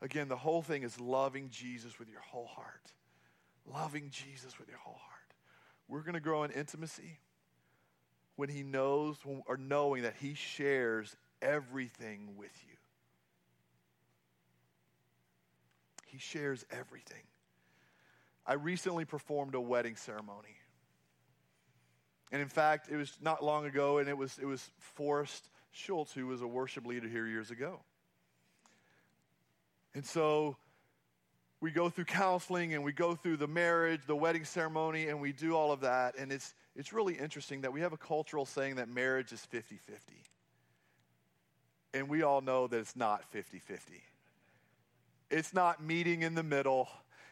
Again, 0.00 0.28
the 0.28 0.36
whole 0.36 0.62
thing 0.62 0.82
is 0.82 0.98
loving 0.98 1.50
Jesus 1.50 1.98
with 1.98 2.08
your 2.08 2.22
whole 2.22 2.46
heart. 2.46 2.92
Loving 3.70 4.08
Jesus 4.08 4.58
with 4.58 4.70
your 4.70 4.78
whole 4.78 4.98
heart. 4.98 5.34
We're 5.88 6.00
going 6.00 6.14
to 6.14 6.20
grow 6.20 6.44
in 6.44 6.52
intimacy 6.52 7.18
when 8.38 8.48
he 8.48 8.62
knows 8.62 9.16
or 9.46 9.56
knowing 9.56 10.04
that 10.04 10.14
he 10.20 10.32
shares 10.32 11.16
everything 11.42 12.36
with 12.36 12.52
you. 12.68 12.76
He 16.06 16.18
shares 16.18 16.64
everything. 16.70 17.24
I 18.46 18.52
recently 18.52 19.04
performed 19.04 19.56
a 19.56 19.60
wedding 19.60 19.96
ceremony. 19.96 20.54
And 22.30 22.40
in 22.40 22.46
fact, 22.46 22.88
it 22.88 22.96
was 22.96 23.18
not 23.20 23.42
long 23.42 23.66
ago, 23.66 23.98
and 23.98 24.08
it 24.08 24.16
was, 24.16 24.38
it 24.40 24.46
was 24.46 24.70
Forrest 24.78 25.50
Schultz, 25.72 26.12
who 26.12 26.28
was 26.28 26.40
a 26.40 26.46
worship 26.46 26.86
leader 26.86 27.08
here 27.08 27.26
years 27.26 27.50
ago. 27.50 27.80
And 29.96 30.06
so 30.06 30.56
we 31.60 31.72
go 31.72 31.90
through 31.90 32.04
counseling 32.04 32.72
and 32.72 32.84
we 32.84 32.92
go 32.92 33.16
through 33.16 33.38
the 33.38 33.48
marriage, 33.48 34.02
the 34.06 34.14
wedding 34.14 34.44
ceremony, 34.44 35.08
and 35.08 35.20
we 35.20 35.32
do 35.32 35.56
all 35.56 35.72
of 35.72 35.80
that. 35.80 36.14
And 36.16 36.30
it's, 36.30 36.54
it's 36.78 36.92
really 36.92 37.14
interesting 37.14 37.62
that 37.62 37.72
we 37.72 37.80
have 37.80 37.92
a 37.92 37.96
cultural 37.96 38.46
saying 38.46 38.76
that 38.76 38.88
marriage 38.88 39.32
is 39.32 39.44
50 39.44 39.76
50. 39.76 40.12
And 41.92 42.08
we 42.08 42.22
all 42.22 42.40
know 42.40 42.68
that 42.68 42.78
it's 42.78 42.94
not 42.94 43.24
50 43.32 43.58
50. 43.58 44.00
It's 45.28 45.52
not 45.52 45.82
meeting 45.82 46.22
in 46.22 46.36
the 46.36 46.44
middle. 46.44 46.88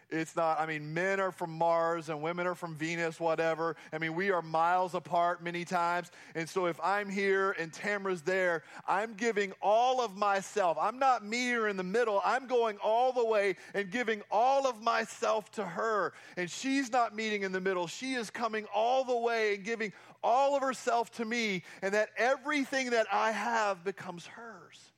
It's 0.08 0.36
not, 0.36 0.60
I 0.60 0.66
mean, 0.66 0.94
men 0.94 1.18
are 1.18 1.32
from 1.32 1.50
Mars 1.50 2.10
and 2.10 2.22
women 2.22 2.46
are 2.46 2.54
from 2.54 2.76
Venus, 2.76 3.18
whatever. 3.18 3.74
I 3.92 3.98
mean, 3.98 4.14
we 4.14 4.30
are 4.30 4.40
miles 4.40 4.94
apart 4.94 5.42
many 5.42 5.64
times. 5.64 6.12
And 6.36 6.48
so 6.48 6.66
if 6.66 6.78
I'm 6.80 7.08
here 7.08 7.56
and 7.58 7.72
Tamara's 7.72 8.22
there, 8.22 8.62
I'm 8.86 9.14
giving 9.14 9.52
all 9.60 10.00
of 10.00 10.16
myself. 10.16 10.78
I'm 10.80 11.00
not 11.00 11.24
me 11.24 11.54
or 11.54 11.68
in 11.68 11.76
the 11.76 11.82
middle. 11.82 12.22
I'm 12.24 12.46
going 12.46 12.76
all 12.78 13.12
the 13.12 13.24
way 13.24 13.56
and 13.74 13.90
giving 13.90 14.22
all 14.30 14.68
of 14.68 14.80
myself 14.80 15.50
to 15.52 15.64
her. 15.64 16.12
And 16.36 16.48
she's 16.48 16.92
not 16.92 17.16
meeting 17.16 17.42
in 17.42 17.50
the 17.50 17.60
middle. 17.60 17.88
She 17.88 18.14
is 18.14 18.30
coming 18.30 18.66
all 18.72 19.02
the 19.02 19.16
way 19.16 19.56
and 19.56 19.64
giving 19.64 19.92
all 20.22 20.54
of 20.54 20.62
herself 20.62 21.10
to 21.16 21.24
me. 21.24 21.64
And 21.82 21.92
that 21.94 22.10
everything 22.16 22.90
that 22.90 23.08
I 23.12 23.32
have 23.32 23.82
becomes 23.82 24.24
hers 24.26 24.92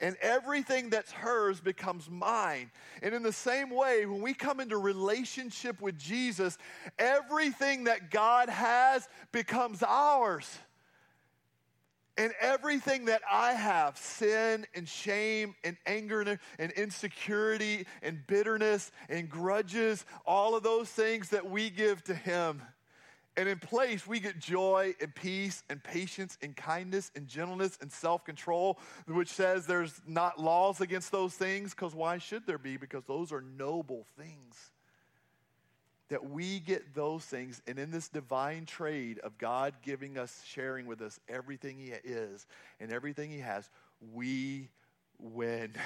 and 0.00 0.16
everything 0.22 0.90
that's 0.90 1.12
hers 1.12 1.60
becomes 1.60 2.08
mine. 2.10 2.70
And 3.02 3.14
in 3.14 3.22
the 3.22 3.32
same 3.32 3.70
way, 3.70 4.06
when 4.06 4.22
we 4.22 4.34
come 4.34 4.60
into 4.60 4.78
relationship 4.78 5.80
with 5.80 5.98
Jesus, 5.98 6.56
everything 6.98 7.84
that 7.84 8.10
God 8.10 8.48
has 8.48 9.08
becomes 9.32 9.82
ours. 9.82 10.48
And 12.16 12.32
everything 12.40 13.06
that 13.06 13.22
I 13.30 13.52
have, 13.52 13.96
sin 13.96 14.66
and 14.74 14.86
shame 14.86 15.54
and 15.64 15.76
anger 15.86 16.38
and 16.58 16.72
insecurity 16.72 17.86
and 18.02 18.26
bitterness 18.26 18.92
and 19.08 19.28
grudges, 19.28 20.04
all 20.26 20.54
of 20.54 20.62
those 20.62 20.90
things 20.90 21.30
that 21.30 21.48
we 21.48 21.70
give 21.70 22.04
to 22.04 22.14
Him 22.14 22.60
and 23.36 23.48
in 23.48 23.58
place, 23.58 24.06
we 24.06 24.18
get 24.18 24.38
joy 24.38 24.94
and 25.00 25.14
peace 25.14 25.62
and 25.70 25.82
patience 25.82 26.36
and 26.42 26.56
kindness 26.56 27.12
and 27.14 27.28
gentleness 27.28 27.78
and 27.80 27.90
self 27.90 28.24
control, 28.24 28.78
which 29.06 29.28
says 29.28 29.66
there's 29.66 30.00
not 30.06 30.40
laws 30.40 30.80
against 30.80 31.12
those 31.12 31.34
things, 31.34 31.70
because 31.70 31.94
why 31.94 32.18
should 32.18 32.46
there 32.46 32.58
be? 32.58 32.76
Because 32.76 33.04
those 33.04 33.32
are 33.32 33.40
noble 33.40 34.04
things. 34.18 34.72
That 36.08 36.28
we 36.28 36.58
get 36.58 36.92
those 36.92 37.24
things, 37.24 37.62
and 37.68 37.78
in 37.78 37.92
this 37.92 38.08
divine 38.08 38.66
trade 38.66 39.20
of 39.20 39.38
God 39.38 39.74
giving 39.82 40.18
us, 40.18 40.42
sharing 40.44 40.86
with 40.86 41.00
us 41.00 41.20
everything 41.28 41.78
He 41.78 41.92
is 41.92 42.48
and 42.80 42.92
everything 42.92 43.30
He 43.30 43.38
has, 43.38 43.70
we 44.12 44.68
win. 45.18 45.74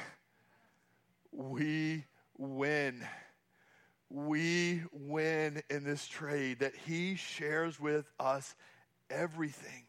We 1.37 2.05
win 2.39 3.05
we 4.15 4.83
win 4.93 5.61
in 5.69 5.83
this 5.83 6.07
trade, 6.07 6.61
that 6.61 6.75
He 6.87 7.17
shares 7.17 7.81
with 7.81 8.07
us 8.21 8.55
everything. 9.11 9.85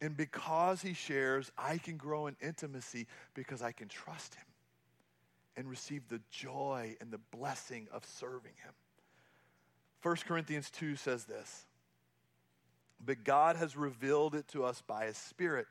And 0.00 0.16
because 0.16 0.82
He 0.82 0.92
shares, 0.92 1.52
I 1.56 1.78
can 1.78 1.96
grow 1.96 2.26
in 2.26 2.36
intimacy 2.42 3.06
because 3.34 3.62
I 3.62 3.70
can 3.70 3.86
trust 3.86 4.34
Him 4.34 4.44
and 5.56 5.70
receive 5.70 6.02
the 6.08 6.20
joy 6.30 6.96
and 7.00 7.12
the 7.12 7.20
blessing 7.30 7.86
of 7.92 8.04
serving 8.04 8.54
Him. 8.64 8.72
1 10.02 10.16
Corinthians 10.26 10.68
2 10.70 10.96
says 10.96 11.24
this 11.24 11.64
But 13.04 13.22
God 13.22 13.54
has 13.54 13.76
revealed 13.76 14.34
it 14.34 14.48
to 14.48 14.64
us 14.64 14.82
by 14.84 15.06
His 15.06 15.16
Spirit. 15.16 15.68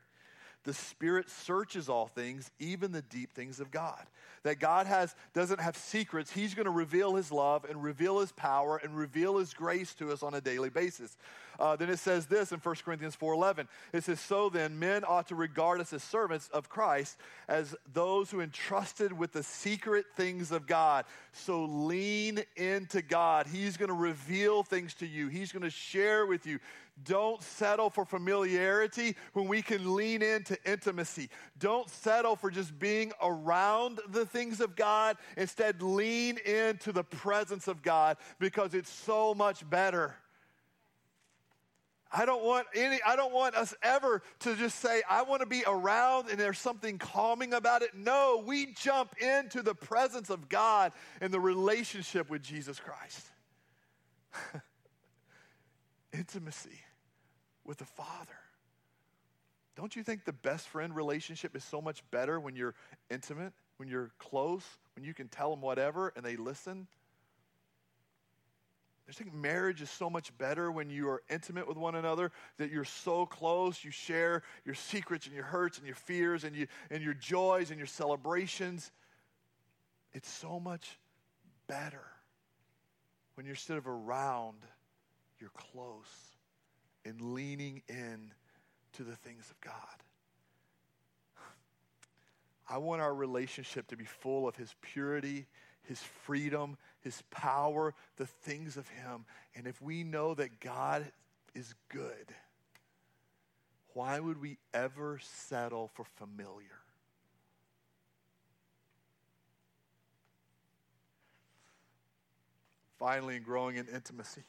The 0.64 0.74
Spirit 0.74 1.28
searches 1.28 1.88
all 1.88 2.06
things, 2.06 2.50
even 2.58 2.92
the 2.92 3.02
deep 3.02 3.32
things 3.34 3.58
of 3.58 3.70
God. 3.70 4.06
That 4.44 4.60
God 4.60 4.86
has, 4.86 5.14
doesn't 5.34 5.60
have 5.60 5.76
secrets. 5.76 6.30
He's 6.30 6.54
going 6.54 6.66
to 6.66 6.72
reveal 6.72 7.14
His 7.14 7.32
love 7.32 7.64
and 7.64 7.82
reveal 7.82 8.20
His 8.20 8.32
power 8.32 8.76
and 8.76 8.96
reveal 8.96 9.38
His 9.38 9.54
grace 9.54 9.94
to 9.94 10.12
us 10.12 10.22
on 10.22 10.34
a 10.34 10.40
daily 10.40 10.70
basis. 10.70 11.16
Uh, 11.58 11.76
then 11.76 11.90
it 11.90 11.98
says 11.98 12.26
this 12.26 12.52
in 12.52 12.58
1 12.58 12.74
Corinthians 12.84 13.16
4.11. 13.16 13.66
It 13.92 14.04
says, 14.04 14.20
So 14.20 14.48
then, 14.48 14.78
men 14.78 15.04
ought 15.06 15.28
to 15.28 15.34
regard 15.34 15.80
us 15.80 15.92
as 15.92 16.02
servants 16.02 16.48
of 16.52 16.68
Christ, 16.68 17.18
as 17.48 17.74
those 17.92 18.30
who 18.30 18.40
entrusted 18.40 19.12
with 19.12 19.32
the 19.32 19.42
secret 19.42 20.06
things 20.16 20.52
of 20.52 20.66
God. 20.66 21.04
So 21.32 21.64
lean 21.64 22.42
into 22.56 23.02
God. 23.02 23.46
He's 23.46 23.76
going 23.76 23.88
to 23.88 23.94
reveal 23.94 24.62
things 24.62 24.94
to 24.94 25.06
you. 25.06 25.28
He's 25.28 25.52
going 25.52 25.62
to 25.62 25.70
share 25.70 26.26
with 26.26 26.46
you. 26.46 26.58
Don't 27.04 27.42
settle 27.42 27.90
for 27.90 28.04
familiarity 28.04 29.16
when 29.32 29.48
we 29.48 29.62
can 29.62 29.94
lean 29.94 30.22
into 30.22 30.56
intimacy. 30.70 31.30
Don't 31.58 31.88
settle 31.88 32.36
for 32.36 32.50
just 32.50 32.78
being 32.78 33.12
around 33.22 34.00
the 34.08 34.26
things 34.26 34.60
of 34.60 34.76
God. 34.76 35.16
Instead, 35.36 35.82
lean 35.82 36.38
into 36.38 36.92
the 36.92 37.02
presence 37.02 37.66
of 37.66 37.82
God 37.82 38.18
because 38.38 38.74
it's 38.74 38.90
so 38.90 39.34
much 39.34 39.68
better. 39.68 40.14
I 42.12 42.26
don't 42.26 42.44
want 42.44 42.66
any 42.74 43.00
I 43.06 43.16
don't 43.16 43.32
want 43.32 43.54
us 43.54 43.74
ever 43.82 44.22
to 44.40 44.54
just 44.54 44.80
say 44.80 45.02
I 45.08 45.22
want 45.22 45.40
to 45.40 45.46
be 45.46 45.64
around 45.66 46.28
and 46.30 46.38
there's 46.38 46.58
something 46.58 46.98
calming 46.98 47.54
about 47.54 47.82
it. 47.82 47.94
No, 47.94 48.42
we 48.46 48.66
jump 48.74 49.14
into 49.18 49.62
the 49.62 49.74
presence 49.74 50.28
of 50.28 50.48
God 50.48 50.92
and 51.20 51.32
the 51.32 51.40
relationship 51.40 52.28
with 52.28 52.42
Jesus 52.42 52.78
Christ. 52.78 53.26
Intimacy 56.12 56.80
with 57.64 57.78
the 57.78 57.86
Father. 57.86 58.36
Don't 59.74 59.96
you 59.96 60.02
think 60.02 60.24
the 60.24 60.34
best 60.34 60.68
friend 60.68 60.94
relationship 60.94 61.56
is 61.56 61.64
so 61.64 61.80
much 61.80 62.02
better 62.10 62.38
when 62.38 62.56
you're 62.56 62.74
intimate, 63.10 63.54
when 63.78 63.88
you're 63.88 64.10
close, 64.18 64.64
when 64.96 65.04
you 65.04 65.14
can 65.14 65.28
tell 65.28 65.50
them 65.50 65.62
whatever 65.62 66.12
and 66.14 66.24
they 66.24 66.36
listen? 66.36 66.86
I 69.08 69.12
think 69.12 69.34
marriage 69.34 69.82
is 69.82 69.90
so 69.90 70.08
much 70.08 70.36
better 70.38 70.70
when 70.70 70.88
you 70.88 71.08
are 71.08 71.22
intimate 71.28 71.66
with 71.66 71.76
one 71.76 71.96
another, 71.96 72.30
that 72.58 72.70
you're 72.70 72.84
so 72.84 73.26
close, 73.26 73.84
you 73.84 73.90
share 73.90 74.42
your 74.64 74.74
secrets 74.74 75.26
and 75.26 75.34
your 75.34 75.44
hurts 75.44 75.78
and 75.78 75.86
your 75.86 75.96
fears 75.96 76.44
and, 76.44 76.54
you, 76.54 76.66
and 76.90 77.02
your 77.02 77.14
joys 77.14 77.70
and 77.70 77.78
your 77.78 77.86
celebrations. 77.86 78.92
It's 80.12 80.30
so 80.30 80.60
much 80.60 80.98
better 81.66 82.04
when 83.34 83.46
you're 83.46 83.54
instead 83.54 83.78
of 83.78 83.88
around, 83.88 84.58
you're 85.40 85.50
close 85.50 86.06
and 87.04 87.20
leaning 87.20 87.82
in 87.88 88.32
to 88.94 89.02
the 89.02 89.16
things 89.16 89.50
of 89.50 89.60
God. 89.60 89.74
I 92.68 92.78
want 92.78 93.00
our 93.00 93.14
relationship 93.14 93.88
to 93.88 93.96
be 93.96 94.04
full 94.04 94.46
of 94.46 94.54
His 94.54 94.74
purity, 94.80 95.46
His 95.82 95.98
freedom, 96.00 96.76
His 97.02 97.22
power, 97.30 97.94
the 98.16 98.26
things 98.26 98.76
of 98.76 98.88
Him. 98.88 99.24
And 99.54 99.66
if 99.66 99.80
we 99.82 100.04
know 100.04 100.34
that 100.34 100.60
God 100.60 101.04
is 101.54 101.74
good, 101.88 102.34
why 103.94 104.18
would 104.18 104.40
we 104.40 104.58
ever 104.72 105.18
settle 105.22 105.90
for 105.94 106.04
familiar? 106.16 106.78
Finally, 112.98 113.36
in 113.36 113.42
growing 113.42 113.76
in 113.76 113.88
intimacy, 113.88 114.44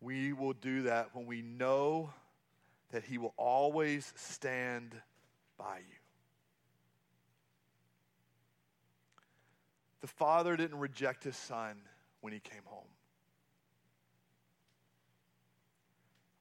we 0.00 0.32
will 0.32 0.52
do 0.52 0.82
that 0.82 1.08
when 1.14 1.26
we 1.26 1.42
know 1.42 2.12
that 2.92 3.04
He 3.04 3.18
will 3.18 3.34
always 3.36 4.12
stand 4.16 4.94
by 5.56 5.78
you. 5.78 5.99
The 10.00 10.06
Father 10.06 10.56
didn't 10.56 10.78
reject 10.78 11.24
His 11.24 11.36
Son 11.36 11.76
when 12.20 12.32
He 12.32 12.40
came 12.40 12.62
home. 12.64 12.84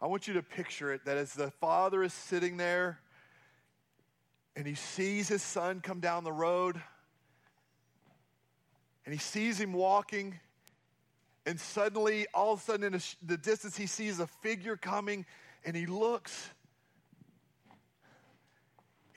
I 0.02 0.08
want 0.08 0.28
you 0.28 0.34
to 0.36 0.44
picture 0.44 0.94
it 0.94 1.06
that 1.06 1.18
as 1.18 1.34
the 1.34 1.52
Father 1.52 2.04
is 2.04 2.14
sitting 2.14 2.58
there 2.58 3.00
and 4.56 4.66
He 4.66 4.76
sees 4.76 5.28
His 5.28 5.44
Son 5.44 5.82
come 5.82 6.00
down 6.00 6.24
the 6.24 6.32
road 6.32 6.82
and 9.06 9.14
He 9.14 9.20
sees 9.20 9.60
Him 9.60 9.74
walking 9.74 10.40
and 11.50 11.60
suddenly, 11.60 12.28
all 12.32 12.54
of 12.54 12.60
a 12.60 12.62
sudden, 12.62 12.94
in 12.94 13.02
the 13.24 13.36
distance, 13.36 13.76
he 13.76 13.88
sees 13.88 14.20
a 14.20 14.28
figure 14.28 14.78
coming 14.78 15.26
and 15.66 15.76
he 15.76 15.88
looks. 15.88 16.52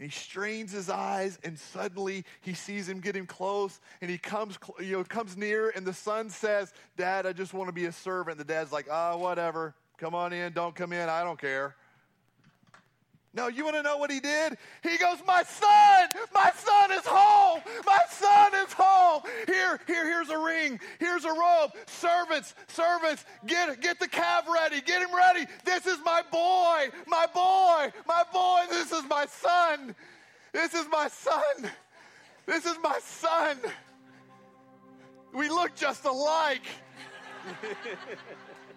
And 0.02 0.10
he 0.10 0.18
strains 0.18 0.72
his 0.72 0.90
eyes, 0.90 1.38
and 1.44 1.56
suddenly 1.56 2.24
he 2.40 2.54
sees 2.54 2.88
him 2.88 2.98
getting 2.98 3.24
close, 3.24 3.78
and 4.00 4.10
he 4.10 4.18
comes, 4.18 4.58
you 4.80 4.96
know, 4.96 5.04
comes 5.04 5.36
near, 5.36 5.70
and 5.76 5.86
the 5.86 5.94
son 5.94 6.28
says, 6.28 6.72
"Dad, 6.96 7.24
I 7.24 7.32
just 7.32 7.54
want 7.54 7.68
to 7.68 7.72
be 7.72 7.84
a 7.84 7.92
servant." 7.92 8.36
The 8.36 8.42
dad's 8.42 8.72
like, 8.72 8.88
"Ah, 8.90 9.12
oh, 9.12 9.18
whatever. 9.18 9.76
Come 9.98 10.12
on 10.12 10.32
in. 10.32 10.54
Don't 10.54 10.74
come 10.74 10.92
in. 10.92 11.08
I 11.08 11.22
don't 11.22 11.38
care." 11.40 11.76
No, 13.34 13.48
you 13.48 13.64
want 13.64 13.76
to 13.76 13.82
know 13.82 13.96
what 13.96 14.10
he 14.10 14.20
did? 14.20 14.58
He 14.82 14.98
goes, 14.98 15.18
My 15.26 15.42
son, 15.42 16.08
my 16.34 16.52
son 16.54 16.92
is 16.92 17.06
home. 17.06 17.62
My 17.86 18.00
son 18.10 18.52
is 18.66 18.72
home. 18.74 19.22
Here, 19.46 19.80
here, 19.86 20.04
here's 20.04 20.28
a 20.28 20.38
ring. 20.38 20.78
Here's 20.98 21.24
a 21.24 21.32
robe. 21.32 21.72
Servants, 21.86 22.54
servants, 22.68 23.24
get, 23.46 23.80
get 23.80 23.98
the 23.98 24.08
calf 24.08 24.44
ready. 24.52 24.82
Get 24.82 25.00
him 25.00 25.14
ready. 25.16 25.46
This 25.64 25.86
is 25.86 25.98
my 26.04 26.22
boy, 26.30 26.90
my 27.06 27.26
boy, 27.32 27.90
my 28.06 28.22
boy. 28.32 28.64
This 28.68 28.92
is 28.92 29.04
my 29.08 29.24
son. 29.26 29.94
This 30.52 30.74
is 30.74 30.86
my 30.90 31.08
son. 31.08 31.70
This 32.44 32.66
is 32.66 32.76
my 32.82 32.98
son. 33.02 33.56
We 35.32 35.48
look 35.48 35.74
just 35.74 36.04
alike. 36.04 36.66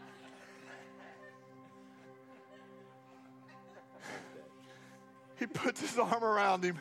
he 5.38 5.48
puts 5.48 5.82
his 5.82 5.98
arm 5.98 6.24
around 6.24 6.64
him 6.64 6.80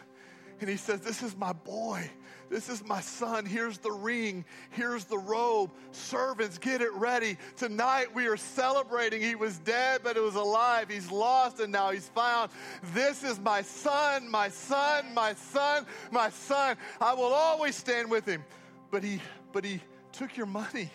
and 0.61 0.69
he 0.69 0.77
says, 0.77 1.01
This 1.01 1.23
is 1.23 1.37
my 1.37 1.53
boy. 1.53 2.09
This 2.51 2.69
is 2.69 2.85
my 2.85 3.01
son. 3.01 3.47
Here's 3.47 3.79
the 3.79 3.91
ring. 3.91 4.45
Here's 4.71 5.05
the 5.05 5.19
robe. 5.19 5.71
Servants, 5.93 6.59
get 6.59 6.83
it 6.83 6.93
ready. 6.93 7.37
Tonight 7.57 8.15
we 8.15 8.27
are 8.27 8.37
celebrating. 8.37 9.21
He 9.21 9.35
was 9.35 9.59
dead, 9.59 10.03
but 10.05 10.17
he 10.17 10.23
was 10.23 10.35
alive. 10.35 10.89
He's 10.89 11.11
lost, 11.11 11.61
and 11.61 11.73
now 11.73 11.91
he's 11.91 12.09
found. 12.09 12.51
This 12.93 13.25
is 13.25 13.41
my 13.41 13.63
son, 13.63 14.31
my 14.31 14.51
son, 14.51 15.13
my 15.15 15.35
son, 15.35 15.87
my 16.11 16.31
son. 16.31 16.77
I 17.01 17.15
will 17.15 17.33
always 17.33 17.75
stand 17.77 18.11
with 18.11 18.27
him. 18.27 18.45
But 18.91 19.03
he, 19.03 19.21
but 19.53 19.65
he 19.65 19.81
took 20.13 20.37
your 20.37 20.47
money, 20.47 20.91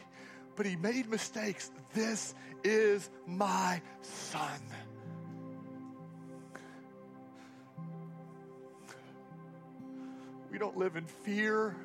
but 0.56 0.66
he 0.66 0.76
made 0.78 1.10
mistakes. 1.10 1.72
This 1.94 2.34
is 2.64 3.10
my 3.28 3.82
son. 4.02 4.62
We 10.52 10.58
don't 10.58 10.78
live 10.78 10.96
in 10.96 11.06
fear. 11.06 11.76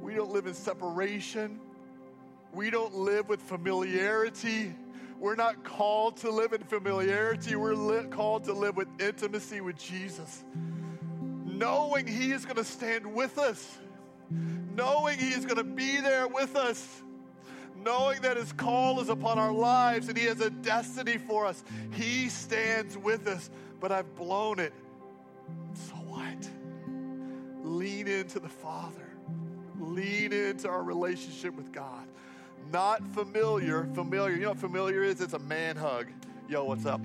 We 0.00 0.14
don't 0.14 0.30
live 0.32 0.46
in 0.46 0.54
separation. 0.54 1.60
We 2.52 2.70
don't 2.70 2.94
live 2.94 3.28
with 3.28 3.40
familiarity. 3.40 4.74
We're 5.18 5.36
not 5.36 5.64
called 5.64 6.18
to 6.18 6.30
live 6.30 6.52
in 6.52 6.62
familiarity. 6.62 7.56
We're 7.56 7.74
li- 7.74 8.08
called 8.08 8.44
to 8.44 8.52
live 8.52 8.76
with 8.76 8.88
intimacy 9.00 9.60
with 9.60 9.76
Jesus. 9.76 10.44
Knowing 11.44 12.06
He 12.06 12.32
is 12.32 12.44
going 12.44 12.56
to 12.56 12.64
stand 12.64 13.14
with 13.14 13.38
us, 13.38 13.78
knowing 14.30 15.18
He 15.18 15.30
is 15.30 15.44
going 15.44 15.56
to 15.56 15.64
be 15.64 16.00
there 16.00 16.26
with 16.26 16.56
us, 16.56 17.02
knowing 17.84 18.22
that 18.22 18.36
His 18.36 18.52
call 18.52 19.00
is 19.00 19.08
upon 19.08 19.38
our 19.38 19.52
lives 19.52 20.08
and 20.08 20.18
He 20.18 20.24
has 20.26 20.40
a 20.40 20.50
destiny 20.50 21.18
for 21.18 21.46
us. 21.46 21.62
He 21.92 22.28
stands 22.28 22.98
with 22.98 23.28
us, 23.28 23.48
but 23.80 23.92
I've 23.92 24.14
blown 24.16 24.58
it. 24.58 24.72
So 25.74 25.94
what? 25.94 26.48
Lean 27.64 28.06
into 28.06 28.38
the 28.38 28.48
Father, 28.48 29.08
lean 29.80 30.32
into 30.32 30.68
our 30.68 30.82
relationship 30.82 31.54
with 31.56 31.72
God. 31.72 32.06
Not 32.72 33.06
familiar. 33.08 33.88
Familiar, 33.94 34.34
you 34.34 34.42
know 34.42 34.50
what 34.50 34.58
familiar 34.58 35.02
is? 35.02 35.20
It's 35.20 35.32
a 35.32 35.38
man 35.38 35.76
hug. 35.76 36.06
Yo, 36.48 36.64
what's 36.64 36.86
up? 36.86 37.00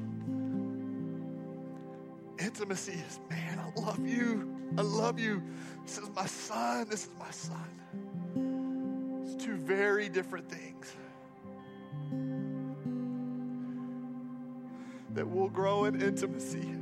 Intimacy 2.37 2.93
is, 2.93 3.19
man, 3.29 3.59
I 3.59 3.79
love 3.79 4.05
you. 4.05 4.55
I 4.77 4.81
love 4.81 5.19
you. 5.19 5.41
This 5.85 5.97
is 5.97 6.09
my 6.15 6.25
son. 6.25 6.87
This 6.89 7.03
is 7.05 7.11
my 7.19 7.31
son. 7.31 9.23
It's 9.25 9.43
two 9.43 9.55
very 9.55 10.09
different 10.09 10.49
things. 10.49 10.93
That 15.15 15.29
will 15.29 15.49
grow 15.49 15.85
in 15.85 16.01
intimacy 16.01 16.75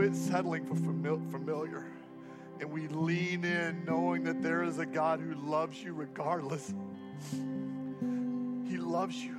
quit 0.00 0.16
settling 0.16 0.64
for 0.64 0.74
familiar 1.30 1.84
and 2.58 2.72
we 2.72 2.88
lean 2.88 3.44
in 3.44 3.84
knowing 3.84 4.24
that 4.24 4.42
there 4.42 4.62
is 4.62 4.78
a 4.78 4.86
God 4.86 5.20
who 5.20 5.34
loves 5.34 5.82
you 5.82 5.92
regardless. 5.92 6.72
He 8.66 8.78
loves 8.78 9.14
you. 9.22 9.36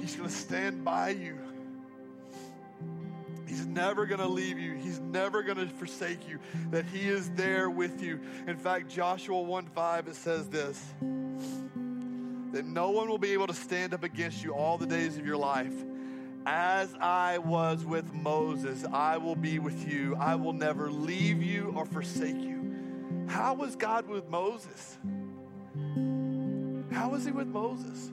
He's 0.00 0.16
going 0.16 0.28
to 0.28 0.34
stand 0.34 0.84
by 0.84 1.10
you. 1.10 1.38
He's 3.46 3.64
never 3.64 4.06
going 4.06 4.18
to 4.18 4.26
leave 4.26 4.58
you. 4.58 4.74
He's 4.74 4.98
never 4.98 5.44
going 5.44 5.58
to 5.58 5.68
forsake 5.68 6.28
you. 6.28 6.40
That 6.72 6.84
He 6.86 7.06
is 7.08 7.30
there 7.30 7.70
with 7.70 8.02
you. 8.02 8.18
In 8.48 8.56
fact, 8.56 8.88
Joshua 8.88 9.40
1 9.40 9.66
5, 9.66 10.08
it 10.08 10.16
says 10.16 10.48
this 10.48 10.84
that 12.50 12.64
no 12.64 12.90
one 12.90 13.08
will 13.08 13.18
be 13.18 13.30
able 13.34 13.46
to 13.46 13.54
stand 13.54 13.94
up 13.94 14.02
against 14.02 14.42
you 14.42 14.52
all 14.52 14.78
the 14.78 14.86
days 14.86 15.16
of 15.16 15.24
your 15.24 15.36
life. 15.36 15.74
As 16.46 16.94
I 17.00 17.38
was 17.38 17.84
with 17.84 18.12
Moses, 18.12 18.84
I 18.92 19.16
will 19.16 19.36
be 19.36 19.58
with 19.58 19.88
you. 19.90 20.14
I 20.16 20.34
will 20.34 20.52
never 20.52 20.90
leave 20.90 21.42
you 21.42 21.72
or 21.74 21.86
forsake 21.86 22.36
you. 22.36 23.24
How 23.26 23.54
was 23.54 23.76
God 23.76 24.06
with 24.06 24.28
Moses? 24.28 24.98
How 26.92 27.08
was 27.08 27.24
he 27.24 27.30
with 27.30 27.48
Moses? 27.48 28.12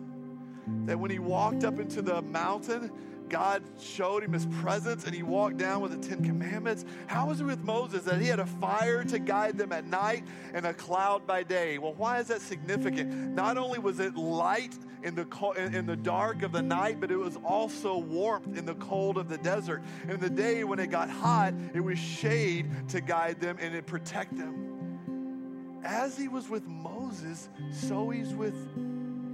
That 0.86 0.98
when 0.98 1.12
he 1.12 1.20
walked 1.20 1.65
up 1.65 1.80
into 1.80 2.02
the 2.02 2.22
mountain, 2.22 2.91
God 3.32 3.63
showed 3.80 4.24
him 4.24 4.34
his 4.34 4.46
presence 4.46 5.06
and 5.06 5.15
he 5.15 5.24
walked 5.24 5.58
down 5.58 5.82
with 5.82 5.91
the 5.91 6.08
Ten 6.08 6.22
Commandments. 6.22 6.84
How 7.08 7.28
was 7.28 7.39
it 7.39 7.46
with 7.46 7.63
Moses 7.63 8.04
that 8.04 8.20
he 8.20 8.28
had 8.28 8.41
a 8.41 8.46
fire 8.46 9.06
to 9.06 9.20
guide 9.20 9.58
them 9.58 9.72
at 9.72 9.88
night 9.88 10.26
and 10.54 10.65
a 10.65 10.74
cloud 10.74 11.26
by 11.26 11.44
day? 11.44 11.78
Well, 11.78 11.94
why 11.94 12.20
is 12.20 12.28
that 12.28 12.41
significant? 12.41 13.10
Not 13.34 13.58
only 13.58 13.80
was 13.80 14.02
it 14.02 14.17
light 14.17 14.78
in 15.02 15.15
the, 15.15 15.26
in 15.74 15.86
the 15.86 15.96
dark 15.96 16.44
of 16.44 16.52
the 16.52 16.62
night, 16.62 17.00
but 17.00 17.10
it 17.10 17.15
was 17.15 17.38
also 17.38 17.98
warmth 17.98 18.58
in 18.58 18.65
the 18.65 18.76
cold 18.76 19.17
of 19.17 19.30
the 19.30 19.38
desert. 19.38 19.82
In 20.10 20.20
the 20.20 20.30
day 20.30 20.65
when 20.65 20.80
it 20.80 20.88
got 20.88 21.10
hot, 21.10 21.53
it 21.74 21.80
was 21.80 21.97
shade 21.97 22.70
to 22.89 22.99
guide 22.99 23.39
them 23.39 23.56
and 23.62 23.74
to 23.74 23.82
protect 23.82 24.38
them. 24.38 25.80
As 25.86 26.18
he 26.18 26.28
was 26.28 26.49
with 26.49 26.68
Moses, 26.68 27.47
so 27.72 28.10
he's 28.10 28.34
with 28.34 28.58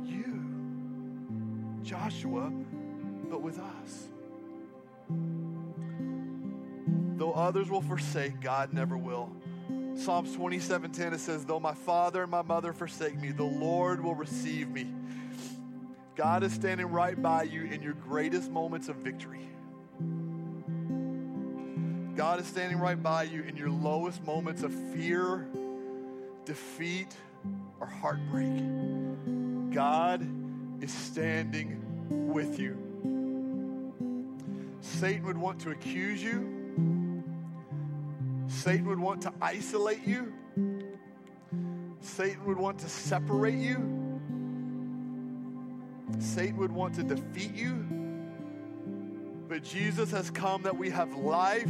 you, 0.05 0.43
Joshua, 1.81 2.53
but 3.29 3.41
with 3.41 3.59
us. 3.59 4.07
Though 7.17 7.33
others 7.33 7.69
will 7.69 7.81
forsake, 7.81 8.39
God 8.41 8.73
never 8.73 8.97
will. 8.97 9.31
Psalms 9.95 10.35
27:10 10.35 11.13
it 11.13 11.19
says, 11.19 11.45
"Though 11.45 11.59
my 11.59 11.73
father 11.73 12.21
and 12.21 12.31
my 12.31 12.43
mother 12.43 12.73
forsake 12.73 13.19
me, 13.19 13.31
the 13.31 13.43
Lord 13.43 14.03
will 14.03 14.15
receive 14.15 14.69
me." 14.69 14.93
God 16.15 16.43
is 16.43 16.53
standing 16.53 16.87
right 16.87 17.19
by 17.19 17.43
you 17.43 17.63
in 17.63 17.81
your 17.81 17.93
greatest 17.93 18.51
moments 18.51 18.89
of 18.89 18.97
victory. 18.97 19.47
God 22.15 22.39
is 22.39 22.47
standing 22.47 22.79
right 22.79 23.01
by 23.01 23.23
you 23.23 23.43
in 23.43 23.55
your 23.55 23.69
lowest 23.69 24.25
moments 24.25 24.63
of 24.63 24.73
fear, 24.73 25.47
defeat, 26.45 27.15
or 27.79 27.85
heartbreak. 27.85 29.71
God 29.71 30.27
is 30.81 30.91
standing 30.91 32.31
with 32.33 32.59
you. 32.59 32.86
Satan 34.81 35.23
would 35.25 35.37
want 35.37 35.59
to 35.61 35.71
accuse 35.71 36.21
you. 36.21 37.23
Satan 38.47 38.85
would 38.85 38.99
want 38.99 39.21
to 39.23 39.33
isolate 39.41 40.05
you. 40.05 40.33
Satan 42.01 42.45
would 42.45 42.57
want 42.57 42.79
to 42.79 42.89
separate 42.89 43.55
you. 43.55 43.75
Satan 46.19 46.57
would 46.57 46.71
want 46.71 46.95
to 46.95 47.03
defeat 47.03 47.53
you. 47.53 47.85
But 49.47 49.63
Jesus 49.63 50.11
has 50.11 50.29
come 50.29 50.63
that 50.63 50.77
we 50.77 50.89
have 50.89 51.13
life 51.15 51.63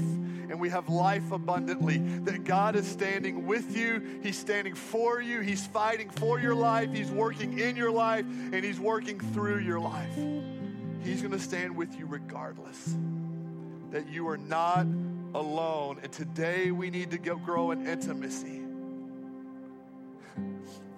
and 0.50 0.60
we 0.60 0.70
have 0.70 0.90
life 0.90 1.32
abundantly. 1.32 1.98
That 1.98 2.44
God 2.44 2.76
is 2.76 2.88
standing 2.88 3.46
with 3.46 3.76
you, 3.76 4.20
He's 4.24 4.38
standing 4.38 4.74
for 4.74 5.22
you, 5.22 5.42
He's 5.42 5.66
fighting 5.68 6.10
for 6.10 6.40
your 6.40 6.56
life, 6.56 6.92
He's 6.92 7.12
working 7.12 7.60
in 7.60 7.76
your 7.76 7.92
life, 7.92 8.26
and 8.26 8.64
He's 8.64 8.80
working 8.80 9.20
through 9.20 9.60
your 9.60 9.80
life. 9.80 10.18
He's 11.04 11.22
going 11.22 11.32
to 11.32 11.40
stand 11.40 11.76
with 11.76 11.98
you 11.98 12.06
regardless. 12.06 12.96
That 13.92 14.10
you 14.10 14.28
are 14.28 14.38
not 14.38 14.86
alone. 15.34 16.00
And 16.04 16.12
today 16.12 16.72
we 16.72 16.90
need 16.90 17.12
to 17.12 17.18
go 17.18 17.36
grow 17.38 17.72
in 17.72 17.88
intimacy. 17.88 18.62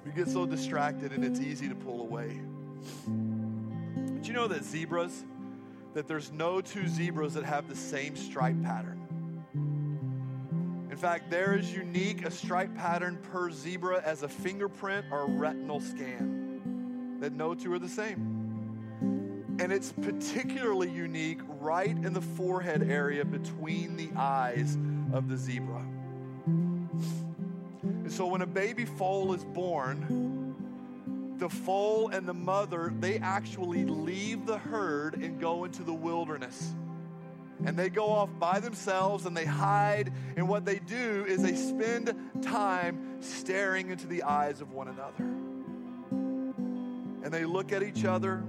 We 0.06 0.16
get 0.16 0.28
so 0.28 0.47
distracted 0.47 1.12
and 1.12 1.24
it's 1.24 1.39
easy 1.39 1.70
to 1.70 1.76
pull 1.76 2.02
away. 2.02 2.41
But 3.06 4.28
you 4.28 4.34
know 4.34 4.47
that 4.47 4.64
zebras, 4.64 5.24
that 5.93 6.08
there's 6.08 6.32
no 6.32 6.62
two 6.62 6.88
zebras 6.88 7.36
that 7.36 7.43
have 7.43 7.70
the 7.70 7.76
same 7.76 8.16
stripe 8.16 8.60
pattern. 8.64 9.00
In 10.89 10.97
fact, 10.97 11.30
there 11.30 11.56
is 11.56 11.72
unique 11.72 12.26
a 12.26 12.32
stripe 12.32 12.76
pattern 12.76 13.20
per 13.32 13.52
zebra 13.52 14.02
as 14.04 14.24
a 14.24 14.28
fingerprint 14.28 15.06
or 15.12 15.22
a 15.22 15.30
retinal 15.30 15.80
scan. 15.80 17.18
That 17.20 17.34
no 17.34 17.54
two 17.54 17.72
are 17.74 17.80
the 17.80 17.88
same. 17.88 18.39
And 19.60 19.74
it's 19.74 19.91
particularly 19.91 20.89
unique 20.89 21.41
right 21.60 21.89
in 21.89 22.14
the 22.14 22.22
forehead 22.22 22.89
area 22.89 23.26
between 23.26 23.97
the 23.97 24.10
eyes 24.16 24.78
of 25.12 25.28
the 25.28 25.36
zebra. 25.36 25.86
And 26.45 28.12
so 28.12 28.26
when 28.28 28.41
a 28.41 28.47
baby 28.47 28.86
foal 28.86 29.34
is 29.34 29.43
born, 29.43 31.36
the 31.38 31.49
foal 31.49 32.10
and 32.10 32.26
the 32.26 32.34
mother, 32.34 32.93
they 32.99 33.18
actually 33.18 33.84
leave 33.84 34.45
the 34.45 34.57
herd 34.57 35.16
and 35.16 35.41
go 35.41 35.66
into 35.66 35.84
the 35.84 35.93
wilderness. 35.93 36.74
And 37.66 37.78
they 37.78 37.89
go 37.89 38.05
off 38.05 38.30
by 38.39 38.62
themselves 38.62 39.26
and 39.26 39.36
they 39.36 39.43
hide. 39.45 40.14
And 40.38 40.47
what 40.47 40.64
they 40.64 40.80
do 40.80 41.26
is 41.28 41.43
they 41.43 41.55
spend 41.55 42.16
time 42.41 43.22
staring 43.22 43.89
into 43.89 44.07
the 44.07 44.24
eyes 44.24 44.62
of 44.62 44.72
one 44.72 44.88
another. 44.88 45.26
And 47.24 47.34
they 47.34 47.43
look 47.43 47.74
at 47.74 47.84
each 47.84 48.05
other 48.05 48.45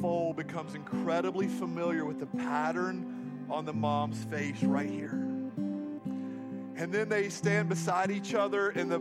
foal 0.00 0.32
becomes 0.32 0.74
incredibly 0.74 1.46
familiar 1.46 2.04
with 2.04 2.18
the 2.18 2.26
pattern 2.26 3.46
on 3.50 3.64
the 3.64 3.72
mom's 3.72 4.22
face 4.24 4.62
right 4.62 4.88
here. 4.88 5.12
And 6.76 6.90
then 6.90 7.08
they 7.08 7.28
stand 7.28 7.68
beside 7.68 8.10
each 8.10 8.32
other, 8.32 8.70
and 8.70 8.90
the 8.90 9.00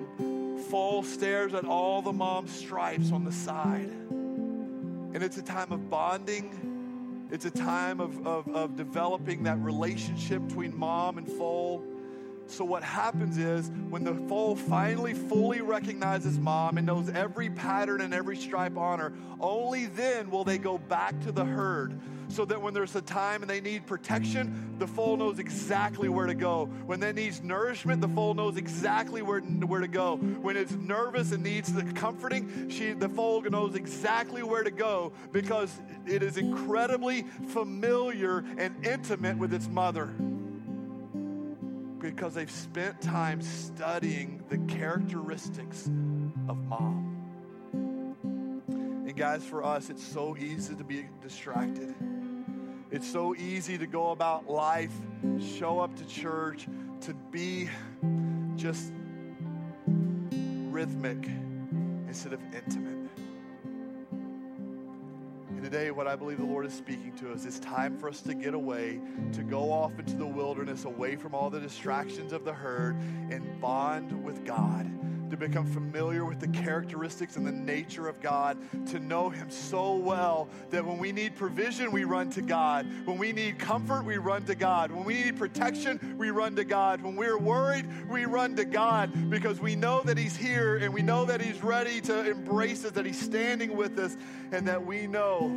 foal 0.69 1.01
stares 1.03 1.53
at 1.53 1.63
all 1.63 2.01
the 2.01 2.11
mom's 2.11 2.51
stripes 2.51 3.11
on 3.11 3.23
the 3.23 3.31
side. 3.31 3.89
And 3.89 5.23
it's 5.23 5.37
a 5.37 5.41
time 5.41 5.71
of 5.71 5.89
bonding, 5.89 7.27
it's 7.31 7.45
a 7.45 7.51
time 7.51 8.01
of, 8.01 8.27
of, 8.27 8.47
of 8.49 8.75
developing 8.75 9.43
that 9.43 9.59
relationship 9.59 10.45
between 10.47 10.77
mom 10.77 11.17
and 11.17 11.27
foal. 11.27 11.83
So, 12.49 12.65
what 12.65 12.83
happens 12.83 13.37
is 13.37 13.69
when 13.89 14.03
the 14.03 14.15
foal 14.27 14.55
finally 14.55 15.13
fully 15.13 15.61
recognizes 15.61 16.39
mom 16.39 16.77
and 16.77 16.87
knows 16.87 17.07
every 17.09 17.49
pattern 17.51 18.01
and 18.01 18.11
every 18.13 18.35
stripe 18.35 18.75
on 18.75 18.99
her, 18.99 19.13
only 19.39 19.85
then 19.85 20.31
will 20.31 20.43
they 20.43 20.57
go 20.57 20.79
back 20.79 21.19
to 21.21 21.31
the 21.31 21.45
herd. 21.45 21.99
So 22.27 22.45
that 22.45 22.61
when 22.61 22.75
there's 22.75 22.95
a 22.95 23.01
time 23.01 23.41
and 23.41 23.49
they 23.49 23.59
need 23.59 23.87
protection, 23.87 24.75
the 24.77 24.85
foal 24.85 25.17
knows 25.17 25.39
exactly 25.39 26.09
where 26.09 26.27
to 26.27 26.35
go. 26.35 26.65
When 26.85 26.99
they 26.99 27.11
needs 27.11 27.41
nourishment, 27.41 28.01
the 28.01 28.07
foal 28.07 28.35
knows 28.35 28.55
exactly 28.55 29.23
where, 29.23 29.41
where 29.41 29.81
to 29.81 29.87
go. 29.87 30.17
When 30.17 30.55
it's 30.55 30.73
nervous 30.73 31.31
and 31.31 31.43
needs 31.43 31.73
the 31.73 31.83
comforting, 31.93 32.69
she, 32.69 32.93
the 32.93 33.09
foal 33.09 33.41
knows 33.41 33.73
exactly 33.73 34.43
where 34.43 34.63
to 34.63 34.71
go 34.71 35.11
because 35.31 35.81
it 36.05 36.21
is 36.21 36.37
incredibly 36.37 37.23
familiar 37.47 38.45
and 38.57 38.85
intimate 38.85 39.37
with 39.37 39.53
its 39.53 39.67
mother 39.67 40.13
because 42.15 42.33
they've 42.33 42.49
spent 42.49 42.99
time 43.01 43.41
studying 43.41 44.43
the 44.49 44.57
characteristics 44.73 45.85
of 46.47 46.57
mom. 46.57 47.05
And 47.73 49.15
guys, 49.15 49.43
for 49.43 49.63
us, 49.63 49.89
it's 49.89 50.03
so 50.03 50.35
easy 50.37 50.75
to 50.75 50.83
be 50.83 51.05
distracted. 51.21 51.93
It's 52.91 53.09
so 53.09 53.35
easy 53.35 53.77
to 53.77 53.85
go 53.85 54.11
about 54.11 54.49
life, 54.49 54.93
show 55.57 55.79
up 55.79 55.95
to 55.97 56.05
church, 56.05 56.67
to 57.01 57.13
be 57.31 57.69
just 58.55 58.91
rhythmic 59.87 61.29
instead 62.07 62.33
of 62.33 62.39
intimate. 62.53 62.98
Today, 65.71 65.91
what 65.91 66.07
I 66.07 66.15
believe 66.15 66.39
the 66.39 66.45
Lord 66.45 66.65
is 66.65 66.73
speaking 66.73 67.13
to 67.17 67.31
us, 67.31 67.45
it's 67.45 67.59
time 67.59 67.95
for 67.95 68.09
us 68.09 68.21
to 68.21 68.33
get 68.33 68.55
away, 68.55 68.99
to 69.33 69.43
go 69.43 69.71
off 69.71 69.99
into 69.99 70.15
the 70.15 70.25
wilderness, 70.25 70.85
away 70.85 71.15
from 71.15 71.35
all 71.35 71.51
the 71.51 71.59
distractions 71.59 72.33
of 72.33 72.43
the 72.43 72.51
herd, 72.51 72.95
and 73.29 73.61
bond 73.61 74.23
with 74.23 74.43
God, 74.43 74.89
to 75.29 75.37
become 75.37 75.65
familiar 75.65 76.25
with 76.25 76.39
the 76.39 76.47
characteristics 76.47 77.35
and 77.35 77.45
the 77.45 77.51
nature 77.51 78.07
of 78.07 78.21
God, 78.21 78.57
to 78.87 78.99
know 78.99 79.29
Him 79.29 79.49
so 79.49 79.95
well 79.95 80.47
that 80.69 80.85
when 80.85 80.97
we 80.97 81.11
need 81.11 81.35
provision, 81.35 81.91
we 81.91 82.03
run 82.03 82.29
to 82.31 82.41
God. 82.41 82.87
When 83.05 83.17
we 83.17 83.31
need 83.31 83.59
comfort, 83.59 84.03
we 84.05 84.17
run 84.17 84.45
to 84.45 84.55
God. 84.55 84.91
When 84.91 85.03
we 85.03 85.23
need 85.23 85.37
protection, 85.37 86.15
we 86.17 86.29
run 86.31 86.55
to 86.55 86.63
God. 86.63 87.01
When 87.01 87.15
we're 87.15 87.37
worried, 87.37 87.85
we 88.09 88.25
run 88.25 88.55
to 88.55 88.65
God 88.65 89.29
because 89.29 89.59
we 89.59 89.75
know 89.75 90.01
that 90.03 90.17
He's 90.17 90.35
here 90.35 90.77
and 90.77 90.93
we 90.93 91.01
know 91.01 91.25
that 91.25 91.41
He's 91.41 91.61
ready 91.63 92.01
to 92.01 92.29
embrace 92.29 92.85
us, 92.85 92.91
that 92.91 93.05
He's 93.05 93.19
standing 93.19 93.75
with 93.75 93.97
us, 93.99 94.17
and 94.51 94.67
that 94.67 94.85
we 94.85 95.07
know 95.07 95.49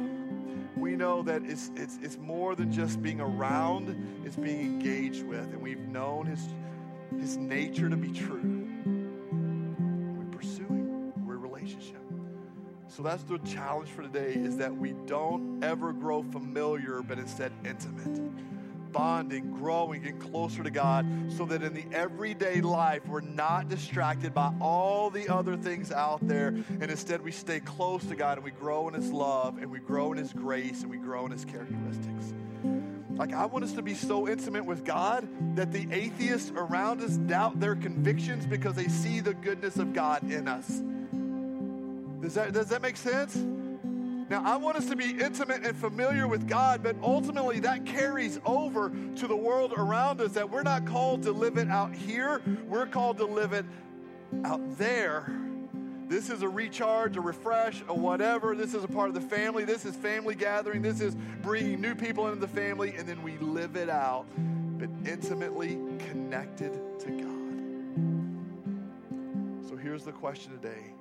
we 0.82 0.96
know 0.96 1.22
that 1.22 1.42
it's, 1.44 1.70
it's, 1.76 1.98
it's 2.02 2.18
more 2.18 2.56
than 2.56 2.72
just 2.72 3.00
being 3.02 3.20
around, 3.20 4.22
it's 4.24 4.36
being 4.36 4.60
engaged 4.60 5.22
with. 5.22 5.44
And 5.52 5.62
we've 5.62 5.78
known 5.78 6.26
his, 6.26 6.48
his 7.20 7.36
nature 7.36 7.88
to 7.88 7.96
be 7.96 8.10
true. 8.10 8.61
Relationship. 11.62 12.02
So 12.88 13.02
that's 13.02 13.22
the 13.22 13.38
challenge 13.38 13.88
for 13.88 14.02
today 14.02 14.34
is 14.34 14.56
that 14.58 14.76
we 14.76 14.92
don't 15.06 15.62
ever 15.64 15.92
grow 15.92 16.22
familiar, 16.22 17.02
but 17.02 17.18
instead 17.18 17.52
intimate. 17.64 18.20
Bonding, 18.92 19.50
growing, 19.52 20.02
getting 20.02 20.18
closer 20.18 20.62
to 20.62 20.70
God, 20.70 21.06
so 21.34 21.46
that 21.46 21.62
in 21.62 21.72
the 21.72 21.84
everyday 21.92 22.60
life 22.60 23.00
we're 23.06 23.22
not 23.22 23.70
distracted 23.70 24.34
by 24.34 24.52
all 24.60 25.08
the 25.08 25.32
other 25.32 25.56
things 25.56 25.90
out 25.90 26.18
there, 26.28 26.48
and 26.48 26.82
instead 26.82 27.22
we 27.22 27.32
stay 27.32 27.58
close 27.60 28.04
to 28.04 28.14
God 28.14 28.36
and 28.36 28.44
we 28.44 28.50
grow 28.50 28.88
in 28.88 28.94
His 28.94 29.10
love 29.10 29.56
and 29.56 29.70
we 29.70 29.78
grow 29.78 30.12
in 30.12 30.18
His 30.18 30.34
grace 30.34 30.82
and 30.82 30.90
we 30.90 30.98
grow 30.98 31.24
in 31.24 31.32
His 31.32 31.46
characteristics. 31.46 32.34
Like, 33.14 33.32
I 33.32 33.46
want 33.46 33.64
us 33.64 33.72
to 33.72 33.82
be 33.82 33.94
so 33.94 34.28
intimate 34.28 34.66
with 34.66 34.84
God 34.84 35.26
that 35.56 35.72
the 35.72 35.86
atheists 35.90 36.52
around 36.54 37.00
us 37.00 37.16
doubt 37.16 37.60
their 37.60 37.76
convictions 37.76 38.44
because 38.44 38.74
they 38.74 38.88
see 38.88 39.20
the 39.20 39.34
goodness 39.34 39.76
of 39.76 39.94
God 39.94 40.30
in 40.30 40.48
us. 40.48 40.82
Does 42.22 42.34
that, 42.34 42.52
does 42.52 42.68
that 42.68 42.80
make 42.80 42.96
sense? 42.96 43.36
Now, 44.30 44.42
I 44.44 44.56
want 44.56 44.76
us 44.76 44.86
to 44.86 44.96
be 44.96 45.10
intimate 45.10 45.66
and 45.66 45.76
familiar 45.76 46.28
with 46.28 46.48
God, 46.48 46.82
but 46.82 46.96
ultimately 47.02 47.60
that 47.60 47.84
carries 47.84 48.40
over 48.46 48.90
to 49.16 49.26
the 49.26 49.36
world 49.36 49.74
around 49.76 50.20
us 50.20 50.32
that 50.32 50.48
we're 50.48 50.62
not 50.62 50.86
called 50.86 51.24
to 51.24 51.32
live 51.32 51.58
it 51.58 51.68
out 51.68 51.94
here, 51.94 52.40
we're 52.66 52.86
called 52.86 53.18
to 53.18 53.26
live 53.26 53.52
it 53.52 53.66
out 54.44 54.78
there. 54.78 55.30
This 56.08 56.30
is 56.30 56.42
a 56.42 56.48
recharge, 56.48 57.16
a 57.16 57.20
refresh, 57.20 57.82
a 57.88 57.94
whatever. 57.94 58.54
This 58.54 58.72
is 58.74 58.84
a 58.84 58.88
part 58.88 59.08
of 59.08 59.14
the 59.14 59.20
family. 59.20 59.64
This 59.64 59.84
is 59.84 59.96
family 59.96 60.34
gathering. 60.34 60.82
This 60.82 61.00
is 61.00 61.16
bringing 61.42 61.80
new 61.80 61.94
people 61.94 62.28
into 62.28 62.38
the 62.38 62.48
family, 62.48 62.94
and 62.96 63.08
then 63.08 63.22
we 63.22 63.36
live 63.38 63.76
it 63.76 63.90
out, 63.90 64.26
but 64.78 64.88
intimately 65.10 65.78
connected 66.10 66.72
to 67.00 67.10
God. 67.10 67.28
So 69.68 69.76
here's 69.76 70.04
the 70.04 70.12
question 70.12 70.52
today 70.52 70.92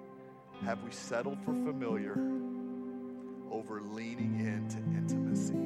Have 0.65 0.83
we 0.83 0.91
settled 0.91 1.39
for 1.43 1.51
familiar? 1.51 2.31
over 3.51 3.81
leaning 3.81 4.39
into 4.39 4.77
intimacy? 4.97 5.57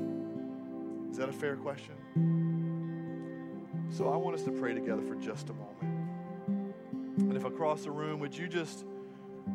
Is 1.12 1.18
that 1.18 1.30
a 1.30 1.34
fair 1.34 1.56
question? 1.56 1.94
So 3.90 4.10
I 4.10 4.18
want 4.18 4.36
us 4.36 4.44
to 4.44 4.52
pray 4.52 4.74
together 4.74 5.02
for 5.04 5.16
just 5.16 5.50
a 5.50 5.54
moment. 5.54 6.74
And 7.20 7.38
if 7.38 7.46
across 7.46 7.84
the 7.84 7.92
room, 7.92 8.20
would 8.20 8.36
you 8.36 8.48
just 8.48 8.86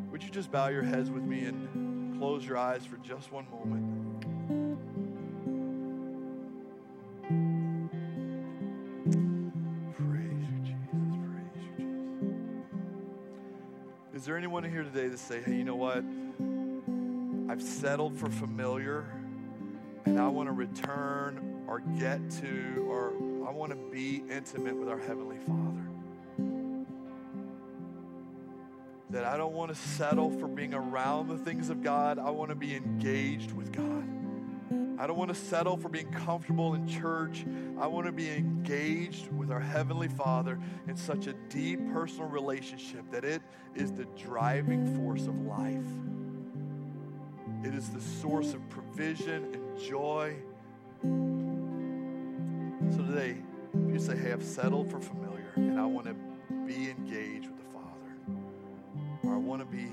would 0.09 0.23
you 0.23 0.29
just 0.29 0.51
bow 0.51 0.69
your 0.69 0.83
heads 0.83 1.11
with 1.11 1.23
me 1.23 1.45
and 1.45 2.17
close 2.17 2.45
your 2.45 2.57
eyes 2.57 2.85
for 2.85 2.97
just 2.97 3.31
one 3.31 3.45
moment? 3.51 4.90
Is 14.21 14.27
there 14.27 14.37
anyone 14.37 14.63
here 14.63 14.83
today 14.83 15.07
that 15.07 15.17
say, 15.17 15.41
hey, 15.41 15.55
you 15.55 15.63
know 15.63 15.75
what? 15.75 16.03
I've 17.51 17.63
settled 17.63 18.15
for 18.15 18.29
familiar 18.29 19.07
and 20.05 20.19
I 20.19 20.27
want 20.27 20.47
to 20.47 20.53
return 20.53 21.63
or 21.67 21.79
get 21.97 22.19
to 22.41 22.85
or 22.87 23.13
I 23.47 23.51
want 23.51 23.71
to 23.71 23.75
be 23.91 24.21
intimate 24.29 24.75
with 24.75 24.89
our 24.89 24.99
Heavenly 24.99 25.37
Father. 25.37 25.81
That 29.09 29.25
I 29.25 29.37
don't 29.37 29.53
want 29.53 29.73
to 29.73 29.75
settle 29.75 30.29
for 30.29 30.47
being 30.47 30.75
around 30.75 31.27
the 31.27 31.39
things 31.39 31.71
of 31.71 31.81
God. 31.81 32.19
I 32.19 32.29
want 32.29 32.49
to 32.49 32.55
be 32.55 32.75
engaged 32.75 33.53
with 33.53 33.71
God. 33.71 34.00
I 35.01 35.07
don't 35.07 35.17
want 35.17 35.29
to 35.29 35.35
settle 35.35 35.77
for 35.77 35.89
being 35.89 36.11
comfortable 36.11 36.75
in 36.75 36.87
church. 36.87 37.43
I 37.79 37.87
want 37.87 38.05
to 38.05 38.11
be 38.11 38.29
engaged 38.29 39.31
with 39.33 39.49
our 39.49 39.59
Heavenly 39.59 40.07
Father 40.07 40.59
in 40.87 40.95
such 40.95 41.25
a 41.25 41.33
deep 41.49 41.79
personal 41.91 42.29
relationship 42.29 43.09
that 43.09 43.25
it 43.25 43.41
is 43.73 43.91
the 43.91 44.05
driving 44.15 44.95
force 44.95 45.25
of 45.25 45.35
life. 45.41 45.87
It 47.63 47.73
is 47.73 47.89
the 47.89 47.99
source 47.99 48.53
of 48.53 48.69
provision 48.69 49.55
and 49.55 49.79
joy. 49.79 50.35
So 52.91 53.01
today, 53.01 53.37
if 53.87 53.93
you 53.93 53.99
say, 53.99 54.15
hey, 54.15 54.33
I've 54.33 54.43
settled 54.43 54.91
for 54.91 54.99
familiar 54.99 55.51
and 55.55 55.79
I 55.79 55.85
want 55.87 56.05
to 56.05 56.15
be 56.67 56.91
engaged 56.91 57.47
with 57.47 57.57
the 57.57 57.71
Father, 57.73 58.13
or 59.23 59.33
I 59.33 59.37
want 59.37 59.63
to 59.63 59.65
be 59.65 59.87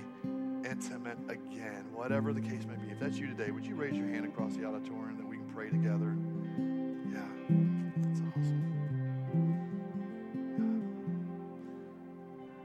intimate 0.69 1.19
again, 1.29 1.87
whatever 1.93 2.33
the 2.33 2.41
case 2.41 2.65
may 2.67 2.77
be. 2.77 2.91
If 2.93 3.01
that's 3.01 3.19
you 3.19 3.27
today, 3.27 3.51
would 3.51 3.65
you 3.65 3.75
raise 3.75 3.95
your 3.95 4.09
hand 4.09 4.27
across 4.27 4.55
the 4.55 4.65
auditorium 4.65 5.17
that 5.17 5.27
we 5.27 5.37
can 5.37 5.47
pray 5.47 5.71
together? 5.71 6.17
Yeah, 7.13 7.27
that's 7.97 8.21
awesome. 8.37 8.63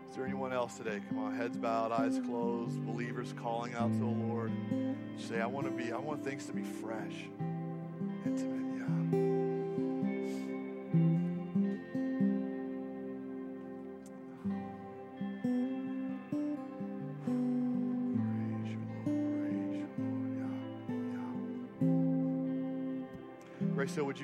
Yeah. 0.04 0.10
Is 0.10 0.16
there 0.16 0.26
anyone 0.26 0.52
else 0.54 0.78
today? 0.78 1.02
Come 1.10 1.20
on, 1.20 1.36
heads 1.36 1.58
bowed, 1.58 1.92
eyes 1.92 2.20
closed, 2.26 2.86
believers 2.86 3.34
calling 3.42 3.74
out 3.74 3.92
to 3.94 4.00
the 4.00 4.06
Lord. 4.06 4.52
Say, 5.18 5.40
I 5.40 5.46
want 5.46 5.66
to 5.68 5.72
be, 5.72 5.92
I 5.92 5.98
want 5.98 6.24
things 6.24 6.46
to 6.48 6.54
be 6.54 6.64
fresh, 6.64 7.30
intimate, 8.26 8.63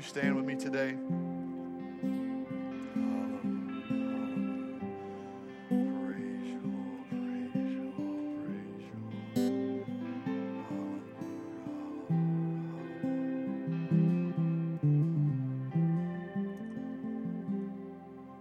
stand 0.10 0.36
with 0.36 0.44
me 0.44 0.56
today? 0.56 0.96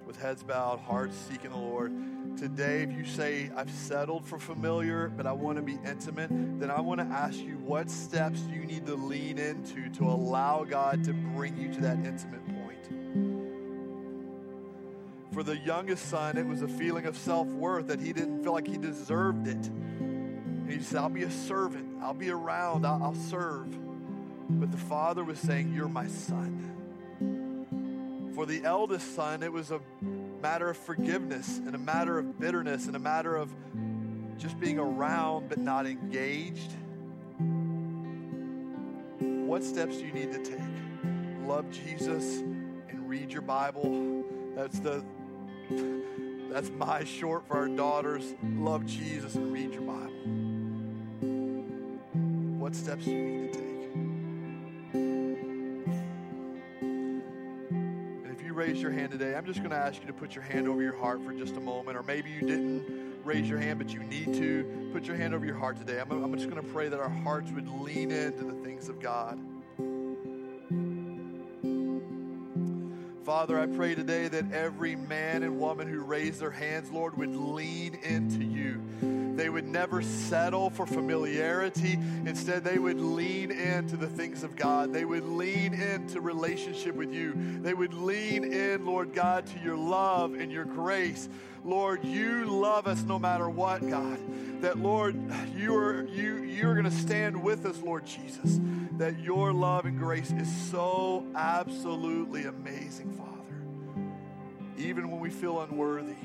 With 0.06 0.16
heads 0.16 0.42
bowed, 0.42 0.80
hearts 0.80 1.14
seeking 1.28 1.50
the 1.50 1.56
Lord. 1.58 1.92
Today, 2.38 2.82
if 2.82 2.92
you 2.92 3.04
say, 3.04 3.50
I've 3.56 3.70
settled 3.70 4.24
for 4.24 4.38
familiar, 4.38 5.08
but 5.08 5.26
I 5.26 5.32
want 5.32 5.56
to 5.56 5.62
be 5.62 5.76
intimate, 5.84 6.28
then 6.60 6.70
I 6.70 6.80
want 6.80 7.00
to 7.00 7.06
ask 7.06 7.36
you 7.36 7.58
what 7.58 7.90
steps 7.90 8.38
you 8.42 8.64
need 8.64 8.86
to 8.86 8.94
lean 8.94 9.38
into 9.38 9.88
to 9.94 10.04
allow 10.04 10.62
God 10.62 11.02
to 11.02 11.12
bring 11.12 11.58
you 11.58 11.72
to 11.74 11.80
that 11.80 11.96
intimate 11.96 12.46
point? 12.46 12.78
For 15.32 15.42
the 15.42 15.56
youngest 15.56 16.08
son, 16.08 16.38
it 16.38 16.46
was 16.46 16.62
a 16.62 16.68
feeling 16.68 17.06
of 17.06 17.16
self 17.16 17.48
worth 17.48 17.88
that 17.88 17.98
he 17.98 18.12
didn't 18.12 18.44
feel 18.44 18.52
like 18.52 18.68
he 18.68 18.78
deserved 18.78 19.48
it. 19.48 19.66
And 19.66 20.70
he 20.70 20.78
said, 20.78 21.00
I'll 21.00 21.08
be 21.08 21.24
a 21.24 21.30
servant, 21.32 21.88
I'll 22.00 22.14
be 22.14 22.30
around, 22.30 22.86
I'll, 22.86 23.02
I'll 23.02 23.16
serve. 23.16 23.66
But 24.48 24.70
the 24.70 24.78
father 24.78 25.24
was 25.24 25.40
saying, 25.40 25.74
You're 25.74 25.88
my 25.88 26.06
son. 26.06 26.66
For 28.36 28.46
the 28.46 28.62
eldest 28.64 29.16
son, 29.16 29.42
it 29.42 29.52
was 29.52 29.72
a 29.72 29.80
matter 30.40 30.70
of 30.70 30.76
forgiveness 30.76 31.58
and 31.58 31.74
a 31.74 31.78
matter 31.78 32.18
of 32.18 32.38
bitterness 32.38 32.86
and 32.86 32.96
a 32.96 32.98
matter 32.98 33.36
of 33.36 33.54
just 34.38 34.58
being 34.60 34.78
around 34.78 35.48
but 35.48 35.58
not 35.58 35.86
engaged. 35.86 36.72
What 39.18 39.64
steps 39.64 39.98
do 39.98 40.06
you 40.06 40.12
need 40.12 40.32
to 40.32 40.38
take? 40.38 40.58
Love 41.46 41.70
Jesus 41.70 42.40
and 42.40 43.08
read 43.08 43.32
your 43.32 43.42
Bible. 43.42 44.24
That's 44.54 44.78
the 44.80 45.04
that's 46.50 46.70
my 46.70 47.04
short 47.04 47.46
for 47.46 47.56
our 47.58 47.68
daughters. 47.68 48.34
Love 48.42 48.86
Jesus 48.86 49.34
and 49.34 49.52
read 49.52 49.72
your 49.72 49.82
Bible. 49.82 50.12
What 52.58 52.74
steps 52.74 53.04
do 53.04 53.10
you 53.10 53.24
need 53.24 53.52
to 53.52 53.58
take? 53.58 53.67
And 58.68 58.76
if 58.76 58.82
you 58.82 58.88
raise 58.88 58.96
your 58.96 59.00
hand 59.00 59.12
today, 59.12 59.34
I'm 59.34 59.46
just 59.46 59.60
going 59.60 59.70
to 59.70 59.76
ask 59.76 59.98
you 59.98 60.06
to 60.08 60.12
put 60.12 60.34
your 60.34 60.44
hand 60.44 60.68
over 60.68 60.82
your 60.82 60.94
heart 60.94 61.24
for 61.24 61.32
just 61.32 61.56
a 61.56 61.60
moment. 61.60 61.96
Or 61.96 62.02
maybe 62.02 62.28
you 62.28 62.40
didn't 62.40 62.84
raise 63.24 63.48
your 63.48 63.58
hand, 63.58 63.78
but 63.78 63.88
you 63.88 64.00
need 64.00 64.34
to 64.34 64.90
put 64.92 65.04
your 65.04 65.16
hand 65.16 65.32
over 65.32 65.46
your 65.46 65.54
heart 65.54 65.78
today. 65.78 65.98
I'm, 65.98 66.10
I'm 66.10 66.34
just 66.36 66.50
going 66.50 66.62
to 66.62 66.68
pray 66.70 66.90
that 66.90 67.00
our 67.00 67.08
hearts 67.08 67.50
would 67.52 67.66
lean 67.66 68.10
into 68.10 68.44
the 68.44 68.52
things 68.62 68.90
of 68.90 69.00
God. 69.00 69.38
Father, 73.24 73.58
I 73.58 73.66
pray 73.66 73.94
today 73.94 74.28
that 74.28 74.52
every 74.52 74.96
man 74.96 75.44
and 75.44 75.58
woman 75.58 75.88
who 75.88 76.00
raised 76.00 76.40
their 76.40 76.50
hands, 76.50 76.90
Lord, 76.90 77.16
would 77.16 77.34
lean 77.34 77.94
into 77.94 78.44
you. 78.44 79.17
They 79.38 79.50
would 79.50 79.68
never 79.68 80.02
settle 80.02 80.68
for 80.68 80.84
familiarity. 80.84 81.92
Instead, 82.26 82.64
they 82.64 82.80
would 82.80 82.98
lean 82.98 83.52
into 83.52 83.96
the 83.96 84.08
things 84.08 84.42
of 84.42 84.56
God. 84.56 84.92
They 84.92 85.04
would 85.04 85.28
lean 85.28 85.74
into 85.74 86.20
relationship 86.20 86.96
with 86.96 87.12
you. 87.12 87.60
They 87.62 87.72
would 87.72 87.94
lean 87.94 88.52
in, 88.52 88.84
Lord 88.84 89.14
God, 89.14 89.46
to 89.46 89.60
your 89.60 89.76
love 89.76 90.34
and 90.34 90.50
your 90.50 90.64
grace. 90.64 91.28
Lord, 91.64 92.04
you 92.04 92.46
love 92.46 92.88
us 92.88 93.04
no 93.04 93.16
matter 93.16 93.48
what, 93.48 93.88
God. 93.88 94.18
That 94.60 94.76
Lord, 94.76 95.14
you 95.56 95.72
are 95.76 96.04
you 96.06 96.42
you're 96.42 96.74
going 96.74 96.84
to 96.84 96.90
stand 96.90 97.40
with 97.40 97.64
us, 97.64 97.80
Lord 97.80 98.06
Jesus. 98.06 98.58
That 98.96 99.20
your 99.20 99.52
love 99.52 99.84
and 99.84 99.96
grace 99.96 100.32
is 100.32 100.52
so 100.68 101.24
absolutely 101.36 102.46
amazing, 102.46 103.12
Father. 103.12 104.08
Even 104.76 105.12
when 105.12 105.20
we 105.20 105.30
feel 105.30 105.60
unworthy, 105.60 106.16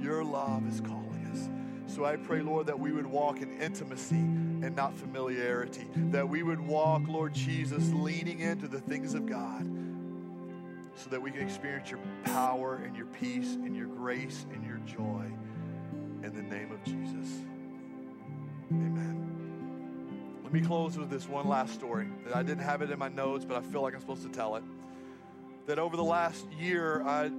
your 0.00 0.24
love 0.24 0.66
is 0.66 0.80
calling 0.80 1.28
us. 1.30 1.63
So 1.86 2.04
I 2.04 2.16
pray, 2.16 2.40
Lord, 2.40 2.66
that 2.66 2.78
we 2.78 2.92
would 2.92 3.06
walk 3.06 3.40
in 3.40 3.60
intimacy 3.60 4.16
and 4.16 4.74
not 4.74 4.96
familiarity. 4.96 5.86
That 5.94 6.28
we 6.28 6.42
would 6.42 6.60
walk, 6.60 7.02
Lord 7.06 7.34
Jesus, 7.34 7.90
leaning 7.92 8.40
into 8.40 8.68
the 8.68 8.80
things 8.80 9.14
of 9.14 9.26
God 9.26 9.68
so 10.96 11.10
that 11.10 11.20
we 11.20 11.30
can 11.30 11.42
experience 11.42 11.90
your 11.90 12.00
power 12.24 12.76
and 12.76 12.96
your 12.96 13.06
peace 13.06 13.54
and 13.54 13.76
your 13.76 13.88
grace 13.88 14.46
and 14.52 14.64
your 14.64 14.78
joy 14.78 15.24
in 16.22 16.32
the 16.34 16.42
name 16.42 16.72
of 16.72 16.82
Jesus. 16.84 17.40
Amen. 18.70 20.40
Let 20.42 20.52
me 20.52 20.60
close 20.60 20.96
with 20.96 21.10
this 21.10 21.28
one 21.28 21.48
last 21.48 21.74
story 21.74 22.08
that 22.24 22.34
I 22.34 22.42
didn't 22.42 22.64
have 22.64 22.80
it 22.80 22.90
in 22.90 22.98
my 22.98 23.08
notes, 23.08 23.44
but 23.44 23.56
I 23.56 23.60
feel 23.60 23.82
like 23.82 23.94
I'm 23.94 24.00
supposed 24.00 24.22
to 24.22 24.28
tell 24.30 24.56
it. 24.56 24.64
That 25.66 25.78
over 25.78 25.96
the 25.96 26.04
last 26.04 26.46
year, 26.52 27.02
I 27.02 27.30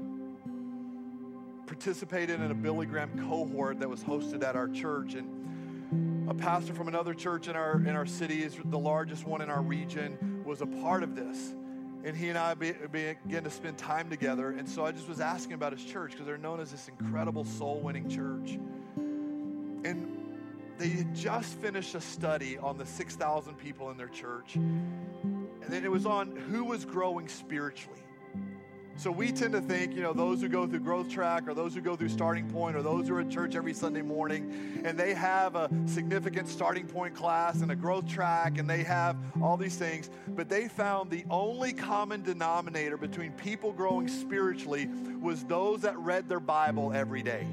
participated 1.66 2.39
in 2.39 2.51
a 2.51 2.55
Billy 2.55 2.86
Graham 2.86 3.28
cohort 3.28 3.80
that 3.80 3.89
was 3.89 4.03
hosted 4.03 4.43
at 4.43 4.55
our 4.55 4.68
church, 4.68 5.16
and 5.16 6.30
a 6.30 6.34
pastor 6.34 6.74
from 6.74 6.88
another 6.88 7.13
church 7.13 7.47
in 7.47 7.55
our 7.55 7.78
in 7.78 7.95
our 7.95 8.05
city 8.05 8.43
is 8.43 8.57
the 8.66 8.80
largest 8.80 9.26
one 9.26 9.41
in 9.41 9.49
our 9.49 9.61
region 9.61 10.43
was 10.45 10.61
a 10.61 10.66
part 10.66 11.03
of 11.03 11.16
this 11.16 11.53
and 12.05 12.16
he 12.16 12.30
and 12.30 12.38
I 12.38 12.53
be, 12.53 12.72
began 12.91 13.43
to 13.43 13.49
spend 13.49 13.80
time 13.80 14.11
together. 14.11 14.51
And 14.51 14.70
so 14.70 14.86
I 14.86 14.91
just 14.91 15.09
was 15.09 15.20
asking 15.20 15.53
about 15.53 15.74
his 15.74 15.84
church 15.84 16.11
because 16.11 16.28
they're 16.28 16.38
known 16.38 16.59
as 16.59 16.70
this 16.70 16.88
incredible 16.88 17.43
soul 17.43 17.80
winning 17.80 18.07
church. 18.07 18.59
And 19.84 20.16
they 20.78 20.89
had 20.89 21.16
just 21.16 21.55
finished 21.55 21.95
a 21.95 22.01
study 22.01 22.59
on 22.59 22.78
the 22.78 22.86
6,000 22.86 23.55
people 23.55 23.89
in 23.89 23.97
their 23.97 24.07
church. 24.07 24.53
And 24.53 25.49
then 25.68 25.84
it 25.84 25.89
was 25.89 26.05
on 26.05 26.36
who 26.36 26.63
was 26.63 26.86
growing 26.86 27.28
spiritually. 27.28 28.05
So 28.98 29.12
we 29.12 29.32
tend 29.32 29.52
to 29.54 29.62
think, 29.62 29.93
you 29.93 30.02
know, 30.02 30.14
those 30.14 30.41
who 30.41 30.48
go 30.48 30.66
through 30.66 30.80
growth 30.80 31.10
track 31.10 31.50
or 31.50 31.54
those 31.54 31.76
who 31.76 31.82
go 31.82 31.98
through 31.98 32.10
starting 32.10 32.50
point 32.50 32.78
or 32.78 32.82
those 32.82 33.08
who 33.08 33.16
are 33.16 33.22
at 33.22 33.30
church 33.30 33.56
every 33.56 33.74
Sunday 33.74 34.02
morning 34.02 34.82
and 34.86 34.98
they 34.98 35.14
have 35.14 35.56
a 35.56 35.70
significant 35.86 36.48
starting 36.48 36.88
point 36.88 37.14
class 37.14 37.62
and 37.62 37.72
a 37.72 37.76
growth 37.76 38.08
track 38.08 38.58
and 38.58 38.70
they 38.70 38.84
have 38.84 39.18
all 39.41 39.58
these 39.58 39.76
things. 39.76 40.10
But 40.30 40.48
they 40.48 40.70
found 40.70 41.12
the 41.12 41.26
only 41.30 41.74
common 41.74 42.24
denominator 42.24 42.96
between 42.96 43.34
people 43.34 43.74
growing 43.74 44.08
spiritually 44.08 44.89
was 45.22 45.43
those 45.43 45.82
that 45.82 45.98
read 45.98 46.30
their 46.30 46.39
Bible 46.39 46.93
every 46.93 47.22
day. 47.22 47.46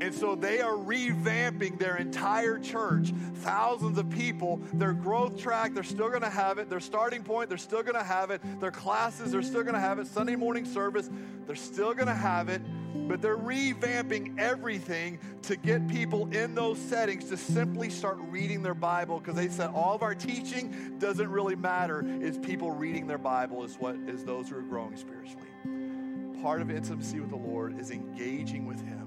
And 0.00 0.14
so 0.14 0.34
they 0.34 0.60
are 0.60 0.74
revamping 0.74 1.78
their 1.78 1.96
entire 1.96 2.58
church. 2.58 3.12
Thousands 3.36 3.96
of 3.96 4.10
people, 4.10 4.60
their 4.74 4.92
growth 4.92 5.38
track, 5.38 5.72
they're 5.72 5.82
still 5.82 6.10
going 6.10 6.22
to 6.22 6.30
have 6.30 6.58
it. 6.58 6.68
Their 6.68 6.80
starting 6.80 7.22
point, 7.22 7.48
they're 7.48 7.58
still 7.58 7.82
going 7.82 7.94
to 7.94 8.04
have 8.04 8.30
it. 8.30 8.42
Their 8.60 8.70
classes, 8.70 9.32
they're 9.32 9.42
still 9.42 9.62
going 9.62 9.74
to 9.74 9.80
have 9.80 9.98
it. 9.98 10.06
Sunday 10.06 10.36
morning 10.36 10.66
service, 10.66 11.08
they're 11.46 11.56
still 11.56 11.94
going 11.94 12.08
to 12.08 12.14
have 12.14 12.48
it. 12.50 12.60
But 13.08 13.22
they're 13.22 13.38
revamping 13.38 14.38
everything 14.38 15.18
to 15.42 15.56
get 15.56 15.86
people 15.88 16.28
in 16.32 16.54
those 16.54 16.78
settings 16.78 17.28
to 17.30 17.36
simply 17.36 17.88
start 17.88 18.18
reading 18.20 18.62
their 18.62 18.74
Bible 18.74 19.18
because 19.18 19.34
they 19.34 19.48
said 19.48 19.70
all 19.70 19.94
of 19.94 20.02
our 20.02 20.14
teaching 20.14 20.98
doesn't 20.98 21.30
really 21.30 21.56
matter. 21.56 22.04
It's 22.20 22.38
people 22.38 22.70
reading 22.70 23.06
their 23.06 23.18
Bible 23.18 23.64
is 23.64 23.76
what 23.76 23.96
is 24.06 24.24
those 24.24 24.48
who 24.48 24.58
are 24.58 24.62
growing 24.62 24.96
spiritually. 24.96 26.42
Part 26.42 26.60
of 26.60 26.70
intimacy 26.70 27.20
with 27.20 27.30
the 27.30 27.36
Lord 27.36 27.78
is 27.78 27.90
engaging 27.90 28.66
with 28.66 28.80
Him 28.80 29.05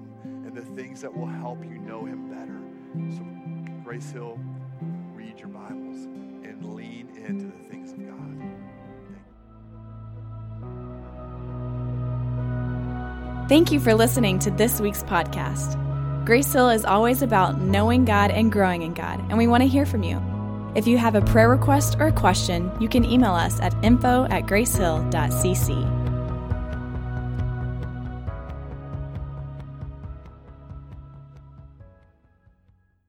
and 0.50 0.58
the 0.58 0.82
things 0.82 1.00
that 1.02 1.16
will 1.16 1.26
help 1.26 1.64
you 1.64 1.78
know 1.78 2.04
Him 2.04 2.28
better. 2.28 2.60
So, 3.16 3.22
Grace 3.84 4.10
Hill, 4.10 4.38
read 5.14 5.38
your 5.38 5.48
Bibles 5.48 6.06
and 6.42 6.74
lean 6.74 7.08
into 7.16 7.46
the 7.46 7.64
things 7.70 7.92
of 7.92 7.98
God. 7.98 8.16
Thank 13.48 13.70
you 13.72 13.80
for 13.80 13.94
listening 13.94 14.38
to 14.40 14.50
this 14.50 14.80
week's 14.80 15.02
podcast. 15.02 15.76
Grace 16.24 16.52
Hill 16.52 16.70
is 16.70 16.84
always 16.84 17.22
about 17.22 17.60
knowing 17.60 18.04
God 18.04 18.30
and 18.30 18.50
growing 18.50 18.82
in 18.82 18.94
God, 18.94 19.20
and 19.28 19.38
we 19.38 19.46
want 19.46 19.62
to 19.62 19.68
hear 19.68 19.86
from 19.86 20.02
you. 20.02 20.20
If 20.74 20.86
you 20.86 20.98
have 20.98 21.14
a 21.14 21.22
prayer 21.22 21.48
request 21.48 21.96
or 21.98 22.08
a 22.08 22.12
question, 22.12 22.72
you 22.80 22.88
can 22.88 23.04
email 23.04 23.32
us 23.32 23.60
at 23.60 23.74
info 23.84 24.24
at 24.30 24.46
gracehill.cc. 24.46 25.99